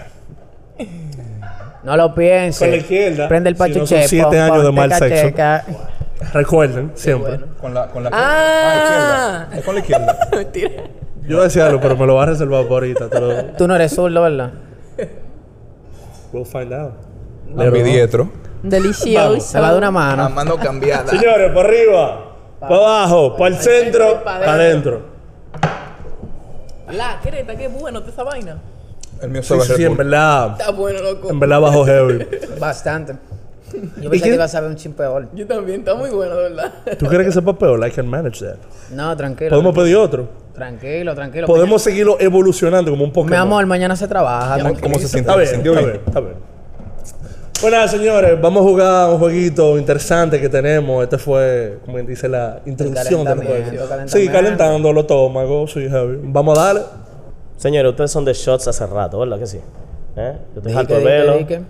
No 1.82 1.96
lo 1.96 2.14
pienses. 2.14 2.58
Con 2.60 2.70
la 2.70 2.76
izquierda, 2.76 3.28
Prende 3.28 3.50
el 3.50 3.56
si 3.56 3.62
no 3.62 3.66
son 3.68 3.78
pachuche. 3.98 4.08
siete 4.08 4.40
años 4.40 4.64
de 4.64 4.72
mal 4.72 4.92
sexo. 4.94 5.36
Recuerden, 6.32 6.92
siempre. 6.94 7.40
Con 7.60 7.74
la, 7.74 7.86
con 7.88 8.02
la 8.04 8.10
Ah. 8.12 8.74
izquierda. 9.44 9.58
Es 9.58 9.64
con 9.64 9.74
la 9.74 9.80
izquierda. 9.80 10.18
Mentira. 10.32 10.70
Yo 11.28 11.42
decía 11.42 11.66
algo, 11.66 11.80
pero 11.80 11.96
me 11.96 12.06
lo 12.06 12.14
voy 12.14 12.22
a 12.22 12.26
reservar 12.26 12.64
por 12.66 12.82
ahorita. 12.82 13.08
Te 13.10 13.20
lo... 13.20 13.44
Tú 13.56 13.68
no 13.68 13.76
eres 13.76 13.94
zurdo, 13.94 14.22
¿verdad? 14.22 14.50
We'll 16.32 16.46
find 16.46 16.72
out. 16.72 16.94
Ambidietro. 17.56 18.30
Delicioso. 18.62 19.40
Se 19.40 19.60
va 19.60 19.72
de 19.72 19.78
una 19.78 19.90
mano. 19.90 20.22
La 20.22 20.28
mano 20.30 20.56
cambiada. 20.56 21.06
Señores, 21.08 21.52
para 21.52 21.68
arriba, 21.68 22.24
para 22.58 22.76
abajo, 22.76 23.36
para 23.36 23.54
el 23.54 23.60
centro, 23.60 24.24
pa' 24.24 24.38
para 24.40 24.52
adentro. 24.54 25.02
La 26.90 27.18
creta, 27.22 27.54
qué 27.56 27.68
bueno 27.68 27.98
esta 28.00 28.10
esa 28.10 28.22
vaina. 28.24 28.56
El 29.22 29.30
mío 29.30 29.42
Sí, 29.42 29.54
sí, 29.76 29.84
en 29.84 29.96
verdad, 29.96 30.56
Está 30.58 30.70
bueno, 30.70 31.00
loco. 31.02 31.30
en 31.30 31.40
verdad 31.40 31.60
bajo 31.60 31.84
heavy. 31.84 32.26
Bastante. 32.58 33.14
Yo 33.72 34.04
¿Y 34.04 34.08
pensé 34.08 34.28
que 34.28 34.34
iba 34.34 34.44
a 34.44 34.48
saber 34.48 34.70
un 34.70 34.76
chin 34.76 34.92
peor. 34.92 35.28
Yo 35.34 35.46
también, 35.46 35.80
está 35.80 35.94
muy 35.94 36.10
bueno, 36.10 36.36
de 36.36 36.42
verdad. 36.50 36.72
¿Tú 36.98 37.06
crees 37.06 37.26
que 37.26 37.32
sepa 37.32 37.58
peor? 37.58 37.84
I 37.86 37.90
can 37.90 38.06
manage 38.06 38.44
that. 38.44 38.56
No, 38.92 39.16
tranquilo. 39.16 39.50
¿Podemos 39.50 39.74
pedir 39.74 39.96
otro? 39.96 40.28
Tranquilo, 40.54 41.14
tranquilo. 41.14 41.46
Podemos 41.46 41.82
seguirlo 41.82 42.16
evolucionando 42.20 42.90
como 42.92 43.04
un 43.04 43.12
Pokémon. 43.12 43.30
Mi 43.30 43.36
amor, 43.36 43.66
mañana 43.66 43.96
se 43.96 44.06
trabaja. 44.06 44.62
¿Cómo, 44.62 44.80
cómo 44.80 44.98
se 44.98 45.08
siente? 45.08 45.28
Está 45.30 45.36
bien, 45.36 45.48
¿Se 45.48 45.54
sintió 45.54 45.72
está 45.72 45.86
bien? 45.86 45.92
bien, 45.92 46.04
está 46.06 46.20
bien. 46.20 46.54
Bueno, 47.60 47.76
nada, 47.78 47.88
señores, 47.88 48.40
vamos 48.40 48.60
a 48.60 48.64
jugar 48.68 49.10
un 49.10 49.18
jueguito 49.18 49.78
interesante 49.78 50.40
que 50.40 50.48
tenemos. 50.48 51.02
Este 51.02 51.18
fue, 51.18 51.78
como 51.84 51.94
quien 51.96 52.06
dice, 52.06 52.28
la 52.28 52.60
introducción 52.66 53.24
del 53.24 53.38
juego. 53.38 54.32
calentando 54.32 54.92
los 54.92 55.02
estómagos, 55.04 55.72
sí, 55.72 55.88
heavy. 55.88 56.18
Vamos 56.22 56.58
a 56.58 56.62
darle. 56.62 56.82
Señores, 57.64 57.92
ustedes 57.92 58.10
son 58.10 58.26
de 58.26 58.34
shots 58.34 58.68
hace 58.68 58.86
rato, 58.86 59.18
¿verdad 59.20 59.38
que 59.38 59.46
sí? 59.46 59.58
¿Eh? 60.16 60.36
Yo 60.54 60.60
estoy 60.60 60.74
harto 60.74 61.00
de 61.00 61.38
dique. 61.38 61.62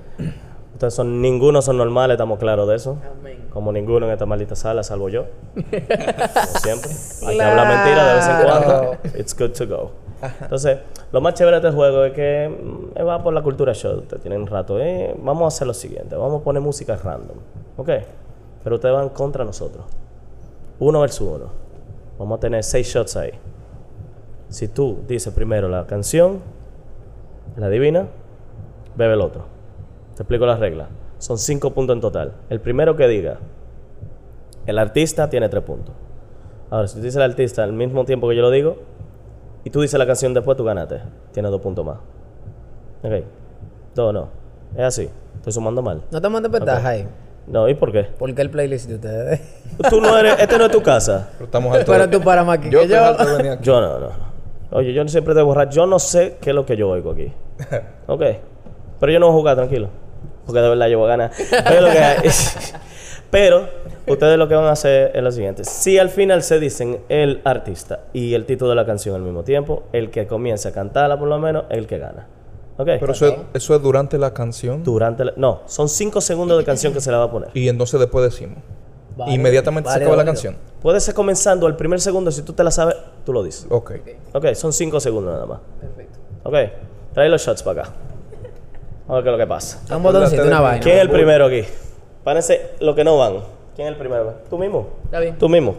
Ustedes 0.73 0.93
son, 0.93 1.23
ninguno 1.23 1.63
son 1.63 1.77
normales, 1.77 2.17
estamos 2.17 2.41
claros 2.41 2.67
de 2.67 2.75
eso. 2.75 2.99
Amén. 3.21 3.47
Como 3.49 3.71
ninguno 3.71 4.07
en 4.07 4.13
esta 4.13 4.27
maldita 4.27 4.57
sala, 4.57 4.83
salvo 4.83 5.09
yo. 5.09 5.27
Como 5.55 6.59
siempre. 6.61 6.91
Hay 7.29 7.37
que 7.37 7.43
hablar 7.45 7.69
mentira 7.69 8.09
de 8.09 8.15
vez 8.17 8.27
en 8.27 8.45
cuando. 8.45 8.97
It's 9.17 9.39
good 9.39 9.51
to 9.53 9.69
go. 9.69 9.93
Entonces, 10.41 10.79
lo 11.13 11.21
más 11.21 11.35
chévere 11.35 11.61
de 11.61 11.69
este 11.69 11.77
juego 11.77 12.05
es 12.07 12.13
que 12.13 12.49
mm, 12.49 13.07
va 13.07 13.23
por 13.23 13.33
la 13.33 13.45
cultura 13.45 13.73
shot. 13.73 13.99
Ustedes 13.99 14.21
tienen 14.21 14.41
un 14.41 14.49
rato. 14.49 14.81
Eh, 14.81 15.15
vamos 15.23 15.45
a 15.45 15.47
hacer 15.47 15.69
lo 15.69 15.75
siguiente. 15.75 16.17
Vamos 16.17 16.41
a 16.41 16.43
poner 16.43 16.61
música 16.61 16.97
random. 16.97 17.37
¿Ok? 17.77 17.91
Pero 18.65 18.75
ustedes 18.75 18.97
van 18.97 19.11
contra 19.11 19.45
nosotros. 19.45 19.85
Uno 20.81 21.03
versus 21.03 21.29
uno. 21.29 21.51
Vamos 22.19 22.39
a 22.39 22.41
tener 22.41 22.65
seis 22.65 22.89
shots 22.89 23.17
ahí. 23.17 23.31
Si 24.55 24.69
tú 24.69 25.01
dices 25.09 25.35
primero 25.35 25.69
la 25.69 25.85
canción, 25.85 26.39
la 27.57 27.67
adivina, 27.67 28.07
bebe 28.95 29.15
el 29.15 29.21
otro. 29.21 29.47
Te 30.15 30.23
explico 30.23 30.47
las 30.47 30.61
reglas. 30.61 30.87
Son 31.19 31.39
cinco 31.39 31.73
puntos 31.73 31.97
en 31.97 32.01
total. 32.01 32.35
El 32.51 32.61
primero 32.61 32.95
que 32.95 33.09
diga, 33.09 33.39
el 34.67 34.79
artista 34.79 35.29
tiene 35.29 35.49
tres 35.49 35.65
puntos. 35.65 35.93
Ahora, 36.71 36.87
si 36.87 36.95
tú 36.95 37.01
dices 37.01 37.17
el 37.17 37.23
artista 37.23 37.65
al 37.65 37.73
mismo 37.73 38.05
tiempo 38.05 38.29
que 38.29 38.37
yo 38.37 38.43
lo 38.43 38.53
digo, 38.53 38.77
y 39.65 39.71
tú 39.71 39.81
dices 39.81 39.99
la 39.99 40.07
canción 40.07 40.33
después, 40.35 40.57
tú 40.57 40.63
ganaste. 40.63 41.01
Tienes 41.33 41.51
dos 41.51 41.61
puntos 41.61 41.85
más. 41.85 41.97
Ok. 43.03 43.25
Dos 43.97 44.15
no. 44.15 44.29
Es 44.77 44.85
así. 44.85 45.11
Estoy 45.35 45.53
sumando 45.53 45.83
mal. 45.83 46.01
No 46.13 46.23
te 46.23 46.29
mandes 46.29 46.53
ventaja 46.53 46.91
ahí. 46.91 47.09
No, 47.49 47.69
¿y 47.69 47.75
por 47.75 47.91
qué? 47.91 48.05
¿Por 48.05 48.33
qué 48.33 48.43
el 48.43 48.51
playlist 48.51 48.89
de 48.89 48.95
ustedes? 48.95 49.41
Tú 49.91 50.01
no 50.01 50.17
eres, 50.17 50.39
este 50.39 50.57
no 50.59 50.67
es 50.67 50.71
tu 50.71 50.81
casa. 50.81 51.31
Pero 51.33 51.47
estamos 51.47 51.77
Pero 51.85 52.09
tú 52.09 52.21
para 52.21 52.45
más 52.45 52.59
aquí 52.59 52.71
Yo 52.71 52.83
que 52.83 52.89
yo. 52.89 53.05
aquí. 53.05 53.59
Yo 53.61 53.81
no, 53.81 53.99
no. 53.99 54.34
Oye, 54.75 54.93
yo 54.93 55.07
siempre 55.09 55.35
te 55.35 55.41
borrar. 55.43 55.71
Yo 55.71 55.87
no 55.87 55.99
sé 55.99 56.37
qué 56.41 56.51
es 56.51 56.57
lo 56.57 56.67
que 56.67 56.77
yo 56.77 56.91
oigo 56.91 57.13
aquí. 57.13 57.33
Ok. 58.07 58.23
Pero 59.01 59.13
yo 59.13 59.19
no 59.21 59.27
voy 59.27 59.35
a 59.35 59.39
jugar, 59.39 59.57
tranquilo. 59.57 59.89
Porque 60.45 60.61
de 60.61 60.69
verdad 60.69 60.87
yo 60.89 60.99
voy 60.99 61.07
a 61.07 61.17
ganar. 61.17 61.31
Pero, 61.69 61.81
lo 61.81 61.91
que 61.93 61.99
hay- 61.99 62.29
Pero 63.31 63.69
ustedes 64.07 64.39
lo 64.39 64.47
que 64.49 64.55
van 64.55 64.65
a 64.67 64.73
hacer 64.73 65.11
es 65.15 65.23
lo 65.23 65.33
siguiente. 65.33 65.65
Si 65.65 65.99
al 65.99 66.11
final 66.11 66.43
se 66.43 66.59
dicen 66.61 67.01
el 67.09 67.41
artista 67.45 68.01
y 68.13 68.35
el 68.35 68.45
título 68.45 68.71
de 68.71 68.77
la 68.77 68.87
canción 68.87 69.15
al 69.17 69.23
mismo 69.23 69.43
tiempo, 69.43 69.85
el 69.93 70.11
que 70.11 70.27
comience 70.27 70.69
a 70.69 70.73
cantarla 70.73 71.19
por 71.19 71.29
lo 71.29 71.39
menos 71.39 71.65
es 71.71 71.79
el 71.79 71.87
que 71.87 71.99
gana. 71.99 72.27
Ok. 72.77 72.87
Pero 73.01 73.13
eso 73.13 73.27
es, 73.29 73.35
eso 73.55 73.75
es 73.77 73.83
durante 73.83 74.19
la 74.19 74.33
canción. 74.35 74.83
Durante 74.85 75.25
la- 75.25 75.33
No, 75.37 75.63
son 75.67 75.89
cinco 75.89 76.21
segundos 76.21 76.59
de 76.59 76.65
canción 76.65 76.93
que 76.93 77.01
se 77.01 77.11
la 77.11 77.19
va 77.19 77.25
a 77.25 77.31
poner. 77.31 77.51
Y 77.55 77.69
entonces 77.69 77.99
después 78.01 78.25
decimos. 78.25 78.59
Vale, 79.17 79.33
Inmediatamente 79.33 79.87
vale, 79.89 79.99
se 79.99 80.05
acaba 80.05 80.17
la 80.17 80.25
canción. 80.25 80.57
Puede 80.85 81.01
ser 81.01 81.15
comenzando 81.15 81.67
el 81.67 81.77
primer 81.77 81.99
segundo. 81.99 82.31
Si 82.31 82.43
tú 82.43 82.53
te 82.53 82.63
la 82.63 82.71
sabes, 82.71 82.95
tú 83.25 83.33
lo 83.33 83.43
dices. 83.43 83.67
Ok. 83.71 83.93
Ok, 84.35 84.53
son 84.53 84.71
cinco 84.71 85.01
segundos 85.01 85.33
nada 85.33 85.47
más. 85.47 85.61
Perfecto. 85.81 86.19
Ok, 86.43 86.55
trae 87.15 87.31
los 87.31 87.41
shots 87.41 87.63
para 87.63 87.85
acá. 87.85 87.93
Vamos 89.07 89.09
a 89.09 89.15
ver 89.15 89.25
qué 89.25 89.31
es 89.31 89.33
lo 89.33 89.39
que 89.39 89.47
pasa. 89.47 89.97
Un 89.97 90.03
botoncito, 90.03 90.43
una 90.43 90.61
vaina. 90.61 90.83
¿Quién 90.83 90.97
es 90.97 91.01
el 91.01 91.09
primero 91.09 91.47
aquí? 91.47 91.63
Párense 92.23 92.73
los 92.81 92.95
que 92.95 93.03
no 93.03 93.17
van. 93.17 93.37
¿Quién 93.75 93.89
es 93.89 93.93
el 93.95 93.99
primero? 93.99 94.35
¿Tú 94.51 94.59
mismo? 94.59 94.89
Está 95.07 95.21
bien. 95.21 95.39
Tú 95.39 95.49
mismo. 95.49 95.75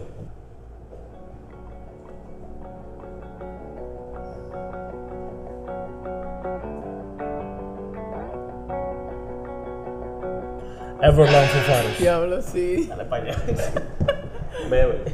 Everlong 11.00 11.46
for. 11.46 11.96
Diablo, 12.00 12.42
sí. 12.42 12.86
Dale 12.88 13.04
para 13.04 13.22
allá. 13.22 13.36
Bebe. 14.70 15.04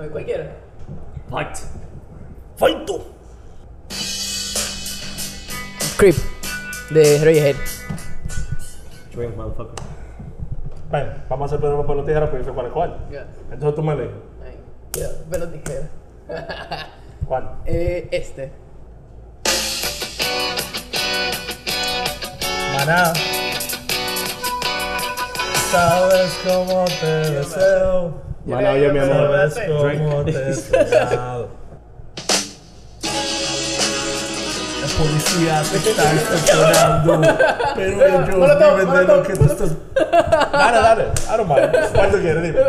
Ay, 0.00 0.08
Cualquiera. 0.10 0.56
Fight. 1.30 1.56
Fight 2.56 2.86
tú. 2.86 3.02
Creep. 5.96 6.16
De 6.90 7.18
Radiohead. 7.24 7.56
Drink, 9.14 9.36
motherfucker. 9.36 9.84
Ven, 10.90 11.24
vamos 11.28 11.44
a 11.44 11.46
hacer 11.46 11.58
primero 11.60 11.82
papel 11.82 12.00
o 12.00 12.04
tijera, 12.04 12.26
pero 12.26 12.38
yo 12.38 12.44
sé 12.44 12.52
cuál 12.54 12.66
es 12.66 12.72
cuál. 12.72 12.98
Entonces 13.50 13.74
tú 13.74 13.82
me. 13.82 13.92
Ay, 13.92 14.10
ya, 14.92 15.08
pelo 15.30 15.48
tijera. 15.48 15.88
¿Cuál? 17.26 17.58
Eh, 17.64 18.08
este. 18.12 18.52
Maná. 22.76 23.12
Sabes 25.70 26.38
cómo 26.46 26.84
te 27.00 27.06
deseo. 27.06 28.23
Mana, 28.46 28.72
oye, 28.72 28.92
mi 28.92 28.98
amor. 28.98 29.50
Sabes 29.50 29.98
cómo 29.98 30.24
te. 30.24 30.32
La 34.80 34.90
policía 34.98 35.62
te 35.72 35.90
está 35.90 36.12
inspeccionando. 36.12 37.20
Pero 37.74 38.06
ellos 38.06 38.36
Molotov, 38.36 38.78
viven 38.78 38.94
de 38.94 39.04
lo 39.04 39.22
que 39.22 39.34
tú 39.34 39.44
estás. 39.44 39.70
Dale, 40.52 40.78
dale. 40.78 41.04
I 41.04 41.36
don't 41.36 41.48
mind. 41.48 41.70
¿Cuál 41.94 42.10
tú 42.10 42.18
quieres? 42.18 42.42
Dime. 42.42 42.60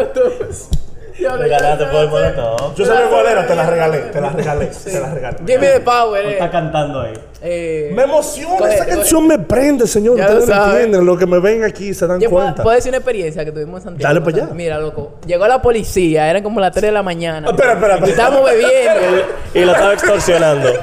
Ya, 1.17 1.31
por 1.91 2.01
el 2.03 2.09
molotov. 2.09 2.75
Yo 2.75 2.85
sabía 2.85 3.07
cuál 3.09 3.25
era, 3.27 3.47
te 3.47 3.55
la 3.55 3.65
regalé. 3.69 3.97
Te 3.99 4.19
la 4.21 4.29
regalé. 4.31 4.65
Te 4.67 4.99
la 4.99 5.13
regalé. 5.13 5.37
Give 5.45 5.59
me 5.59 5.67
the 5.67 5.79
power, 5.79 6.25
Está 6.25 6.45
eh. 6.45 6.49
cantando 6.51 7.01
ahí. 7.01 7.13
eh. 7.41 7.91
Me 7.93 8.03
emociona, 8.03 8.57
coge. 8.57 8.77
canción 8.85 9.25
me 9.27 9.39
prende, 9.39 9.87
señor. 9.87 10.17
Ya 10.17 10.25
Ustedes 10.27 10.49
lo 10.49 10.55
no 10.55 10.65
entienden 10.73 11.05
lo 11.05 11.17
que 11.17 11.25
me 11.25 11.39
ven 11.39 11.63
aquí, 11.63 11.93
se 11.93 12.05
dan 12.05 12.21
cuenta. 12.21 12.63
puedo 12.63 12.75
decir 12.75 12.89
una 12.89 12.97
experiencia 12.97 13.45
que 13.45 13.51
tuvimos 13.51 13.79
en 13.81 13.83
Santiago. 13.85 14.13
Dale 14.13 14.21
pa' 14.25 14.29
allá. 14.43 14.53
Mira, 14.53 14.77
loco. 14.79 15.13
Llegó 15.25 15.47
la 15.47 15.61
policía, 15.61 16.29
eran 16.29 16.43
como 16.43 16.59
las 16.59 16.71
3 16.73 16.81
de 16.83 16.91
la 16.91 17.03
mañana. 17.03 17.47
Ah, 17.47 17.51
Espera, 17.51 17.73
espera, 17.73 17.93
espera. 17.95 18.07
Y 18.07 18.11
estábamos 18.11 18.45
bebiendo. 18.49 19.25
Y 19.53 19.59
lo 19.65 19.71
estaba 19.71 19.93
extorsionando. 19.93 20.69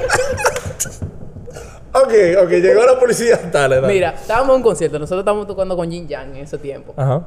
Ok, 1.95 2.11
ok, 2.43 2.49
llegó 2.49 2.83
la 2.85 2.99
policía. 2.99 3.39
Dale, 3.51 3.75
dale. 3.79 3.87
Mira, 3.93 4.15
estábamos 4.19 4.49
en 4.49 4.55
un 4.57 4.63
concierto. 4.63 4.97
Nosotros 4.97 5.19
estábamos 5.19 5.45
tocando 5.45 5.75
con 5.75 5.91
Jin 5.91 6.07
Yang 6.07 6.29
en 6.37 6.43
ese 6.43 6.57
tiempo. 6.57 6.91
Ajá. 6.97 7.21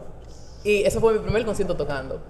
Y 0.65 0.83
ese 0.83 0.99
fue 0.99 1.13
mi 1.13 1.21
primer 1.21 1.45
concierto 1.45 1.77
tocando. 1.77 2.21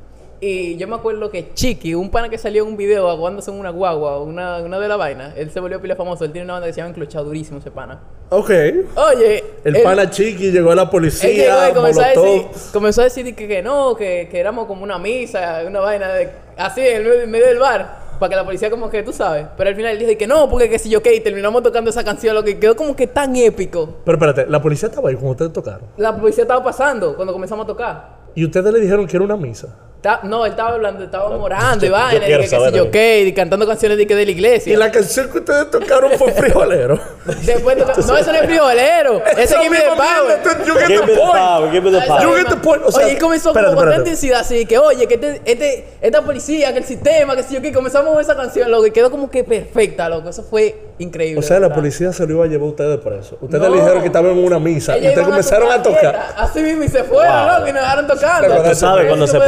Y 0.47 0.77
yo 0.77 0.87
me 0.87 0.95
acuerdo 0.95 1.29
que 1.29 1.53
Chiqui, 1.55 1.95
un 1.97 2.09
pana 2.09 2.29
que 2.29 2.39
salió 2.39 2.63
en 2.63 2.69
un 2.69 2.77
video 2.77 3.09
aguándose 3.11 3.51
en 3.51 3.59
una 3.59 3.71
guagua, 3.71 4.21
una, 4.21 4.59
una 4.59 4.79
de 4.79 4.87
la 4.87 4.97
vaina, 4.97 5.35
él 5.37 5.51
se 5.51 5.59
volvió 5.59 5.81
pila 5.81 5.97
famoso. 5.97 6.25
Él 6.25 6.31
tiene 6.31 6.45
una 6.45 6.53
banda 6.55 6.69
que 6.69 6.73
se 6.73 6.77
llama 6.79 6.91
Enclochado 6.91 7.25
Durísimo, 7.25 7.59
ese 7.59 7.73
pana. 7.73 8.01
Ok. 8.31 8.51
Oye, 8.51 9.45
El 9.65 9.77
él- 9.77 9.83
pana 9.83 10.09
chiqui 10.09 10.53
llegó 10.53 10.71
a 10.71 10.77
la 10.77 10.83
Él 10.83 10.89
llegó 10.89 10.91
policía, 10.93 11.71
y 11.71 11.75
comenzó 11.75 12.01
a, 12.01 12.09
decir, 12.09 12.43
comenzó 12.73 13.01
a 13.01 13.05
decir 13.05 13.35
que, 13.35 13.49
que 13.49 13.61
no, 13.63 13.97
que, 13.97 14.29
que 14.31 14.39
éramos 14.39 14.67
como 14.67 14.85
una 14.85 14.99
misa, 14.99 15.63
una 15.67 15.81
vaina 15.81 16.13
de, 16.13 16.31
así 16.57 16.81
en 16.81 17.03
medio, 17.03 17.23
en 17.23 17.31
medio 17.31 17.47
del 17.47 17.59
bar, 17.59 18.07
para 18.21 18.31
que 18.31 18.37
la 18.37 18.45
policía 18.45 18.71
como 18.71 18.89
que 18.89 19.03
tú 19.03 19.13
sabes. 19.13 19.47
Pero 19.57 19.69
al 19.71 19.75
final 19.75 19.93
él 19.93 19.99
dijo 19.99 20.17
que 20.17 20.29
no, 20.29 20.49
porque 20.49 20.71
que 20.71 20.79
si 20.79 20.89
yo 20.89 21.03
qué, 21.03 21.13
y 21.13 21.21
terminamos 21.21 21.63
tocando 21.65 21.91
esa 21.91 22.05
canción, 22.05 22.37
lo 22.37 22.45
que 22.45 22.57
quedó 22.61 22.77
como 22.77 22.95
que 22.95 23.09
tan 23.09 23.35
épico. 23.35 23.97
Pero 24.05 24.17
espérate, 24.17 24.47
la 24.49 24.63
policía 24.63 24.89
estaba 24.89 25.09
ahí 25.09 25.17
cuando 25.17 25.33
ustedes 25.33 25.53
tocaron. 25.53 25.89
La 25.97 26.17
policía 26.17 26.43
estaba 26.43 26.63
pasando 26.63 27.17
cuando 27.17 27.33
comenzamos 27.33 27.65
a 27.65 27.67
tocar. 27.67 28.17
Y 28.37 28.45
ustedes 28.45 28.73
le 28.73 28.79
dijeron 28.81 29.07
que 29.07 29.17
era 29.17 29.25
una 29.25 29.37
misa. 29.37 29.75
Ta- 30.07 30.21
no, 30.23 30.45
él 30.47 30.53
estaba 30.53 30.71
hablando, 30.71 31.03
estaba 31.03 31.37
morando 31.37 31.85
y 31.85 31.89
yo 31.89 31.93
vaina, 31.93 32.29
y 32.29 32.31
que, 32.31 32.39
que 32.49 32.49
yo 32.77 32.85
de- 32.85 32.91
qué, 32.91 33.23
y 33.23 33.33
cantando 33.33 33.67
canciones 33.67 33.99
de, 33.99 34.07
que 34.07 34.15
de 34.15 34.25
la 34.25 34.31
iglesia. 34.31 34.73
Y 34.73 34.77
la 34.77 34.93
canción 34.93 35.29
que 35.33 35.39
ustedes 35.39 35.69
tocaron 35.69 36.13
fue 36.13 36.31
frijolero. 36.31 36.97
Después 37.45 37.77
toca- 37.77 37.93
no, 38.07 38.17
eso 38.17 38.31
no 38.33 38.39
es 38.39 38.47
frijolero, 38.47 39.21
ese 39.33 39.43
Esa 39.43 39.59
Give 39.59 39.71
me 39.71 39.79
the 39.79 39.87
power. 39.97 40.65
You 40.65 40.75
get 40.75 40.87
the 40.87 41.01
me 41.01 41.07
the 41.13 41.17
point. 41.19 41.33
power, 41.33 41.71
give 41.73 41.81
me 41.83 41.91
the 41.91 41.99
Esa 41.99 42.07
power. 42.07 42.23
You 42.23 42.29
misma- 42.29 42.37
get 42.39 42.49
the 42.51 42.57
point. 42.63 42.83
O 42.85 42.93
sea, 42.93 43.05
oye, 43.05 43.15
y 43.15 43.19
comenzó 43.19 43.49
espérate, 43.49 43.75
con 43.75 43.85
tanta 43.85 43.99
intensidad 43.99 44.41
así, 44.43 44.65
que 44.65 44.79
oye, 44.79 45.09
que 45.09 45.15
este, 45.15 45.43
este, 45.45 45.85
esta 46.01 46.23
policía, 46.23 46.73
que 46.73 46.79
el 46.79 46.85
sistema, 46.85 47.35
que 47.35 47.43
si 47.43 47.55
yo 47.55 47.61
qué, 47.61 47.73
comenzamos 47.73 48.13
con 48.13 48.21
esa 48.21 48.37
canción, 48.37 48.71
loco, 48.71 48.87
y 48.87 48.93
quedó 48.93 49.11
como 49.11 49.29
que 49.29 49.43
perfecta, 49.43 50.09
loco, 50.09 50.29
eso 50.29 50.45
fue 50.45 50.79
increíble. 50.99 51.41
O 51.41 51.43
sea, 51.43 51.59
la 51.59 51.75
policía 51.75 52.13
se 52.13 52.25
lo 52.29 52.35
iba 52.35 52.45
a 52.45 52.47
llevar 52.47 52.67
a 52.69 52.71
ustedes 52.71 52.99
preso. 53.01 53.39
Ustedes 53.41 53.61
No. 53.61 53.71
le 53.75 53.81
dijeron 53.81 54.01
que 54.03 54.07
estaban 54.07 54.31
en 54.31 54.39
una 54.45 54.61
misa. 54.61 54.97
Y 54.99 55.09
ustedes 55.09 55.27
comenzaron 55.27 55.73
a 55.73 55.83
tocar. 55.83 56.27
Así 56.37 56.61
mismo, 56.61 56.85
y 56.85 56.89
se 56.89 57.03
fueron, 57.03 57.47
loco, 57.49 57.67
y 57.69 57.73
nos 57.73 57.83
dejaron 57.83 58.07
tocando. 58.07 58.49
Pero 58.49 58.63
Tú 58.71 58.75
sabes 58.77 59.07
cuando 59.09 59.27
se 59.27 59.39
fue 59.41 59.47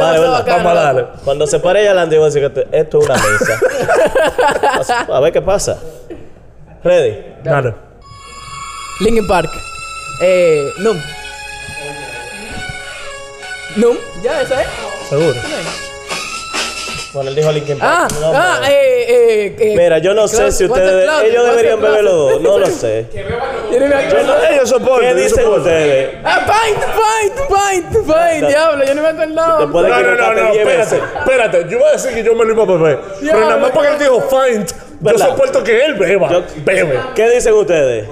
Cuando 1.23 1.47
se 1.47 1.59
pare 1.59 1.81
ella 1.81 1.91
adelante, 1.91 2.15
yo 2.15 2.21
voy 2.21 2.29
a 2.29 2.33
decir 2.33 2.51
que 2.51 2.67
esto 2.77 2.99
es 2.99 3.05
una 3.05 3.15
misa. 3.15 5.03
A 5.13 5.19
ver 5.19 5.33
qué 5.33 5.41
pasa. 5.41 5.77
Ready. 6.83 7.35
Dale. 7.43 7.73
Linkin 9.01 9.27
Park. 9.27 9.49
Eh, 10.21 10.71
Num. 10.79 10.97
Num, 13.75 13.97
ya, 14.23 14.41
esa 14.41 14.61
es. 14.61 14.67
Seguro. 15.09 15.39
Bueno, 17.11 17.29
él 17.31 17.35
dijo 17.35 17.51
Linkin 17.51 17.77
Ah, 17.81 18.05
Park. 18.07 18.21
No, 18.21 18.31
ah, 18.35 18.57
no. 18.61 18.67
eh, 18.67 18.71
eh, 18.71 19.55
eh, 19.59 19.73
Mira, 19.75 19.97
yo 19.97 20.13
no 20.13 20.27
sé 20.27 20.51
si 20.51 20.65
ustedes. 20.65 21.09
Ellos 21.25 21.45
deberían 21.49 21.81
beber 21.81 22.03
los 22.03 22.13
dos. 22.13 22.41
No 22.41 22.59
lo 22.59 22.67
sé. 22.67 23.07
Yo 23.13 23.79
no 23.79 23.87
me 23.87 24.09
Yo 24.09 24.23
no- 24.23 24.43
Ellos 24.49 24.69
soportan. 24.69 25.15
¿Qué 25.15 25.21
dicen 25.23 25.47
ustedes? 25.47 26.15
Ah, 26.23 26.45
pint, 26.45 26.77
pint, 26.77 27.47
pint, 27.47 28.05
pint, 28.05 28.47
diablo, 28.47 28.85
yo 28.85 28.93
no 28.95 29.01
me. 29.01 29.09
Después 29.13 29.85
de 29.85 29.89
No, 29.89 29.97
que 29.97 30.03
no, 30.03 30.15
no, 30.15 30.33
no, 30.33 30.53
espérate, 30.53 31.01
espérate. 31.19 31.63
Yo 31.69 31.77
iba 31.77 31.87
a 31.87 31.91
decir 31.93 32.13
que 32.13 32.23
yo 32.23 32.35
me 32.35 32.45
lo 32.45 32.53
iba 32.53 32.63
a 32.63 32.65
beber. 32.67 32.99
Pero 33.21 33.39
nada 33.39 33.57
más 33.57 33.71
porque 33.71 33.87
él 33.89 33.99
dijo 33.99 34.21
find, 34.29 34.67
yo 35.01 35.17
soporto 35.17 35.63
que 35.63 35.85
él 35.85 35.95
beba. 35.95 36.29
Yo- 36.31 36.43
Bebe. 36.63 36.99
¿Qué 37.15 37.29
dicen 37.31 37.53
ustedes? 37.53 38.07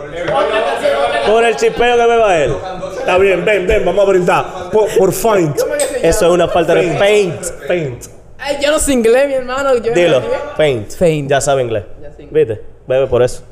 Por 1.27 1.43
el 1.45 1.55
chipeo 1.55 1.97
que 1.97 2.05
beba 2.05 2.37
él. 2.37 2.55
Está 2.97 3.17
bien, 3.19 3.45
ven, 3.45 3.67
ven, 3.67 3.85
vamos 3.85 4.05
a 4.05 4.09
brindar. 4.09 4.45
Por, 4.71 4.87
por 4.97 5.13
find. 5.13 5.55
Eso 6.01 6.25
es 6.25 6.31
una 6.31 6.47
falta 6.47 6.73
de 6.73 6.87
paint. 6.97 7.45
Paint. 7.67 8.16
Ay, 8.39 8.57
yo 8.63 8.71
no 8.71 8.79
sé 8.79 8.93
inglés, 8.93 9.27
mi 9.27 9.33
hermano. 9.33 9.75
yo- 9.77 9.93
Dilo, 9.93 10.21
paint. 10.55 10.91
Faint. 10.91 11.29
Ya 11.29 11.41
sabe 11.41 11.63
inglés. 11.63 11.83
Ya 12.01 12.11
sé 12.13 12.23
inglés. 12.23 12.47
¿Viste? 12.47 12.65
Bebe 12.87 13.07
por 13.07 13.21
eso. 13.23 13.43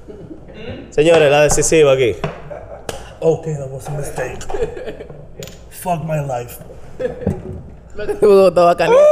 Señores, 0.91 1.29
la 1.31 1.41
decisiva 1.41 1.91
aquí. 1.93 2.15
Okay, 3.19 3.55
that 3.55 3.69
was 3.69 3.87
a 3.87 3.91
mistake. 3.91 4.39
Fuck 5.69 6.03
my 6.03 6.19
life. 6.21 6.57
Todo 8.19 8.53
todo 8.53 8.65
bacanísimo. 8.65 9.05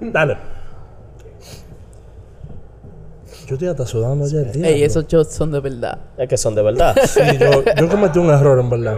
Dale. 0.00 0.36
Yo 3.46 3.54
estoy 3.54 3.68
hasta 3.68 3.86
sudando 3.86 4.26
ya 4.26 4.40
el 4.40 4.52
día. 4.52 4.68
Ey, 4.68 4.82
esos 4.82 5.06
shots 5.06 5.34
son 5.34 5.52
de 5.52 5.60
verdad. 5.60 5.98
Es 6.16 6.28
que 6.28 6.36
son 6.36 6.54
de 6.54 6.62
verdad. 6.62 6.94
Sí, 7.06 7.20
yo, 7.38 7.62
yo 7.64 7.88
cometí 7.88 8.18
un 8.18 8.30
error, 8.30 8.58
en 8.60 8.70
verdad. 8.70 8.96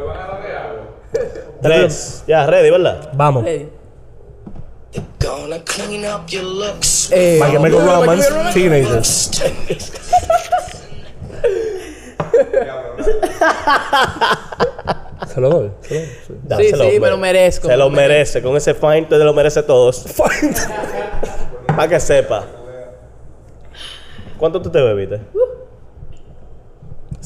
Tres. 1.62 2.24
Ya, 2.26 2.47
ready, 2.47 2.70
¿verdad? 2.70 3.11
Vamos. 3.14 3.47
Ey. 3.47 3.68
Gonna 5.20 5.61
clean 5.61 6.05
up 6.05 6.28
your 6.30 6.43
looks. 6.43 7.11
Eh, 7.12 7.38
My 7.41 7.51
Chemical 7.53 7.80
Romance, 7.80 8.28
Teenagers. 8.53 9.30
Se 15.32 15.41
lo 15.41 15.51
doy. 15.51 15.70
Se 15.82 15.95
lo 16.28 16.47
doy. 16.57 16.68
sí. 16.68 16.74
Sí, 16.93 17.01
me 17.01 17.11
lo 17.11 17.16
merezco, 17.18 17.68
Se 17.68 17.76
lo 17.76 17.91
merece. 17.91 18.43
Con 18.43 18.57
ese 18.57 18.74
fine 18.74 19.03
te 19.03 19.16
lo 19.18 19.32
merece 19.32 19.62
todos. 19.62 20.05
Para 21.66 21.88
que 21.88 22.01
sepa. 22.01 22.45
¿Cuánto 24.38 24.61
tú 24.61 24.70
te 24.70 24.80
bebiste? 24.80 25.20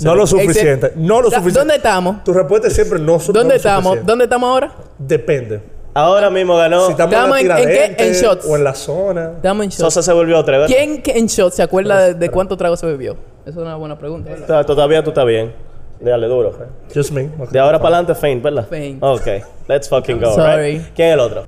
No 0.02 0.14
lo 0.14 0.26
suficiente. 0.26 0.92
No 0.96 1.22
lo 1.22 1.30
suficiente. 1.30 1.58
¿Dónde 1.60 1.76
estamos? 1.76 2.24
Tu 2.24 2.32
respuesta 2.32 2.68
es 2.68 2.74
siempre 2.74 2.98
no 2.98 3.18
¿Dónde 3.18 3.56
estamos? 3.56 3.84
suficiente. 3.84 4.10
¿Dónde 4.10 4.24
estamos 4.24 4.48
ahora? 4.48 4.72
Depende. 4.98 5.73
Ahora 5.94 6.28
mismo 6.28 6.56
ganó. 6.56 6.86
Si 6.86 6.92
estamos 6.92 7.14
Estamos 7.14 7.38
en 7.38 7.42
en- 7.42 7.48
la 7.48 7.60
¿en 7.60 7.94
qué? 7.96 8.06
En 8.08 8.12
shots. 8.14 8.44
o 8.46 8.56
en 8.56 8.64
la 8.64 8.74
zona. 8.74 9.32
Estamos 9.36 9.64
en 9.64 9.70
shots. 9.70 9.80
Sosa 9.94 10.02
se 10.02 10.12
volvió 10.12 10.38
otra 10.38 10.58
vez. 10.58 10.66
¿Quién 10.66 11.00
que 11.02 11.12
en 11.12 11.26
shots 11.26 11.54
se 11.54 11.62
acuerda 11.62 12.00
de, 12.08 12.14
de 12.14 12.30
cuánto 12.30 12.56
trago 12.56 12.76
se 12.76 12.84
bebió? 12.86 13.12
Esa 13.42 13.50
es 13.50 13.56
una 13.56 13.76
buena 13.76 13.96
pregunta, 13.96 14.30
¿verdad? 14.30 14.66
Todavía 14.66 15.04
tú 15.04 15.10
estás 15.10 15.26
bien. 15.26 15.54
Dale 16.00 16.26
duro. 16.26 16.52
Just 16.92 17.12
me. 17.12 17.30
Okay. 17.38 17.46
De 17.52 17.58
ahora 17.60 17.78
para 17.78 17.96
adelante, 17.98 18.20
Faint, 18.20 18.42
¿verdad? 18.42 18.66
Faint. 18.68 19.02
Ok. 19.02 19.26
Let's 19.68 19.88
fucking 19.88 20.20
go, 20.20 20.34
Sorry. 20.34 20.78
right? 20.78 20.82
¿Quién 20.96 21.08
es 21.08 21.14
el 21.14 21.20
otro? 21.20 21.44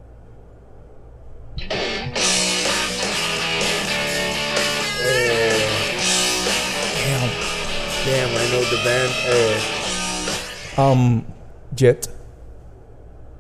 Damn, 8.06 8.30
I 8.30 8.44
know 8.50 8.62
the 8.70 8.78
band. 8.84 9.12
Eh, 9.28 9.58
Um, 10.78 11.24
Jet. 11.74 12.08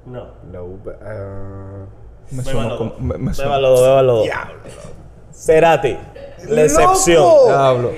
No. 0.06 0.28
No, 0.52 0.64
but, 0.84 0.94
uh, 1.02 1.86
Me 2.34 2.42
suena 2.42 2.76
como. 2.76 2.94
Me, 2.98 3.18
me 3.18 3.34
suena. 3.34 3.56
Bébalo, 3.56 3.80
bébalo. 3.82 4.24
Cerati. 5.32 5.96
La 6.48 6.62
excepción. 6.62 7.22
¡Loco! 7.22 7.46
Diablo. 7.48 7.92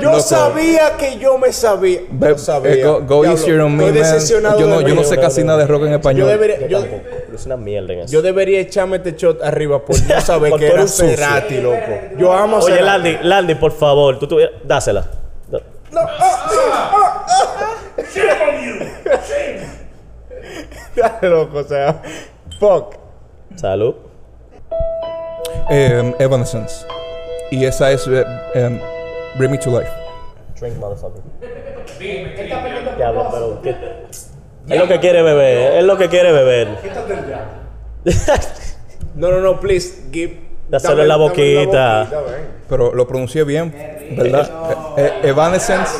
Yo 0.00 0.10
Loco. 0.10 0.20
sabía 0.20 0.96
que 0.98 1.18
yo 1.18 1.38
me 1.38 1.52
sabía. 1.52 2.00
Be- 2.10 2.28
Yo 2.28 2.38
sabía. 2.38 2.72
eh, 2.72 2.82
go 2.84 3.00
go 3.00 3.22
Diablo, 3.22 3.30
easier 3.32 3.60
on 3.60 3.76
me, 3.76 3.86
estoy 3.86 4.00
man. 4.02 4.12
decepcionado 4.12 4.60
Yo 4.60 4.66
no, 4.66 4.80
yo 4.82 4.94
no 4.94 5.04
sé 5.04 5.16
casi 5.18 5.42
nada 5.42 5.58
de 5.58 5.66
rock 5.66 5.82
en 5.84 5.88
Yo 5.90 5.94
español. 5.96 6.28
debería, 6.28 6.60
Yo 6.60 6.66
yo, 6.68 6.80
tampoco. 6.80 7.04
Es 7.34 7.46
una 7.46 7.56
mierda 7.56 7.92
en 7.94 8.00
eso. 8.00 8.12
yo 8.12 8.20
debería 8.22 8.60
echarme 8.60 8.96
este 8.98 9.12
shot 9.16 9.42
arriba 9.42 9.84
por 9.84 9.96
no 10.00 10.20
saber 10.20 10.52
que 10.54 10.66
era. 10.68 10.86
Cerati, 10.86 11.60
loco. 11.60 11.76
Yo 12.18 12.32
amo 12.32 12.56
a 12.56 12.60
Oye, 12.60 12.74
Cerati. 12.76 12.86
Landy, 13.12 13.18
Landy, 13.28 13.54
por 13.54 13.72
favor, 13.72 14.18
tú 14.18 14.26
tuvieras. 14.28 14.54
Dásela. 14.64 15.04
Da- 15.48 15.60
Dale, 20.98 21.28
loco, 21.28 21.58
o 21.58 21.64
sea. 21.64 22.02
Fuck. 22.58 22.96
Salud. 23.56 23.94
Eh, 25.70 26.14
Evanescence. 26.18 26.86
Y 27.50 27.64
esa 27.64 27.90
es 27.90 28.06
eh, 28.06 28.24
em, 28.54 28.80
Bring 29.36 29.50
Me 29.50 29.58
to 29.58 29.70
Life. 29.70 29.90
Drink, 30.58 30.76
motherfucker. 30.76 31.22
Diablo, 32.96 33.28
pero. 33.30 33.62
¿qué? 33.62 33.76
Es 34.68 34.78
lo 34.78 34.86
que 34.88 35.00
quiere 35.00 35.22
beber. 35.22 35.76
Es 35.78 35.84
lo 35.84 35.96
que 35.96 36.08
quiere 36.08 36.32
beber. 36.32 36.68
No, 39.14 39.32
no, 39.32 39.40
no, 39.40 39.58
please, 39.58 40.04
give. 40.12 40.38
Dáselo 40.68 41.02
en 41.02 41.08
la 41.08 41.14
dame 41.14 41.28
boquita. 41.28 42.04
ven. 42.04 42.46
Pero 42.68 42.94
lo 42.94 43.08
pronuncié 43.08 43.42
bien, 43.42 43.74
¿verdad? 44.16 44.48
Eh, 44.96 45.02
eh, 45.24 45.28
Evanescence 45.30 45.90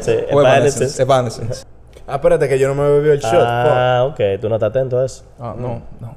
Sí, 0.00 0.10
o 0.30 0.40
Evanescence. 0.42 1.02
Evanescence. 1.02 1.02
Evanescence. 1.02 1.64
Ah, 2.06 2.16
espérate 2.16 2.48
que 2.48 2.58
yo 2.58 2.68
no 2.68 2.74
me 2.74 2.88
bebí 2.88 3.10
el 3.10 3.20
shot. 3.20 3.44
Ah, 3.46 4.04
ok. 4.08 4.20
Tú 4.40 4.48
no 4.48 4.56
estás 4.56 4.70
atento 4.70 4.98
a 4.98 5.06
eso. 5.06 5.24
Ah, 5.38 5.54
no, 5.56 5.82
no. 6.00 6.16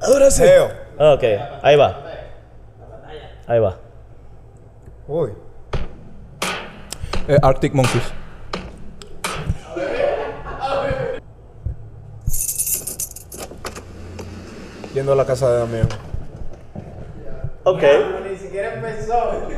Ahora 0.00 0.30
sí. 0.30 0.44
Ok, 0.98 1.24
ahí 1.62 1.76
va. 1.76 2.02
Ahí 3.46 3.58
va. 3.58 3.76
Uy. 5.06 5.32
Eh, 7.28 7.38
Arctic 7.42 7.74
Monkeys. 7.74 8.12
Yendo 14.94 15.12
a 15.12 15.16
la 15.16 15.26
casa 15.26 15.50
de 15.50 15.58
Damián. 15.58 15.88
Ok. 17.64 17.82
Ni 18.30 18.36
siquiera 18.36 18.74
empezó. 18.74 19.48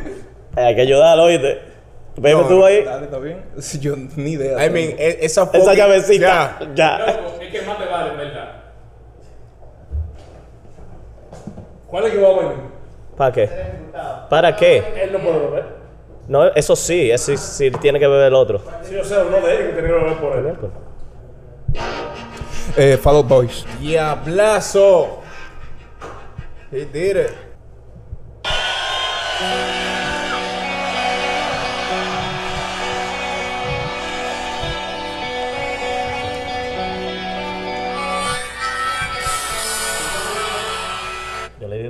Hay 0.56 0.74
que 0.74 0.80
ayudarlo, 0.80 1.24
oíste. 1.24 1.76
Bebe 2.18 2.40
No, 2.40 2.48
tú 2.48 2.64
ahí. 2.64 2.82
Dale, 2.84 3.04
¿está 3.04 3.18
bien? 3.18 3.42
Sí, 3.58 3.78
yo 3.78 3.94
ni 4.16 4.32
idea. 4.32 4.64
I 4.64 4.70
mean, 4.70 4.90
e- 4.98 5.18
esa 5.22 5.42
Esa 5.44 5.52
fucking- 5.52 5.74
llavecita. 5.76 6.58
Ya. 6.60 6.74
Ya. 6.74 7.04
Es 7.42 7.50
que 7.52 7.62
más 7.62 7.78
te 7.78 7.84
vale, 7.86 8.10
en 8.12 8.16
verdad. 8.18 8.52
¿Cuál 11.88 12.04
es 12.06 12.12
que 12.12 12.20
va 12.20 12.28
a 12.28 12.32
venir? 12.40 12.56
¿Para 13.16 13.32
qué? 13.32 13.50
¿Para 14.28 14.56
qué? 14.56 14.82
Él 15.04 15.12
no 15.12 15.18
puede 15.20 15.38
beber. 15.38 15.64
No, 16.28 16.44
eso 16.48 16.74
sí, 16.74 17.10
eso 17.10 17.26
sí, 17.26 17.36
sí 17.36 17.70
tiene 17.80 17.98
que 18.00 18.06
beber 18.06 18.26
el 18.26 18.34
otro. 18.34 18.60
Sí, 18.82 18.96
o 18.96 19.04
sea, 19.04 19.22
uno 19.24 19.36
de 19.46 19.54
ellos 19.54 19.66
que 19.68 19.72
tiene 19.74 19.88
que 19.88 19.94
beber 19.94 20.16
por 20.18 20.36
él. 20.36 20.54
Eh, 22.76 22.96
Fall 23.00 23.16
Out 23.16 23.28
Boys. 23.28 23.64
Diablazo. 23.80 25.20
He 26.72 26.84
did 26.84 27.16
it. 27.16 27.30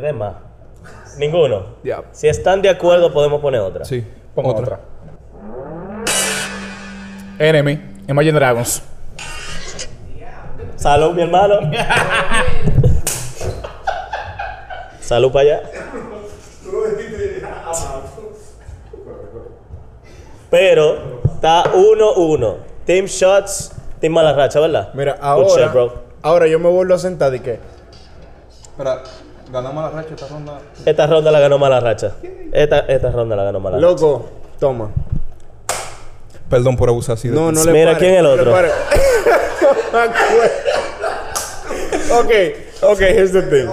De 0.07 0.13
más. 0.13 0.35
Ninguno. 1.19 1.67
Si 2.13 2.29
están 2.29 2.63
de 2.63 2.69
acuerdo, 2.69 3.13
podemos 3.13 3.41
poner 3.41 3.61
otra. 3.61 3.85
Sí. 3.85 4.07
Pongo 4.37 4.55
otra. 4.55 4.79
Enemy, 7.41 8.05
Imagine 8.07 8.35
Dragons. 8.35 8.83
Salud, 10.77 11.13
mi 11.13 11.23
hermano. 11.23 11.59
Salud 15.01 15.33
para 15.33 15.43
allá. 15.43 15.63
Pero 20.49 21.21
está 21.35 21.65
1-1. 21.65 22.57
Team 22.85 23.07
Shots, 23.07 23.73
Team 23.99 24.13
Mala 24.13 24.35
Racha, 24.35 24.61
¿verdad? 24.61 24.91
Mira, 24.95 25.19
ahora. 25.21 25.67
bro. 25.67 25.95
Ahora 26.23 26.47
yo 26.47 26.61
me 26.61 26.69
vuelvo 26.69 26.95
a 26.95 26.99
sentar 26.99 27.35
y 27.35 27.41
que. 27.41 27.59
Espera, 28.63 29.03
ganamos 29.53 29.85
la 29.85 29.91
racha 29.91 30.15
esta 30.15 30.27
ronda. 30.29 30.59
Esta 30.85 31.07
ronda 31.07 31.31
la 31.31 31.41
ganó 31.41 31.59
Mala 31.59 31.81
Racha. 31.81 32.13
Esta, 32.53 32.81
esta 32.81 33.11
ronda 33.11 33.37
la 33.37 33.45
ganó 33.45 33.61
Mala 33.61 33.77
Racha. 33.77 33.87
Loco, 33.89 34.29
toma. 34.59 34.91
Perdón 36.51 36.77
por 36.77 36.89
abusar 36.89 37.15
así 37.15 37.29
de 37.29 37.35
No, 37.35 37.51
no 37.51 37.65
le 37.65 37.73
Mira, 37.73 37.93
pare, 37.93 37.99
¿quién 37.99 38.13
es 38.13 38.19
el 38.19 38.25
no 38.25 38.31
otro? 38.33 38.53
pare. 38.53 38.69
ok, 42.13 42.93
ok, 42.93 43.01
here's 43.01 43.33
the 43.33 43.43
thing. 43.43 43.69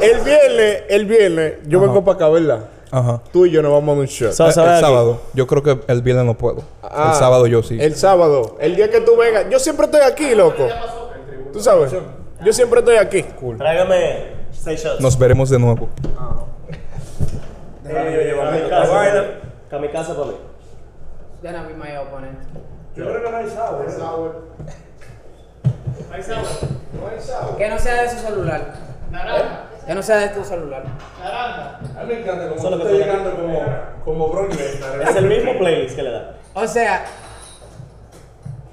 El 0.00 0.20
viernes, 0.20 0.82
el 0.88 1.04
viernes, 1.06 1.54
yo 1.66 1.80
vengo 1.80 2.04
para 2.04 2.16
acá, 2.16 2.28
¿verdad? 2.28 2.60
Ajá. 2.90 3.20
Tú 3.32 3.46
y 3.46 3.50
yo 3.50 3.62
nos 3.62 3.72
vamos 3.72 3.96
a 3.96 4.00
un 4.00 4.06
shot. 4.06 4.32
So- 4.32 4.48
Eh, 4.48 4.52
¿sabes 4.52 4.68
el 4.70 4.74
aquí? 4.74 4.80
sábado. 4.84 5.20
Yo 5.34 5.46
creo 5.46 5.62
que 5.62 5.78
el 5.88 6.02
viernes 6.02 6.24
no 6.26 6.34
puedo. 6.34 6.62
Ah, 6.82 7.10
el 7.12 7.18
sábado 7.18 7.46
yo 7.46 7.62
sí. 7.62 7.76
El 7.80 7.96
sábado, 7.96 8.56
el 8.60 8.76
día 8.76 8.90
que 8.90 9.00
tú 9.00 9.16
vengas. 9.16 9.46
Yo 9.50 9.58
siempre 9.58 9.86
estoy 9.86 10.02
aquí, 10.02 10.34
loco. 10.34 10.66
Tú 11.52 11.60
sabes. 11.60 11.92
Yo 12.44 12.52
siempre 12.52 12.80
estoy 12.80 12.96
aquí. 12.96 13.24
Tráigame 13.58 14.43
Seis 14.64 14.82
shots. 14.82 15.00
Nos 15.00 15.18
veremos 15.18 15.50
de 15.50 15.58
nuevo. 15.58 15.88
Kamikaze, 17.84 18.90
vaina. 18.92 19.24
Kamikaze 19.68 20.14
para 20.14 20.26
mí. 20.28 20.34
Then 21.42 21.54
I'll 21.54 21.66
be 21.66 21.74
my 21.74 21.96
opponent. 21.98 22.38
Yo 22.96 23.04
creo 23.04 23.22
que 23.24 23.30
no 23.30 23.36
hay 23.36 23.50
sabor. 23.50 24.44
Que 27.58 27.68
no 27.68 27.78
sea 27.78 28.02
de 28.04 28.08
su 28.08 28.18
celular. 28.18 28.74
Que 29.86 29.94
no 29.94 30.02
sea 30.02 30.16
de 30.16 30.28
tu 30.28 30.42
celular. 30.44 30.82
A 31.22 32.02
mí 32.04 32.14
me 32.14 32.20
encanta 32.22 32.48
como 32.48 32.60
Solo 32.62 32.78
tú- 32.78 32.88
llegando 32.88 33.36
como, 33.36 33.62
como 34.30 34.46
Lesnar. 34.48 35.02
Es 35.02 35.16
el 35.16 35.26
mismo 35.26 35.58
playlist 35.58 35.94
que 35.96 36.02
le 36.04 36.10
da. 36.10 36.36
O 36.54 36.66
sea, 36.66 37.04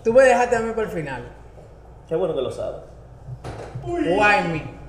tú 0.06 0.14
me 0.14 0.24
dejaste 0.24 0.56
a 0.56 0.60
mí 0.62 0.72
por 0.72 0.86
el 0.86 0.90
final. 0.90 1.24
Qué 2.08 2.16
bueno 2.16 2.34
que 2.34 2.42
lo 2.42 2.52
sabes. 2.52 2.80
Why 3.84 4.48
me? 4.48 4.81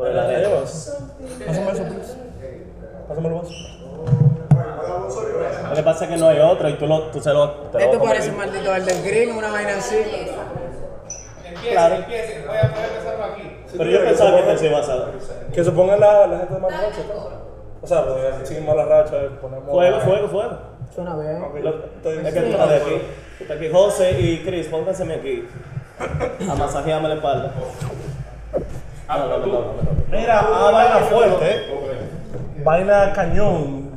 Por 0.00 0.08
el 0.08 0.18
arreglo. 0.18 0.60
Pásame 0.62 1.72
eso, 1.72 1.84
please. 1.84 2.14
Pásame 3.06 3.28
el 3.28 3.34
vaso. 3.34 3.50
Lo 5.68 5.74
que 5.76 5.82
pasa 5.82 6.04
es 6.04 6.10
que 6.10 6.16
no 6.16 6.28
hay 6.28 6.38
otro 6.40 6.68
y 6.70 6.78
tú, 6.78 6.86
lo, 6.86 7.02
tú 7.10 7.20
se 7.20 7.30
lo. 7.34 7.50
te 7.50 7.78
lo 7.78 7.84
Esto 7.84 7.98
comes. 7.98 8.12
parece 8.14 8.30
un 8.30 8.36
maldito 8.38 8.74
Elden 8.74 9.04
Green, 9.04 9.36
una 9.36 9.50
vaina 9.50 9.76
así. 9.76 9.96
Claro. 11.70 11.96
Pero 13.76 13.90
yo 13.90 14.04
pensaba 14.04 14.36
que 14.38 14.42
te 14.44 14.58
se 14.58 14.66
iba 14.68 14.78
a. 14.78 15.52
Que 15.52 15.64
se 15.64 15.70
pongan 15.70 16.00
la, 16.00 16.26
la 16.26 16.38
gente 16.38 16.54
de 16.54 16.60
racha. 16.60 17.02
O 17.82 17.86
sea, 17.86 18.04
pues, 18.06 18.48
sin 18.48 18.64
mala 18.64 18.86
racha, 18.86 19.16
eh, 19.16 19.30
ponemos. 19.38 19.68
Fuego, 19.70 20.00
fuego, 20.00 20.28
fuego. 20.28 20.58
Suena 20.94 21.14
bien. 21.18 21.42
Lo- 21.62 22.10
Es 22.10 22.34
que 22.34 22.40
tú 22.40 22.46
estás 22.52 22.68
de 22.70 22.76
aquí. 22.76 23.02
Está 23.40 23.54
aquí 23.54 23.68
José 23.70 24.18
y 24.18 24.42
Chris, 24.44 24.66
pónganseme 24.68 25.14
aquí. 25.16 25.46
A 26.50 26.54
masajearme 26.54 27.08
la 27.08 27.14
espalda. 27.16 27.52
No, 29.10 29.18
no, 29.18 29.26
no, 29.26 29.38
no, 29.38 29.46
no, 29.46 29.60
no. 29.60 29.90
Mira, 30.08 30.38
ah, 30.40 30.70
vaina 30.70 30.98
fuerte, 31.06 31.50
eh. 31.50 32.62
Vaina 32.62 33.12
cañón. 33.12 33.90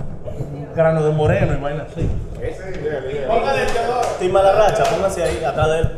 Grano 0.76 1.04
de 1.04 1.12
moreno 1.12 1.54
y 1.54 1.62
vaina 1.62 1.84
así. 1.84 2.10
Team 4.18 4.32
Mala 4.32 4.54
Racha, 4.54 4.84
pónganse 4.86 5.24
ahí, 5.24 5.44
atrás 5.44 5.68
de 5.70 5.80
él. 5.80 5.90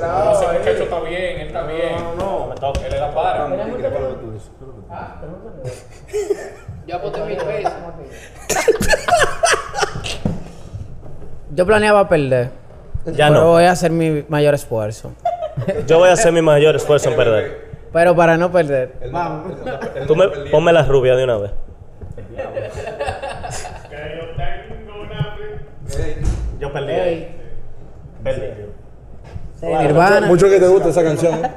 No, 0.00 0.32
ese 0.32 0.46
muchacho 0.58 0.82
está 0.84 1.00
bien, 1.00 1.40
él 1.40 1.46
está 1.48 1.62
bien. 1.64 1.96
No, 2.16 2.46
me 2.46 2.54
toca. 2.54 2.80
Él 2.86 2.92
le 2.92 2.98
da 2.98 3.12
para. 3.12 3.48
Yo 6.86 6.96
aposté 6.96 7.24
mil 7.24 7.36
pesos. 7.36 7.72
Yo 11.50 11.66
planeaba 11.66 12.08
perder. 12.08 12.67
Ya 13.12 13.28
pero 13.28 13.40
no. 13.40 13.46
voy 13.48 13.64
a 13.64 13.72
hacer 13.72 13.90
mi 13.90 14.24
mayor 14.28 14.54
esfuerzo. 14.54 15.12
Yo 15.86 15.98
voy 15.98 16.08
a 16.08 16.12
hacer 16.12 16.32
mi 16.32 16.42
mayor 16.42 16.76
esfuerzo 16.76 17.10
en 17.10 17.16
perder. 17.16 17.68
Pero 17.92 18.14
para 18.14 18.36
no 18.36 18.52
perder. 18.52 18.94
Vamos. 19.10 19.56
Tú 20.06 20.14
me, 20.14 20.28
ponme 20.50 20.72
la 20.72 20.82
rubia 20.82 21.16
de 21.16 21.24
una 21.24 21.38
vez. 21.38 21.50
Yo 26.60 26.72
perdí. 26.72 26.92
ahí. 26.92 27.40
Perdí. 28.22 28.46
Nirvana. 29.62 30.26
Mucho 30.26 30.48
que 30.48 30.58
te 30.60 30.68
gusta 30.68 30.88
esa 30.90 31.02
canción. 31.02 31.44
¿eh? 31.44 31.50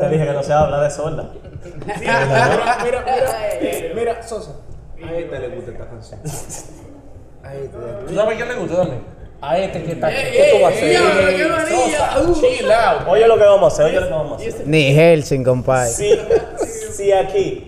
Te 0.00 0.08
dije 0.08 0.26
que 0.26 0.32
no 0.32 0.42
se 0.42 0.52
habla 0.52 0.82
de 0.82 0.90
sorda. 0.90 1.30
Mira, 2.00 2.26
mira, 2.82 3.04
mira. 3.04 3.94
Mira, 3.94 4.22
Sosa. 4.22 4.52
A 5.02 5.12
este 5.12 5.38
le 5.38 5.48
gusta 5.48 5.70
esta 5.72 5.86
canción. 5.86 6.20
A. 7.42 7.52
¿Tú 8.08 8.14
sabes 8.14 8.36
quién 8.36 8.48
le 8.48 8.54
gusta 8.54 8.76
también? 8.76 9.02
A 9.40 9.58
este 9.58 9.82
que 9.82 9.92
está 9.92 10.06
aquí. 10.06 10.16
¿Qué 10.32 10.50
tú 10.52 10.62
vas 10.62 10.72
a 10.72 10.76
hacer? 10.76 10.96
Sosa, 11.68 12.40
Chill 12.40 12.70
out. 12.72 13.08
Oye 13.08 13.26
lo 13.28 13.36
que 13.36 13.44
vamos 13.44 13.72
a 13.72 13.74
hacer, 13.74 13.86
oye 13.86 14.00
lo 14.00 14.06
que 14.06 14.12
vamos 14.12 14.32
a 14.32 14.48
hacer. 14.48 14.66
Ni 14.66 14.94
Helsing, 14.94 15.44
compadre. 15.44 15.90
Si, 15.90 16.18
si 16.92 17.12
aquí 17.12 17.66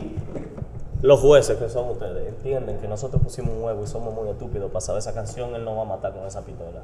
los 1.02 1.20
jueces 1.20 1.58
que 1.58 1.68
son 1.68 1.90
ustedes 1.90 2.28
entienden 2.28 2.78
que 2.78 2.88
nosotros 2.88 3.22
pusimos 3.22 3.54
un 3.54 3.62
huevo 3.62 3.84
y 3.84 3.86
somos 3.86 4.14
muy 4.14 4.28
estúpidos 4.30 4.70
para 4.70 4.80
saber 4.80 5.00
esa 5.00 5.12
canción, 5.12 5.54
él 5.54 5.64
nos 5.64 5.76
va 5.76 5.82
a 5.82 5.84
matar 5.84 6.12
con 6.14 6.26
esa 6.26 6.40
pistola. 6.42 6.80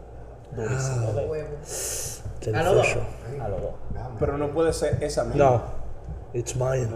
Durísimo, 0.54 1.08
¿ok? 1.08 1.18
A 2.54 2.62
los 2.62 2.74
dos. 2.74 2.86
A 3.40 3.48
los 3.48 3.62
dos. 3.62 3.70
Pero 4.18 4.36
no 4.36 4.50
puede 4.50 4.72
ser 4.74 5.02
esa 5.02 5.24
misma. 5.24 5.44
No. 5.44 5.62
It's 6.34 6.54
mine. 6.54 6.88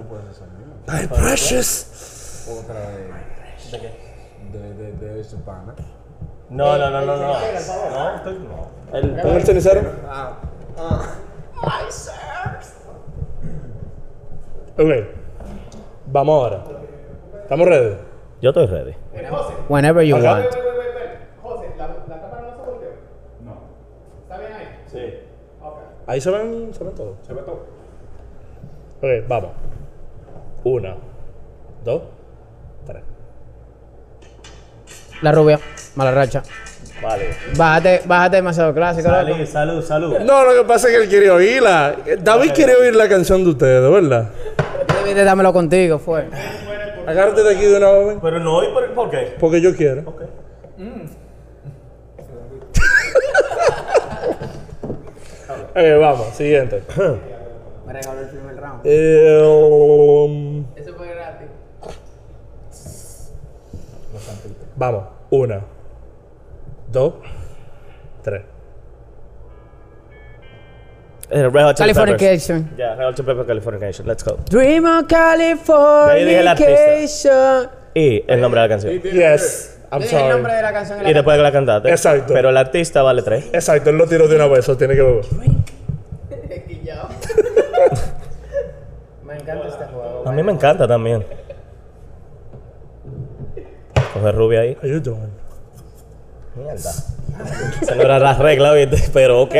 My 0.86 1.06
precious. 1.06 2.46
Otra 2.50 2.74
de. 2.90 3.06
¿De 3.70 3.80
qué? 3.80 3.92
De, 4.52 4.74
de, 4.74 4.92
de 4.92 5.20
ese 5.20 5.36
pana. 5.38 5.74
No, 6.50 6.78
no, 6.78 6.90
no, 6.90 7.00
no, 7.00 7.16
no. 7.16 7.16
No, 7.28 7.36
estoy- 8.16 8.38
no. 8.38 8.96
El- 8.96 9.20
¿Pon 9.20 9.32
el 9.36 9.42
cenicero? 9.42 9.80
Ok. 14.78 14.90
Vamos 16.06 16.34
ahora. 16.44 16.64
¿Estamos 17.42 17.66
ready? 17.68 17.96
Yo 18.40 18.50
estoy 18.50 18.66
ready. 18.66 18.94
Whenever 19.68 20.04
you 20.06 20.16
Acá. 20.16 20.32
want. 20.32 20.46
Sí. 24.86 25.14
Ahí 26.06 26.20
se 26.20 26.30
ven, 26.30 26.72
se 26.72 26.84
ven 26.84 26.94
todo. 26.94 27.16
Se 27.26 27.34
ve 27.34 27.42
todo. 27.42 27.60
Ok, 28.98 29.28
vamos. 29.28 29.50
Una, 30.64 30.96
dos, 31.84 32.02
tres. 32.86 33.02
La 35.22 35.32
rubia. 35.32 35.58
Mala 35.94 36.10
racha. 36.12 36.42
Vale. 37.02 37.30
Bájate, 37.56 38.02
bájate 38.06 38.36
demasiado 38.36 38.72
clásico, 38.74 39.08
loco. 39.08 39.22
Salud, 39.46 39.46
salud, 39.46 39.84
salud. 39.84 40.18
No, 40.20 40.44
lo 40.44 40.62
que 40.62 40.66
pasa 40.66 40.88
es 40.88 40.96
que 40.96 41.02
él 41.04 41.08
quiere 41.08 41.30
oírla. 41.30 41.94
David 42.22 42.52
quiere 42.54 42.74
oír 42.76 42.94
la 42.96 43.08
canción 43.08 43.44
de 43.44 43.50
ustedes, 43.50 43.90
¿verdad? 43.90 44.30
Debí 45.02 45.14
de 45.14 45.24
dármelo 45.24 45.52
contigo, 45.52 45.98
fue. 45.98 46.26
Agárrate 47.06 47.42
de 47.42 47.54
aquí 47.54 47.64
de 47.64 47.76
una 47.76 47.90
vez, 47.92 48.18
Pero 48.20 48.40
no, 48.40 48.64
¿y 48.64 48.72
por, 48.72 48.92
por 48.94 49.10
qué? 49.10 49.36
porque 49.38 49.60
yo 49.60 49.74
quiero. 49.76 50.02
Ok. 50.06 50.22
Ok, 55.48 55.76
vamos, 56.00 56.34
siguiente. 56.34 56.82
Me 57.86 57.92
regaló 57.92 58.20
el 58.20 58.28
primer 58.28 58.56
round. 58.56 58.80
Eh, 58.84 59.40
um, 59.42 60.64
Eso 60.74 60.94
fue 60.94 61.08
gratis. 61.08 61.48
Vamos, 64.76 65.04
una, 65.30 65.60
dos, 66.90 67.14
tres. 68.22 68.42
Eh. 71.28 71.50
Californication. 71.76 72.70
Ya, 72.76 72.94
Red 72.94 73.06
Hot 73.06 73.16
Chili 73.16 73.26
Peppers 73.26 73.46
Californication. 73.46 74.06
Let's 74.06 74.22
go. 74.22 74.38
Dream 74.48 74.84
of 74.84 75.12
Ahí 75.12 76.24
dije 76.24 76.40
el 76.40 76.48
artista. 76.48 76.72
Californication. 76.72 77.70
Y 77.94 78.24
el 78.28 78.40
nombre 78.40 78.60
de 78.60 78.66
la 78.66 78.68
canción. 78.68 79.02
Yes, 79.02 79.80
I'm 79.90 80.02
Dije 80.02 80.16
el 80.16 80.28
nombre 80.28 80.52
sorry. 80.52 80.56
de 80.56 80.62
la 80.62 80.72
canción. 80.72 81.00
Y 81.00 81.04
la 81.04 81.12
después 81.14 81.36
que 81.36 81.42
la 81.42 81.52
cantaste. 81.52 81.90
Exacto. 81.90 82.32
Pero 82.32 82.50
el 82.50 82.56
artista 82.56 83.02
vale 83.02 83.22
tres. 83.22 83.46
Exacto, 83.52 83.90
él 83.90 83.96
lo 83.96 84.06
tiró 84.06 84.28
de 84.28 84.36
una 84.36 84.46
vez, 84.46 84.60
eso 84.60 84.76
tiene 84.76 84.94
que 84.94 85.02
beber. 85.02 85.24
Quillao. 86.66 87.08
Me 89.24 89.36
encanta 89.36 89.68
este 89.68 89.84
juego. 89.84 90.22
A 90.26 90.32
mí 90.32 90.42
me 90.42 90.52
encanta 90.52 90.86
también. 90.86 91.24
Coge 94.16 94.32
rubia 94.32 94.60
ahí. 94.60 94.76
How 94.82 94.88
you 94.88 95.00
doing? 95.00 95.30
Mierda. 96.54 96.92
Se 97.82 97.94
no 97.94 98.02
era 98.02 98.18
la 98.18 98.34
regla, 98.34 98.72
¿viste? 98.72 99.10
Pero 99.12 99.42
ok. 99.42 99.54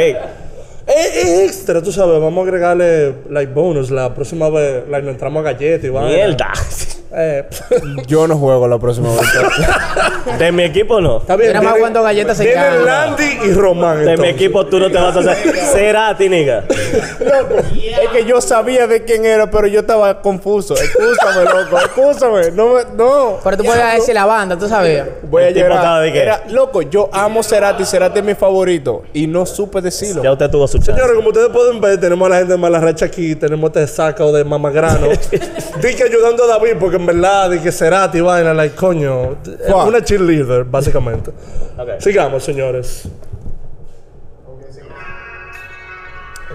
Es, 0.86 1.40
extra, 1.40 1.82
tú 1.82 1.90
sabes, 1.92 2.20
vamos 2.20 2.44
a 2.44 2.48
agregarle 2.48 3.14
like 3.28 3.52
bonus 3.52 3.90
la 3.90 4.14
próxima 4.14 4.48
vez, 4.48 4.88
like, 4.88 5.04
nos 5.04 5.14
entramos 5.14 5.40
a 5.40 5.52
galletas 5.52 5.84
y 5.84 5.88
vaina. 5.88 6.10
Mierda. 6.10 6.52
Eh, 7.12 7.44
Yo 8.06 8.26
no 8.26 8.36
juego 8.36 8.66
la 8.68 8.78
próxima 8.78 9.08
vez. 9.10 9.20
De 10.38 10.50
mi 10.52 10.64
equipo 10.64 11.00
no. 11.00 11.18
está 11.18 11.36
bien. 11.36 11.50
Mira 11.50 11.62
más 11.62 11.74
cuántas 11.78 12.02
galletas 12.02 12.36
se 12.36 12.44
tiene 12.44 12.60
caen. 12.60 12.84
Landy 12.84 13.38
y 13.44 13.52
Román. 13.52 13.98
De 13.98 14.04
mi 14.04 14.10
entonces. 14.10 14.34
equipo 14.34 14.66
tú 14.66 14.80
no 14.80 14.90
te 14.90 14.98
vas 14.98 15.16
a 15.16 15.20
hacer. 15.20 15.56
Será 15.72 16.16
ti, 16.16 16.28
nigga. 16.28 16.64
Es 16.68 18.08
que 18.12 18.24
yo 18.24 18.40
sabía 18.40 18.86
de 18.86 19.04
quién 19.04 19.24
era, 19.24 19.50
pero 19.50 19.66
yo 19.66 19.80
estaba 19.80 20.20
confuso. 20.20 20.74
Excúsame, 20.74 21.44
loco. 21.44 21.78
Excúsame. 21.78 22.50
No, 22.52 22.74
me- 22.74 22.84
no. 22.96 23.38
Pero 23.42 23.56
tú 23.56 23.64
podías 23.64 23.94
decir 23.94 24.14
la 24.14 24.26
banda, 24.26 24.58
¿tú 24.58 24.68
sabías? 24.68 25.06
Voy 25.22 25.44
a 25.44 25.48
El 25.48 25.54
tipo 25.54 25.66
que- 26.12 26.20
Era, 26.22 26.42
loco, 26.50 26.82
yo 26.82 27.08
amo 27.12 27.42
Cerati. 27.42 27.84
Cerati 27.84 28.18
es 28.18 28.24
mi 28.24 28.34
favorito. 28.34 29.04
Y 29.12 29.26
no 29.26 29.46
supe 29.46 29.80
decirlo. 29.80 30.22
Ya 30.22 30.32
usted 30.32 30.50
tuvo 30.50 30.66
su 30.66 30.78
chance. 30.78 30.92
Señores, 30.92 31.14
como 31.16 31.28
ustedes 31.28 31.48
pueden 31.50 31.80
ver, 31.80 31.98
tenemos 32.00 32.26
a 32.26 32.30
la 32.30 32.36
gente 32.38 32.52
de 32.52 32.58
Malarracha 32.58 33.06
aquí, 33.06 33.34
tenemos 33.36 33.68
este 33.68 33.86
saco 33.86 34.32
de 34.32 34.44
mamagrano. 34.44 35.08
di 35.08 35.94
que 35.94 36.02
ayudando 36.04 36.44
a 36.44 36.46
David, 36.48 36.74
porque 36.78 36.95
en 36.96 37.06
verdad, 37.06 37.50
di 37.50 37.58
que 37.60 37.70
Cerati 37.72 38.20
vaina, 38.20 38.52
like, 38.54 38.74
coño. 38.76 39.36
Fuck. 39.68 39.86
Una 39.86 40.02
cheerleader, 40.02 40.64
básicamente. 40.64 41.30
Sigamos, 42.00 42.42
señores. 42.42 43.08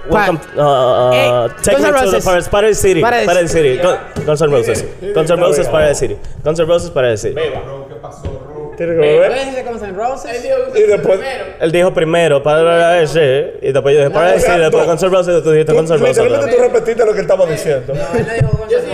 Welcome. 0.09 0.39
Uh, 0.57 0.61
uh, 0.61 1.11
Eh, 1.13 1.49
take 1.61 1.77
Guns 1.77 1.83
me 1.83 1.89
N' 1.89 1.93
to 1.93 1.99
the 1.99 2.05
Roses. 2.05 2.25
Paradise, 2.25 2.49
Paradise 2.49 2.79
City. 2.79 3.01
City. 3.47 3.77
Gun- 3.77 4.25
Guns 4.25 4.41
N' 4.41 4.51
Roses. 4.51 4.83
Guns 5.13 5.31
N' 5.31 5.39
Roses, 5.39 5.67
Paradise 5.67 5.99
City. 5.99 6.17
Guns 6.43 6.59
N' 6.59 6.67
Roses, 6.67 6.89
Paradise 6.89 7.21
City. 7.21 7.35
¿Pueden 8.87 9.53
decir 9.53 9.65
Guns 9.65 9.81
N' 9.81 9.93
Roses? 9.93 10.45
Y 10.75 10.81
después. 10.83 11.19
Él 11.59 11.71
dijo 11.71 11.93
primero 11.93 12.41
para 12.41 13.01
ese 13.01 13.55
y 13.61 13.71
después 13.71 13.95
yo 13.95 14.01
dije 14.01 14.11
para 14.11 14.35
y 14.35 14.59
después 14.59 14.85
con 14.85 15.11
Roses 15.11 15.43
tú 15.43 15.51
dijiste 15.51 15.71
Tú, 15.73 15.77
con 15.77 15.87
Roses. 15.87 16.17
literalmente 16.17 16.55
tú 16.55 16.61
repetiste 16.61 17.05
lo 17.05 17.11
que 17.13 17.19
él 17.19 17.25
estaba 17.25 17.45
diciendo. 17.45 17.93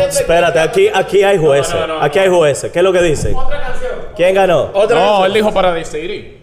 Espérate, 0.09 0.59
aquí, 0.59 0.89
aquí 0.93 1.23
hay 1.23 1.37
jueces. 1.37 1.75
Aquí 2.01 2.19
hay 2.19 2.29
jueces. 2.29 2.71
¿Qué 2.71 2.79
es 2.79 2.83
lo 2.83 2.91
que 2.93 3.01
dicen? 3.01 3.35
¿Quién 4.15 4.35
ganó? 4.35 4.71
Otra 4.73 4.97
No, 4.97 5.25
él 5.25 5.33
dijo 5.33 5.53
para 5.53 5.83
City. 5.83 6.41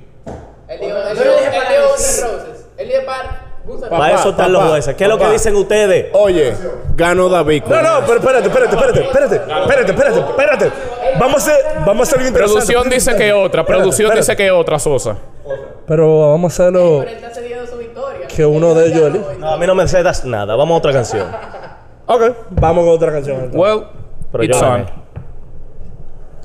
Él 0.69 0.81
dijo, 0.81 0.97
él 0.97 1.19
dijo, 1.19 1.25
él 1.25 1.69
dijo 1.69 1.89
Guns 1.89 2.21
N' 2.21 2.27
Roses. 2.31 2.67
Él 2.77 2.89
dijo 2.89 3.01
para 3.05 3.41
Guns 3.65 3.83
N' 3.83 3.89
Para 3.89 4.15
eso 4.15 4.31
están 4.31 4.53
los 4.53 4.61
papá, 4.61 4.71
jueces. 4.73 4.95
¿Qué 4.95 5.05
es 5.05 5.11
lo 5.11 5.17
que 5.17 5.23
papá. 5.25 5.33
dicen 5.33 5.57
ustedes? 5.57 6.07
Oye, 6.13 6.55
ganó 6.97 7.29
David. 7.29 7.65
No, 7.67 7.83
no, 7.83 8.07
pero 8.07 8.19
espérate, 8.21 8.49
espérate, 8.49 8.75
espérate, 8.75 9.01
espérate, 9.03 9.37
espérate, 9.37 9.91
espérate, 9.91 10.21
espérate. 10.21 10.71
Vamos 11.19 11.35
a 11.35 11.53
hacer, 11.53 11.65
vamos 11.87 12.01
a 12.01 12.03
hacer 12.03 12.19
algo 12.19 12.29
interesante. 12.29 12.73
Producción 12.73 12.91
dice 12.91 13.17
que 13.17 13.33
otra. 13.33 13.65
Producción 13.65 14.07
espérate. 14.13 14.21
dice 14.33 14.37
que 14.37 14.51
otra, 14.51 14.79
Sosa. 14.79 15.17
Pero 15.87 16.31
vamos 16.31 16.53
a 16.53 16.63
hacerlo 16.65 17.05
que 18.35 18.45
uno 18.45 18.75
de 18.75 18.87
ellos. 18.89 19.39
No, 19.39 19.49
a 19.51 19.57
mí 19.57 19.67
no 19.67 19.75
me 19.75 19.87
cedas 19.87 20.25
nada. 20.25 20.57
Vamos 20.57 20.75
a 20.75 20.79
otra 20.79 20.93
canción. 20.93 21.27
Ok, 22.07 22.23
vamos 22.51 22.85
con 22.85 22.95
otra 22.95 23.13
canción. 23.13 23.37
entonces. 23.45 23.61
Well, 23.61 23.87
Pero 24.33 24.45
it's 24.45 24.59
yo 24.61 24.67
on. 24.67 24.73
gané. 24.73 24.93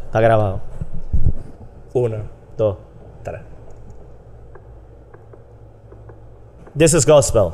Está 0.05 0.21
grabado. 0.21 0.61
Una, 1.93 2.23
Dos. 2.57 2.77
tres. 3.23 3.41
This 6.77 6.93
is 6.93 7.05
gospel. 7.05 7.53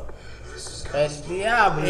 El 0.95 1.27
diablo. 1.27 1.83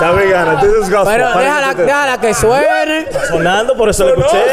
David 0.00 0.30
gana, 0.30 0.60
this 0.60 0.70
is 0.70 0.90
gospel. 0.90 1.12
Pero 1.16 1.28
déjala, 1.38 1.74
déjala 1.74 2.20
que 2.20 2.34
suene. 2.34 3.06
Sonando, 3.28 3.76
por 3.76 3.88
eso 3.90 4.06
lo 4.06 4.16
No, 4.16 4.24
escuché. 4.24 4.44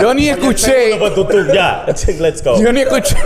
Yo 0.00 0.14
ni 0.14 0.28
escuché. 0.30 0.98
Ya. 1.52 1.84
Let's 2.18 2.42
go. 2.42 2.58
Yo 2.60 2.72
ni 2.72 2.80
escuché. 2.80 3.16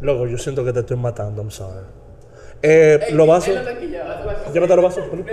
Loco, 0.00 0.26
yo 0.26 0.36
siento 0.36 0.64
que 0.64 0.72
te 0.72 0.80
estoy 0.80 0.96
matando, 0.96 1.42
I'm 1.42 1.50
sorry. 1.52 1.86
Eh, 2.60 3.08
los 3.12 3.26
vasos. 3.26 3.54
Llévate 4.52 4.76
los 4.76 4.84
vasos. 4.84 5.04
Poli. 5.08 5.24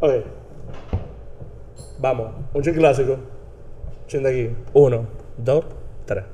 Ok. 0.00 0.41
Vamos, 2.02 2.32
un 2.52 2.62
chin 2.64 2.74
clásico. 2.74 3.16
Chin 4.08 4.24
de 4.24 4.28
aquí. 4.28 4.56
Uno, 4.72 5.06
dos, 5.36 5.64
tres. 6.04 6.24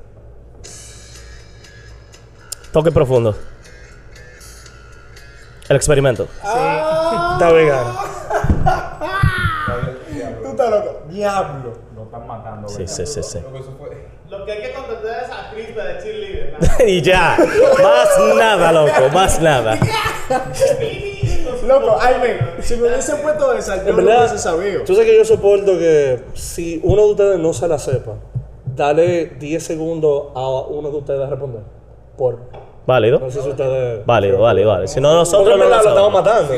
Toque 2.71 2.91
profundo. 2.91 3.35
El 5.69 5.75
experimento. 5.75 6.27
David 6.43 7.67
gana. 7.67 7.93
Tú 10.41 10.49
estás 10.49 10.71
loco. 10.71 11.03
Diablo. 11.07 11.73
Sí, 12.65 12.87
sí, 12.87 13.05
sí, 13.05 13.21
sí. 13.21 13.39
Lo 14.27 14.45
que 14.45 14.51
hay 14.51 14.61
que 14.63 14.73
contratar 14.73 15.23
es 15.23 15.29
a 15.29 15.51
Crispa 15.53 15.83
de 15.83 16.01
cheerleader. 16.01 16.57
y 16.87 16.99
ya. 17.03 17.37
Más 17.37 18.35
nada, 18.35 18.71
loco. 18.71 19.09
Más 19.13 19.39
nada. 19.39 19.77
Loco, 21.69 21.97
ven. 22.21 22.37
Si 22.61 22.75
me 22.77 22.87
hubiesen 22.87 23.21
puesto 23.21 23.53
esa, 23.53 23.83
yo 23.83 23.89
En 23.91 23.95
no 23.97 24.01
hubiese 24.01 24.39
sabido. 24.39 24.83
tú 24.85 24.93
sabes 24.95 25.07
que 25.07 25.17
yo 25.17 25.23
soporto 25.23 25.77
que 25.77 26.19
si 26.33 26.81
uno 26.83 27.05
de 27.05 27.11
ustedes 27.11 27.39
no 27.39 27.53
se 27.53 27.67
la 27.67 27.77
sepa, 27.77 28.15
dale 28.75 29.27
10 29.39 29.63
segundos 29.63 30.29
a 30.33 30.49
uno 30.67 30.89
de 30.89 30.97
ustedes 30.97 31.21
a 31.21 31.29
responder. 31.29 31.61
Por. 32.17 32.39
Válido. 32.89 33.19
No 33.19 33.29
sé 33.29 33.43
si 33.43 33.49
ustedes. 33.49 34.03
Válido, 34.03 34.39
válido, 34.39 34.69
válido. 34.69 34.87
Si 34.87 34.99
no, 34.99 35.13
nosotros 35.13 35.59
no 35.59 35.63
lo 35.63 35.69
lo 35.69 35.77
estamos 35.77 36.11
matando. 36.11 36.51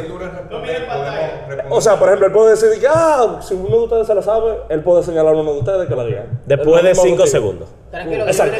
O 1.69 1.81
sea, 1.81 1.99
por 1.99 2.07
ejemplo, 2.07 2.27
él 2.27 2.31
puede 2.33 2.51
decir 2.51 2.69
que, 2.79 2.87
ah, 2.87 3.39
si 3.41 3.53
uno 3.53 3.67
de 3.67 3.83
ustedes 3.83 4.07
se 4.07 4.15
la 4.15 4.21
sabe, 4.21 4.59
él 4.69 4.79
puede 4.79 5.03
señalar 5.03 5.33
a 5.33 5.37
uno 5.37 5.51
de 5.51 5.59
ustedes 5.59 5.89
que 5.89 5.95
la 5.95 6.05
diga. 6.05 6.25
Después 6.45 6.83
de 6.83 6.89
mismo 6.89 7.03
5 7.03 7.17
contigo. 7.17 7.27
segundos. 7.27 7.69
Tranquilo, 7.91 8.23
que 8.23 8.31
Exacto. 8.31 8.57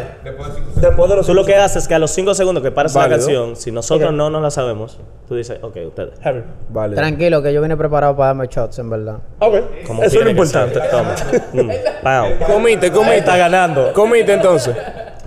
Después 0.82 1.10
de 1.10 1.16
los 1.16 1.26
Tú 1.26 1.34
lo 1.34 1.46
que 1.46 1.56
haces 1.56 1.84
es 1.84 1.88
que 1.88 1.96
a 1.96 2.00
los 2.00 2.12
5 2.12 2.34
segundos 2.34 2.62
que 2.62 2.72
paras 2.72 2.94
la 2.94 3.08
canción, 3.08 3.56
si 3.56 3.72
nosotros 3.72 4.12
no 4.12 4.30
nos 4.30 4.42
la 4.42 4.52
sabemos, 4.52 5.00
tú 5.30 5.36
dices, 5.36 5.58
ok, 5.64 5.78
ustedes. 5.88 6.20
Heavy. 6.20 6.44
Vale. 6.68 6.98
Tranquilo, 6.98 7.42
que 7.42 7.54
yo 7.54 7.62
vine 7.62 7.78
preparado 7.78 8.18
para 8.18 8.28
darme 8.28 8.48
shots, 8.48 8.80
en 8.80 8.90
verdad. 8.90 9.20
Ok. 9.40 9.88
Como 9.88 10.04
Eso 10.04 10.20
es 10.20 10.26
lo 10.26 10.30
importante. 10.30 10.78
Toma. 10.92 11.16
Mm. 11.54 12.52
Comite, 12.52 12.92
comite. 12.92 13.18
Está 13.20 13.38
ganando. 13.38 13.94
Comite 13.94 14.34
entonces. 14.34 14.76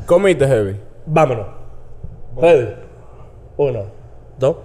Comite, 0.05 0.47
Heavy. 0.47 0.77
Vámonos. 1.07 1.64
Ready. 2.37 2.75
Uno, 3.57 3.85
dos. 4.39 4.57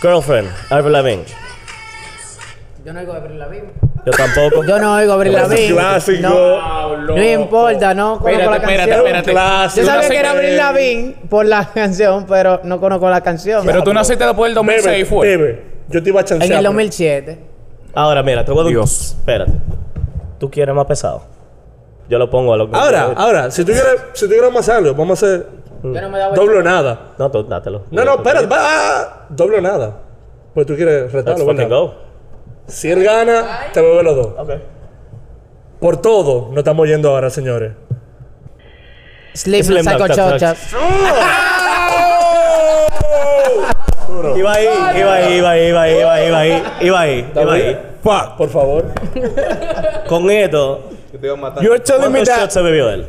Girlfriend, 0.00 0.48
Avril 0.70 0.92
Lavigne. 0.92 1.24
Yo 2.84 2.92
no 2.92 3.00
oigo 3.00 3.12
Abril 3.12 3.38
Lavigne. 3.38 3.68
Yo 4.04 4.10
tampoco. 4.12 4.64
Yo 4.64 4.78
no 4.80 4.94
oigo 4.96 5.12
Abril 5.12 5.32
Lavigne. 5.32 5.72
Clásico. 5.72 6.28
No, 6.28 6.96
no 6.96 7.22
importa, 7.22 7.94
no 7.94 8.18
conozco 8.18 8.28
Espérate, 8.28 8.50
la 8.50 8.56
espérate, 8.56 8.76
canción. 8.90 9.06
espérate. 9.06 9.30
Clásico. 9.30 9.86
Yo 9.86 9.92
sabía 9.92 10.08
que 10.08 10.16
era 10.18 10.30
Abril 10.32 10.56
Lavigne 10.56 11.16
por 11.28 11.46
la 11.46 11.68
canción, 11.74 12.26
pero 12.28 12.60
no 12.64 12.80
conozco 12.80 13.08
la 13.08 13.20
canción. 13.20 13.64
Pero 13.64 13.82
tú 13.84 13.92
naciste 13.94 14.24
después 14.24 14.48
del 14.50 14.54
2006, 14.56 14.86
Bebe, 14.86 15.04
fue. 15.04 15.28
bebe. 15.36 15.64
Yo 15.88 16.02
te 16.02 16.08
iba 16.08 16.20
a 16.20 16.24
chancear. 16.24 16.50
en 16.50 16.52
el 16.58 16.62
pero- 16.62 16.70
2007. 16.70 17.38
Ahora, 17.94 18.22
mira, 18.22 18.44
te 18.44 18.50
voy 18.52 18.66
a. 18.66 18.68
Dios. 18.70 19.16
Espérate. 19.18 19.52
¿Tú 20.38 20.50
quieres 20.50 20.74
más 20.74 20.86
pesado? 20.86 21.22
Yo 22.08 22.18
lo 22.18 22.28
pongo 22.28 22.54
a 22.54 22.56
lo 22.56 22.70
que... 22.70 22.76
Ahora, 22.76 23.12
ahora, 23.16 23.50
si 23.50 23.64
tú 23.64 23.72
quieres, 23.72 24.02
si 24.12 24.26
tú 24.26 24.32
quieres 24.32 24.52
más 24.52 24.68
algo, 24.68 24.94
vamos 24.94 25.22
a 25.22 25.26
hacer 25.26 25.46
Yo 25.82 26.00
no 26.00 26.10
me 26.10 26.18
daba 26.18 26.34
doble 26.34 26.58
o 26.58 26.62
nada. 26.62 27.12
No, 27.18 27.30
tú 27.30 27.42
dátelo. 27.44 27.84
No, 27.90 28.04
no, 28.04 28.14
espérate, 28.16 28.46
va. 28.46 29.26
Doble 29.30 29.58
o 29.58 29.60
nada. 29.60 29.98
Pues 30.54 30.66
tú 30.66 30.76
quieres 30.76 31.10
retarlo, 31.12 31.44
fucking 31.44 31.56
¿verdad? 31.56 31.76
go. 31.76 31.94
Si 32.66 32.90
él 32.90 33.02
gana, 33.02 33.44
te 33.72 33.80
bebe 33.80 34.02
los 34.02 34.16
dos. 34.16 34.26
Ok. 34.38 34.50
Por 35.80 35.96
todo, 35.96 36.50
no 36.52 36.58
estamos 36.58 36.86
yendo 36.86 37.10
ahora, 37.10 37.30
señores. 37.30 37.72
Sleep 39.34 39.64
Slim 39.64 39.82
Psycho 39.82 39.98
Dog, 39.98 40.16
Dog, 40.16 40.30
Chocha. 40.32 40.56
Iba 44.36 44.52
ahí, 44.52 44.68
iba 44.96 45.14
ahí, 45.14 45.34
iba 45.38 45.50
ahí, 45.50 45.68
iba 45.68 45.82
ahí, 45.82 45.98
iba 45.98 46.12
ahí, 46.12 46.26
iba 46.26 46.38
ahí, 46.38 46.62
iba 46.80 47.00
ahí, 47.00 47.32
iba 47.34 47.52
ahí. 47.52 47.78
Fuck, 48.02 48.36
por 48.36 48.48
favor. 48.50 48.84
Con 50.08 50.30
esto, 50.30 50.90
You're 51.60 51.78
telling 51.80 52.10
me 52.12 52.18
¿cuántos 52.20 52.28
that. 52.28 52.38
shots 52.40 52.54
se 52.54 52.62
bebió 52.62 52.90
él? 52.90 53.06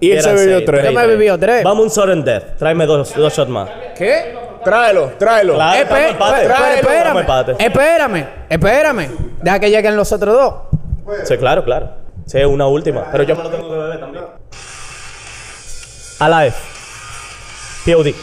Y 0.00 0.12
él 0.12 0.22
se 0.22 0.28
Eran 0.30 0.36
bebió 0.40 0.56
seis, 0.56 0.66
tres. 0.66 0.84
Yo 0.84 0.92
me 0.92 1.06
bebió 1.06 1.38
tres. 1.38 1.62
Vamos 1.64 1.80
a 1.80 1.82
un 1.84 1.90
sudden 1.90 2.24
death. 2.24 2.56
Tráeme 2.58 2.86
dos, 2.86 3.14
dos 3.14 3.32
shots 3.32 3.50
más. 3.50 3.68
¿Qué? 3.96 4.34
Tráelo, 4.64 5.12
tráelo. 5.18 5.54
Claro, 5.54 5.76
Espe- 5.76 5.82
estamos 5.82 6.10
empate. 6.10 6.40
pero 6.42 6.54
Estamos 6.54 6.74
espérame, 6.76 7.18
empate. 7.20 7.56
espérame, 7.64 8.26
espérame. 8.48 9.08
Deja 9.42 9.58
que 9.60 9.70
lleguen 9.70 9.96
los 9.96 10.12
otros 10.12 10.34
dos. 10.34 10.54
Sí, 11.24 11.36
claro, 11.38 11.64
claro. 11.64 11.90
Sí, 12.26 12.38
una 12.44 12.66
última. 12.66 13.06
Pero 13.10 13.24
yo 13.24 13.36
me 13.36 13.42
lo 13.44 13.50
tengo 13.50 13.70
que 13.70 13.76
beber 13.76 14.00
también. 14.00 14.24
Alive. 16.18 16.54
POD. 17.86 18.14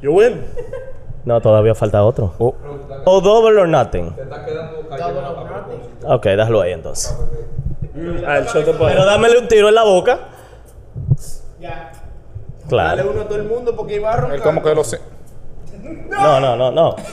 You 0.00 0.12
win. 0.12 0.40
No, 1.24 1.40
todavía 1.40 1.74
falta 1.74 2.02
otro. 2.04 2.34
O 2.38 3.20
double 3.20 3.58
or 3.60 3.68
nothing. 3.68 4.14
Ok, 6.06 6.24
déjalo 6.26 6.60
ahí 6.60 6.72
entonces. 6.72 7.16
Ah, 8.26 8.38
el 8.38 8.44
shot 8.46 8.64
de 8.66 8.72
poder. 8.74 8.94
Pero 8.96 9.04
dámele 9.06 9.38
un 9.38 9.48
tiro 9.48 9.68
en 9.68 9.74
la 9.74 9.84
boca. 9.84 10.18
Claro. 12.68 12.96
Dale 12.96 13.08
uno 13.10 13.20
a 13.22 13.24
todo 13.24 13.36
el 13.38 13.44
mundo 13.44 13.76
porque 13.76 13.94
iba 13.96 14.10
a 14.12 14.16
roncar. 14.16 14.36
Él 14.36 14.42
como 14.42 14.62
que 14.62 14.74
lo 14.74 14.82
sé. 14.84 15.00
No, 16.08 16.40
no, 16.40 16.56
no, 16.56 16.70
no. 16.70 16.96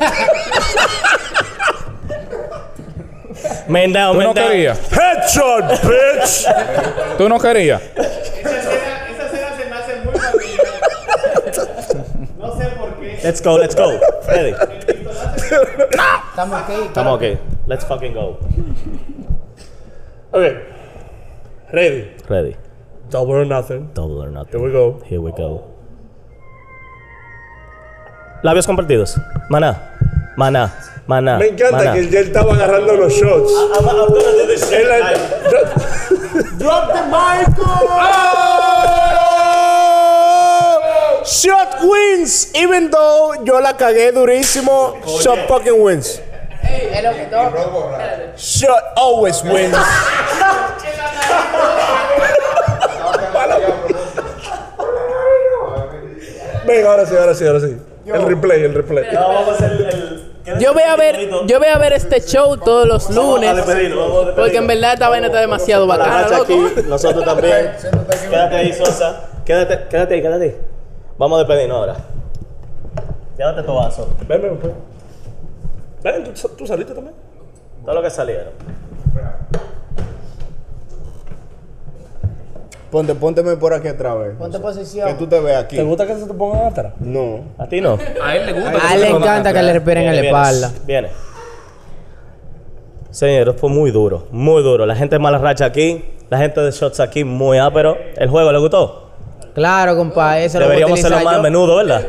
Men 3.68 3.92
down, 3.94 4.14
Tú 4.14 4.18
men 4.20 4.28
no 4.28 4.34
down. 4.34 4.48
querías. 4.50 4.80
Headshot, 4.92 5.82
bitch. 5.84 6.48
Tú 7.18 7.28
no 7.30 7.40
querías. 7.40 7.82
Esa 7.96 8.02
escena, 8.58 9.08
esa 9.10 9.26
escena 9.26 9.56
se 9.58 9.66
me 9.66 9.76
hace 9.76 9.96
muy 10.02 10.14
familiar. 10.20 10.66
No 12.38 12.58
sé 12.58 12.66
por 12.78 12.94
qué. 13.00 13.11
Let's 13.24 13.40
go, 13.40 13.56
let's 13.56 13.76
go. 13.76 14.00
Ready. 14.28 14.54
Estamos 16.32 16.58
aquí. 16.58 16.74
Estamos 16.90 17.14
okay. 17.18 17.38
Let's 17.68 17.86
fucking 17.86 18.14
go. 18.14 18.40
Ok. 20.34 20.46
Ready. 21.72 22.18
Ready. 22.28 22.56
Double 23.12 23.34
or 23.34 23.46
nothing. 23.46 23.94
Double 23.94 24.24
or 24.24 24.32
nothing. 24.32 24.58
Here 24.58 24.66
we 24.66 24.72
go. 24.72 25.02
Here 25.06 25.22
we 25.22 25.32
go. 25.34 25.70
Labios 28.44 28.66
compartidos. 28.66 29.20
Maná. 29.50 29.78
Maná. 30.36 30.74
Maná. 31.06 31.38
Me 31.38 31.50
encanta 31.50 31.78
maná. 31.78 31.94
que 31.94 32.10
ya 32.10 32.20
él 32.22 32.28
estaba 32.28 32.54
agarrando 32.54 32.96
los 32.96 33.14
shots. 33.14 33.52
I'm, 33.54 33.86
I'm 33.88 34.10
gonna 34.10 34.34
do 34.34 34.48
this 34.48 34.68
shit. 34.68 34.88
Drop 36.58 36.90
the 36.90 37.06
mic. 37.06 38.68
Shot 41.32 41.82
wins, 41.82 42.52
even 42.54 42.92
though 42.92 43.34
yo 43.46 43.62
la 43.62 43.78
cagué 43.78 44.12
durísimo. 44.12 44.98
Shot 45.22 45.48
fucking 45.48 45.82
wins. 45.82 46.20
Es 46.62 47.04
lo 47.04 47.14
que 47.14 47.26
toca. 47.26 48.36
Shot 48.36 48.84
always 48.98 49.42
wins. 49.44 49.74
Ven, 56.68 56.86
ahora 56.86 57.06
sí, 57.06 57.16
ahora 57.16 57.34
sí, 57.34 57.48
ahora 57.48 57.60
sí. 57.62 57.78
El 58.06 58.22
replay, 58.28 58.64
el 58.64 58.74
replay. 58.74 59.06
No, 59.14 59.28
vamos 59.28 59.50
a 59.50 59.54
hacer 59.54 59.72
el. 59.72 60.60
Yo 60.60 60.74
voy 60.74 60.84
a 60.84 60.98
ver, 60.98 61.30
yo 61.46 61.60
voy 61.60 61.68
a 61.70 61.78
ver 61.78 61.94
este 61.94 62.20
show 62.20 62.58
todos 62.58 62.86
los 62.86 63.10
lunes. 63.10 63.50
Vamos 63.50 63.64
a 63.70 63.74
despedirnos, 63.74 63.98
vamos 63.98 64.24
a 64.24 64.26
despedirnos. 64.26 64.36
Porque 64.36 64.58
en 64.58 64.68
verdad 64.68 64.94
esta 64.94 65.08
vaina 65.08 65.28
está 65.28 65.40
demasiado 65.40 65.88
bacana, 65.88 66.28
nosotros 66.88 67.24
también. 67.24 67.72
Quédate 68.30 68.56
ahí, 68.56 68.74
Sosa. 68.74 69.30
Quédate, 69.46 69.88
quédate 69.90 70.16
ahí, 70.16 70.22
quédate 70.22 70.44
ahí. 70.44 70.71
Vamos 71.22 71.36
a 71.36 71.44
despedirnos 71.44 71.78
ahora. 71.78 71.98
Llévate 73.38 73.62
tu 73.62 73.76
vaso. 73.76 74.10
Ven, 74.28 74.42
ven, 74.42 74.60
ven. 74.60 74.74
Ven, 76.02 76.34
¿tú, 76.34 76.50
tú 76.58 76.66
saliste 76.66 76.96
también? 76.96 77.16
Todo 77.86 77.94
lo 77.94 78.02
que 78.02 78.10
salieron. 78.10 78.54
Ponte, 82.90 83.14
pónteme 83.14 83.56
por 83.56 83.72
aquí 83.72 83.88
atrás, 83.88 84.18
ve. 84.18 84.30
Ponte 84.32 84.58
Que 84.58 84.64
posición. 84.64 85.16
tú 85.20 85.28
te 85.28 85.40
veas 85.40 85.66
aquí. 85.66 85.76
¿Te 85.76 85.84
gusta 85.84 86.08
que 86.08 86.16
se 86.16 86.26
te 86.26 86.34
pongan 86.34 86.66
atrás? 86.66 86.94
No. 87.00 87.42
A 87.60 87.68
ti 87.68 87.82
no. 87.82 88.00
A 88.24 88.36
él 88.36 88.48
le 88.48 88.54
gusta. 88.54 88.88
A 88.90 88.96
él 88.96 89.02
le 89.02 89.10
encanta 89.10 89.54
que 89.54 89.62
le 89.62 89.74
respiren 89.74 90.08
en 90.08 90.16
la 90.16 90.22
espalda. 90.24 90.72
Viene. 90.88 91.10
Señor, 93.12 93.54
fue 93.60 93.70
muy 93.70 93.92
duro, 93.92 94.28
muy 94.32 94.64
duro. 94.64 94.88
La 94.88 94.96
gente 94.96 95.18
de 95.18 95.20
mala 95.20 95.38
racha 95.38 95.66
aquí, 95.66 96.04
la 96.32 96.40
gente 96.40 96.62
de 96.62 96.72
shots 96.72 97.00
aquí, 97.00 97.24
muy 97.24 97.60
ápero. 97.60 97.96
¿El 98.18 98.28
juego 98.28 98.52
le 98.52 98.58
gustó? 98.58 99.01
Claro, 99.54 99.96
compa, 99.98 100.40
eso 100.40 100.60
lo 100.60 100.66
Deberíamos 100.66 101.00
hacerlo 101.00 101.20
más 101.24 101.36
a 101.36 101.42
menudo, 101.42 101.76
¿verdad? 101.78 102.06